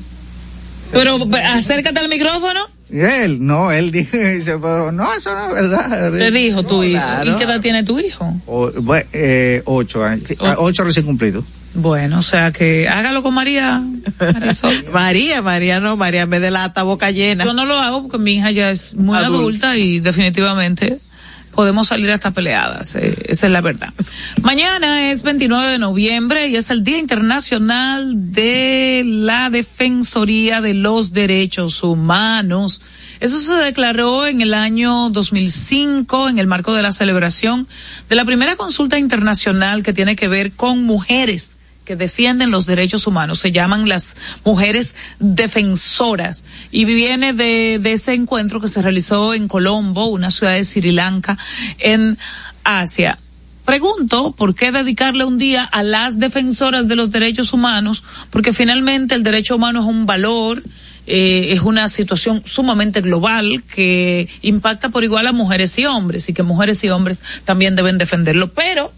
Pero 0.92 1.30
pe- 1.30 1.44
acércate 1.44 2.00
al 2.00 2.10
micrófono. 2.10 2.62
Y 2.92 3.00
él, 3.02 3.46
no, 3.46 3.72
él 3.72 3.92
dice, 3.92 4.36
dice, 4.38 4.58
pero 4.60 4.92
no, 4.92 5.14
eso 5.14 5.34
no 5.36 5.48
es 5.50 5.54
verdad. 5.54 6.12
Te 6.12 6.32
dijo 6.32 6.64
tu 6.64 6.84
hijo. 6.84 7.00
Claro. 7.00 7.32
¿Y 7.32 7.36
qué 7.36 7.44
edad 7.44 7.62
tiene 7.62 7.84
tu 7.84 8.00
hijo? 8.00 8.34
O- 8.48 8.72
eh, 9.14 9.62
ocho 9.66 10.04
años, 10.04 10.24
ocho 10.58 10.84
recién 10.84 11.06
cumplidos. 11.06 11.46
Bueno, 11.76 12.18
o 12.18 12.22
sea 12.24 12.52
que 12.52 12.90
hágalo 12.90 13.22
con 13.22 13.36
María. 13.36 13.80
Marisol. 14.20 14.86
María, 14.92 15.44
María 15.44 15.80
no, 15.80 15.96
María 15.98 16.26
me 16.26 16.40
delata 16.40 16.82
boca 16.82 17.12
llena. 17.12 17.46
Yo 17.46 17.54
no 17.54 17.66
lo 17.66 17.78
hago 17.78 18.02
porque 18.02 18.18
mi 18.18 18.34
hija 18.38 18.50
ya 18.50 18.72
es 18.72 18.96
muy 18.96 19.16
Adulta. 19.16 19.38
adulta 19.38 19.78
y 19.78 20.00
definitivamente 20.00 20.98
podemos 21.60 21.90
salir 21.90 22.10
hasta 22.10 22.32
peleadas, 22.32 22.96
eh, 22.96 23.14
esa 23.28 23.48
es 23.48 23.52
la 23.52 23.60
verdad. 23.60 23.90
Mañana 24.42 25.12
es 25.12 25.24
29 25.24 25.68
de 25.68 25.78
noviembre 25.78 26.48
y 26.48 26.56
es 26.56 26.70
el 26.70 26.86
Día 26.86 27.00
Internacional 27.00 28.32
de 28.32 29.04
la 29.06 29.50
Defensoría 29.50 30.62
de 30.62 30.74
los 30.74 31.12
Derechos 31.12 31.84
Humanos. 31.84 32.82
Eso 33.20 33.42
se 33.42 33.56
declaró 33.56 34.26
en 34.26 34.40
el 34.40 34.54
año 34.54 35.10
2005 35.10 36.30
en 36.30 36.40
el 36.40 36.48
marco 36.48 36.74
de 36.74 36.82
la 36.82 36.94
celebración 36.94 37.68
de 38.08 38.16
la 38.16 38.24
primera 38.24 38.56
consulta 38.56 38.98
internacional 38.98 39.84
que 39.84 39.92
tiene 39.92 40.16
que 40.16 40.30
ver 40.30 40.54
con 40.54 40.86
mujeres 40.86 41.59
que 41.90 41.96
defienden 41.96 42.52
los 42.52 42.68
derechos 42.68 43.08
humanos. 43.08 43.40
Se 43.40 43.52
llaman 43.52 43.90
las 43.90 44.16
mujeres 44.46 44.94
defensoras 45.18 46.46
y 46.70 46.86
viene 46.86 47.34
de, 47.34 47.80
de 47.82 47.94
ese 47.94 48.14
encuentro 48.14 48.62
que 48.62 48.68
se 48.68 48.84
realizó 48.84 49.34
en 49.34 49.48
Colombo, 49.48 50.06
una 50.06 50.30
ciudad 50.30 50.54
de 50.54 50.64
Sri 50.64 50.92
Lanka, 50.92 51.36
en 51.80 52.20
Asia. 52.64 53.18
Pregunto, 53.66 54.36
¿por 54.38 54.54
qué 54.54 54.72
dedicarle 54.72 55.26
un 55.26 55.40
día 55.40 55.64
a 55.64 55.82
las 55.82 56.20
defensoras 56.20 56.88
de 56.88 56.96
los 56.96 57.10
derechos 57.10 57.54
humanos? 57.54 58.04
Porque 58.30 58.54
finalmente 58.54 59.16
el 59.16 59.24
derecho 59.24 59.56
humano 59.56 59.80
es 59.80 59.88
un 59.88 60.06
valor, 60.06 60.62
eh, 61.08 61.54
es 61.54 61.62
una 61.62 61.88
situación 61.88 62.44
sumamente 62.46 63.02
global 63.02 63.64
que 63.64 64.30
impacta 64.44 64.90
por 64.90 65.04
igual 65.04 65.26
a 65.26 65.32
mujeres 65.32 65.80
y 65.80 65.88
hombres 65.88 66.30
y 66.30 66.34
que 66.34 66.44
mujeres 66.44 66.84
y 66.84 66.90
hombres 66.92 67.20
también 67.46 67.76
deben 67.76 67.98
defenderlo. 67.98 68.54
Pero, 68.54 68.92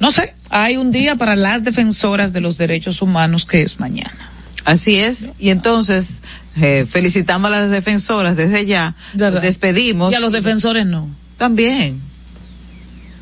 no 0.00 0.10
sé, 0.10 0.34
hay 0.50 0.76
un 0.76 0.90
día 0.90 1.16
para 1.16 1.36
las 1.36 1.64
defensoras 1.64 2.32
de 2.32 2.40
los 2.40 2.58
derechos 2.58 3.02
humanos 3.02 3.44
que 3.44 3.62
es 3.62 3.80
mañana. 3.80 4.30
Así 4.64 4.96
es. 4.96 5.32
Y 5.38 5.50
entonces, 5.50 6.20
eh, 6.60 6.86
felicitamos 6.88 7.48
a 7.48 7.50
las 7.50 7.70
defensoras 7.70 8.36
desde 8.36 8.66
ya. 8.66 8.94
Despedimos. 9.14 10.12
Y 10.12 10.16
a 10.16 10.20
los 10.20 10.32
defensores 10.32 10.86
no. 10.86 11.08
También. 11.36 12.00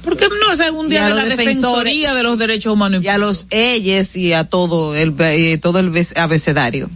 ¿Por 0.03 0.17
qué 0.17 0.29
no 0.29 0.53
es 0.53 0.71
un 0.71 0.87
Y 0.87 0.91
día 0.91 1.09
de 1.09 1.15
la 1.15 1.25
defensoría 1.25 2.15
de 2.15 2.23
los 2.23 2.39
derechos 2.39 2.73
humanos? 2.73 3.03
Y 3.03 3.09
a 3.09 3.19
los 3.19 3.47
ellos 3.51 4.15
y 4.15 4.33
a 4.33 4.45
todo 4.45 4.95
el, 4.95 5.15
eh, 5.19 5.59
todo 5.59 5.81
el 5.81 5.93
abecedario. 6.17 6.89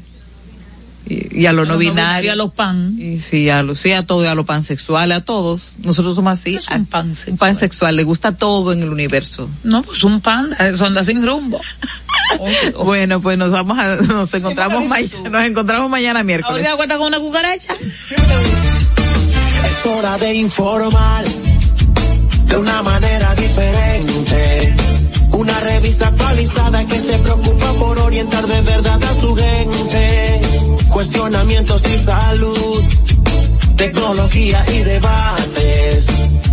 Y, 1.06 1.40
y 1.40 1.46
a 1.46 1.52
lo 1.52 1.64
no 1.64 1.76
binario. 1.76 2.28
Y 2.28 2.30
a 2.30 2.36
los 2.36 2.52
pan. 2.52 2.96
Y 2.98 3.20
sí, 3.20 3.50
a 3.50 3.62
los, 3.62 3.78
sí, 3.78 3.92
a 3.92 4.06
todo, 4.06 4.28
a 4.28 4.34
lo 4.34 4.44
pansexual, 4.44 5.12
a 5.12 5.24
todos. 5.24 5.74
Nosotros 5.82 6.14
somos 6.14 6.32
así. 6.32 6.56
Es 6.56 6.68
un 6.68 6.86
pansexual. 6.86 7.32
Un 7.32 7.38
pansexual, 7.38 7.96
le 7.96 8.04
gusta 8.04 8.32
todo 8.32 8.72
en 8.72 8.82
el 8.82 8.90
universo. 8.90 9.48
No, 9.64 9.82
pues 9.82 10.04
un 10.04 10.20
panda, 10.20 10.68
eso 10.68 10.86
anda 10.86 11.04
sin 11.04 11.24
rumbo. 11.26 11.60
Bueno, 12.84 13.20
pues 13.20 13.36
nos 13.36 13.50
vamos 13.50 13.76
a, 13.78 13.96
nos 13.96 14.32
encontramos 14.34 14.86
mañana, 14.86 15.28
nos 15.30 15.46
encontramos 15.46 15.90
mañana 15.90 16.22
miércoles. 16.22 16.64
Ahora 16.64 16.76
cuenta 16.76 16.96
con 16.96 17.08
una 17.08 17.18
cucaracha. 17.18 17.74
Es 19.64 19.86
hora 19.86 20.16
de 20.18 20.34
informar 20.34 21.24
de 22.46 22.56
una 22.56 22.82
manera 22.82 23.34
diferente. 23.34 24.74
Una 25.32 25.58
revista 25.60 26.08
actualizada 26.08 26.86
que 26.86 27.00
se 27.00 27.18
preocupa 27.18 27.72
por 27.74 27.98
orientar 27.98 28.46
de 28.46 28.60
verdad 28.62 29.02
a 29.02 29.14
su 29.20 29.34
gente. 29.34 30.39
Cuestionamientos 31.00 31.82
y 31.86 31.96
salud. 32.04 32.84
Tecnología 33.76 34.62
y 34.70 34.78
debates. 34.80 36.06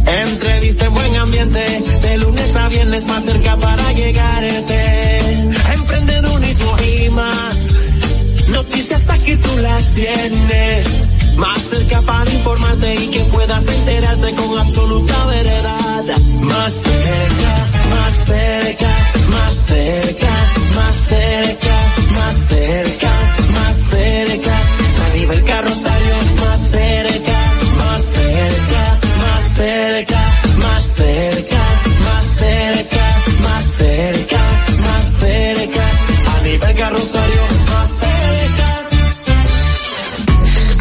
Entrevista 0.08 0.86
en 0.86 0.94
buen 0.94 1.16
ambiente. 1.18 1.84
De 2.02 2.18
lunes 2.18 2.56
a 2.56 2.70
viernes 2.70 3.08
más 3.08 3.26
cerca 3.26 3.58
para 3.58 3.92
llegarte. 3.92 5.50
Emprendedurismo 5.74 6.76
y 6.80 7.10
más. 7.10 7.76
Noticias 8.54 9.10
aquí 9.10 9.36
tú 9.36 9.58
las 9.58 9.94
tienes. 9.94 11.08
Más 11.36 11.62
cerca 11.64 12.02
para 12.04 12.32
informarte 12.32 12.96
y 13.04 13.08
que 13.08 13.20
puedas 13.26 13.68
enterarte 13.68 14.32
con 14.34 14.60
absoluta 14.60 15.26
veredad. 15.26 16.06
Más 16.40 16.72
cerca, 16.72 17.66
más 17.90 18.26
cerca, 18.26 18.90
más 19.30 19.56
cerca, 19.68 20.32
más 20.74 20.96
cerca, 21.06 21.94
más 22.16 22.48
cerca, 22.48 23.12
cerca. 24.18 24.56
Arriba 25.08 25.34
el 25.34 25.44
carrosario, 25.44 26.16
más 26.44 26.60
cerca, 26.72 27.38
más 27.78 28.04
cerca, 28.04 29.00
más 29.24 29.44
cerca, 29.56 30.22
más 30.64 30.84
cerca, 30.84 31.62
más 32.06 32.24
cerca, 32.26 33.04
más 33.44 33.66
cerca, 33.66 34.42
más 34.86 35.06
cerca. 35.20 35.86
Arriba 36.36 36.70
el 36.70 36.78
carrosario, 36.78 37.42
más 37.74 37.92
cerca. 38.04 38.68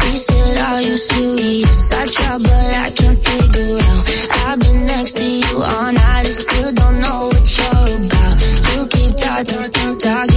He 0.03 0.15
said, 0.15 0.57
are 0.57 0.81
you 0.81 0.97
serious? 0.97 1.91
I 1.91 2.05
try, 2.07 2.37
but 2.37 2.51
I 2.85 2.89
can't 2.91 3.19
figure 3.27 3.77
out. 3.77 4.03
I've 4.47 4.59
been 4.59 4.85
next 4.85 5.17
to 5.17 5.25
you 5.25 5.61
all 5.61 5.91
night 5.91 6.25
and 6.25 6.37
still 6.43 6.71
don't 6.73 6.99
know 7.01 7.27
what 7.27 7.57
you're 7.57 7.87
about. 7.97 8.35
You 8.73 8.87
keep 8.87 9.11
talking, 9.17 9.71
talking, 9.71 9.97
but 9.99 10.36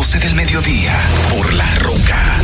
12 0.00 0.18
del 0.20 0.34
mediodía 0.34 0.98
por 1.28 1.52
La 1.52 1.74
Roca. 1.74 2.29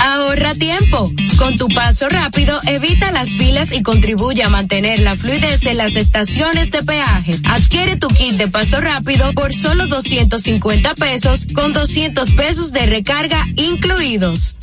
Ahorra 0.00 0.54
tiempo. 0.54 1.10
Con 1.38 1.56
tu 1.56 1.68
paso 1.68 2.08
rápido, 2.08 2.60
evita 2.66 3.12
las 3.12 3.30
filas 3.30 3.72
y 3.72 3.82
contribuye 3.82 4.42
a 4.42 4.48
mantener 4.48 5.00
la 5.00 5.16
fluidez 5.16 5.64
en 5.66 5.78
las 5.78 5.96
estaciones 5.96 6.70
de 6.70 6.82
peaje. 6.82 7.38
Adquiere 7.44 7.96
tu 7.96 8.08
kit 8.08 8.34
de 8.34 8.48
paso 8.48 8.80
rápido 8.80 9.32
por 9.32 9.54
solo 9.54 9.86
250 9.86 10.94
pesos 10.94 11.46
con 11.54 11.72
200 11.72 12.30
pesos 12.32 12.72
de 12.72 12.86
recarga 12.86 13.46
incluidos. 13.56 14.56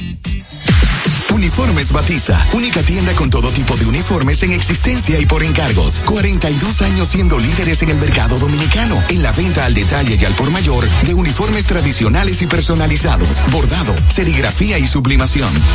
Uniformes 1.34 1.92
Batiza, 1.92 2.40
única 2.54 2.82
tienda 2.82 3.14
con 3.14 3.30
todo 3.30 3.52
tipo 3.52 3.78
de 3.78 3.86
uniformes 3.86 4.42
en 4.44 4.54
existencia 4.54 5.20
y 5.20 5.26
por 5.26 5.44
encargos. 5.44 6.02
42 6.06 6.82
años 6.82 7.10
siendo 7.10 7.38
líderes 7.38 7.82
en 7.84 7.90
el 7.90 7.98
mercado 7.98 8.40
dominicano, 8.40 9.02
en 9.10 9.22
la 9.22 9.32
venta 9.34 9.66
al 9.66 9.74
detalle 9.74 10.18
y 10.20 10.26
al 10.26 10.34
por 10.34 10.50
mayor 10.50 10.90
de 11.04 11.14
uniformes 11.14 11.66
tradicionales 11.66 12.42
y 12.42 12.48
personalizados, 12.48 13.42
bordado, 13.52 13.96
serigrafía 14.10 14.80
y 14.80 14.88
super 14.88 15.07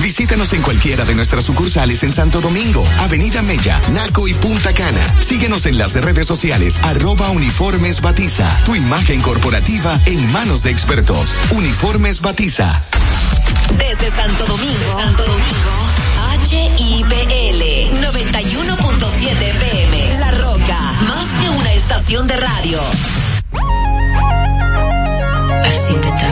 Visítanos 0.02 0.52
en 0.52 0.60
cualquiera 0.60 1.06
de 1.06 1.14
nuestras 1.14 1.44
sucursales 1.44 2.02
en 2.02 2.12
Santo 2.12 2.42
Domingo, 2.42 2.84
Avenida 3.00 3.40
Mella, 3.40 3.80
Naco 3.90 4.28
y 4.28 4.34
Punta 4.34 4.74
Cana. 4.74 5.00
Síguenos 5.18 5.64
en 5.64 5.78
las 5.78 5.94
redes 5.94 6.26
sociales, 6.26 6.78
arroba 6.82 7.30
uniformes 7.30 8.02
batiza. 8.02 8.46
Tu 8.64 8.74
imagen 8.76 9.22
corporativa 9.22 9.98
en 10.04 10.30
manos 10.32 10.62
de 10.62 10.70
expertos. 10.70 11.34
Uniformes 11.50 12.20
batiza. 12.20 12.82
Desde 13.78 14.14
Santo 14.14 14.44
Domingo, 14.46 15.00
Santo 15.00 15.24
Domingo, 15.24 15.72
HIPL 16.50 17.62
91.7 18.04 19.42
FM, 19.42 20.18
La 20.18 20.30
Roca, 20.32 20.92
más 21.08 21.26
que 21.40 21.48
una 21.48 21.72
estación 21.72 22.26
de 22.26 22.36
radio. 22.36 22.80
I've 25.64 25.72
seen 25.72 26.00
the 26.00 26.31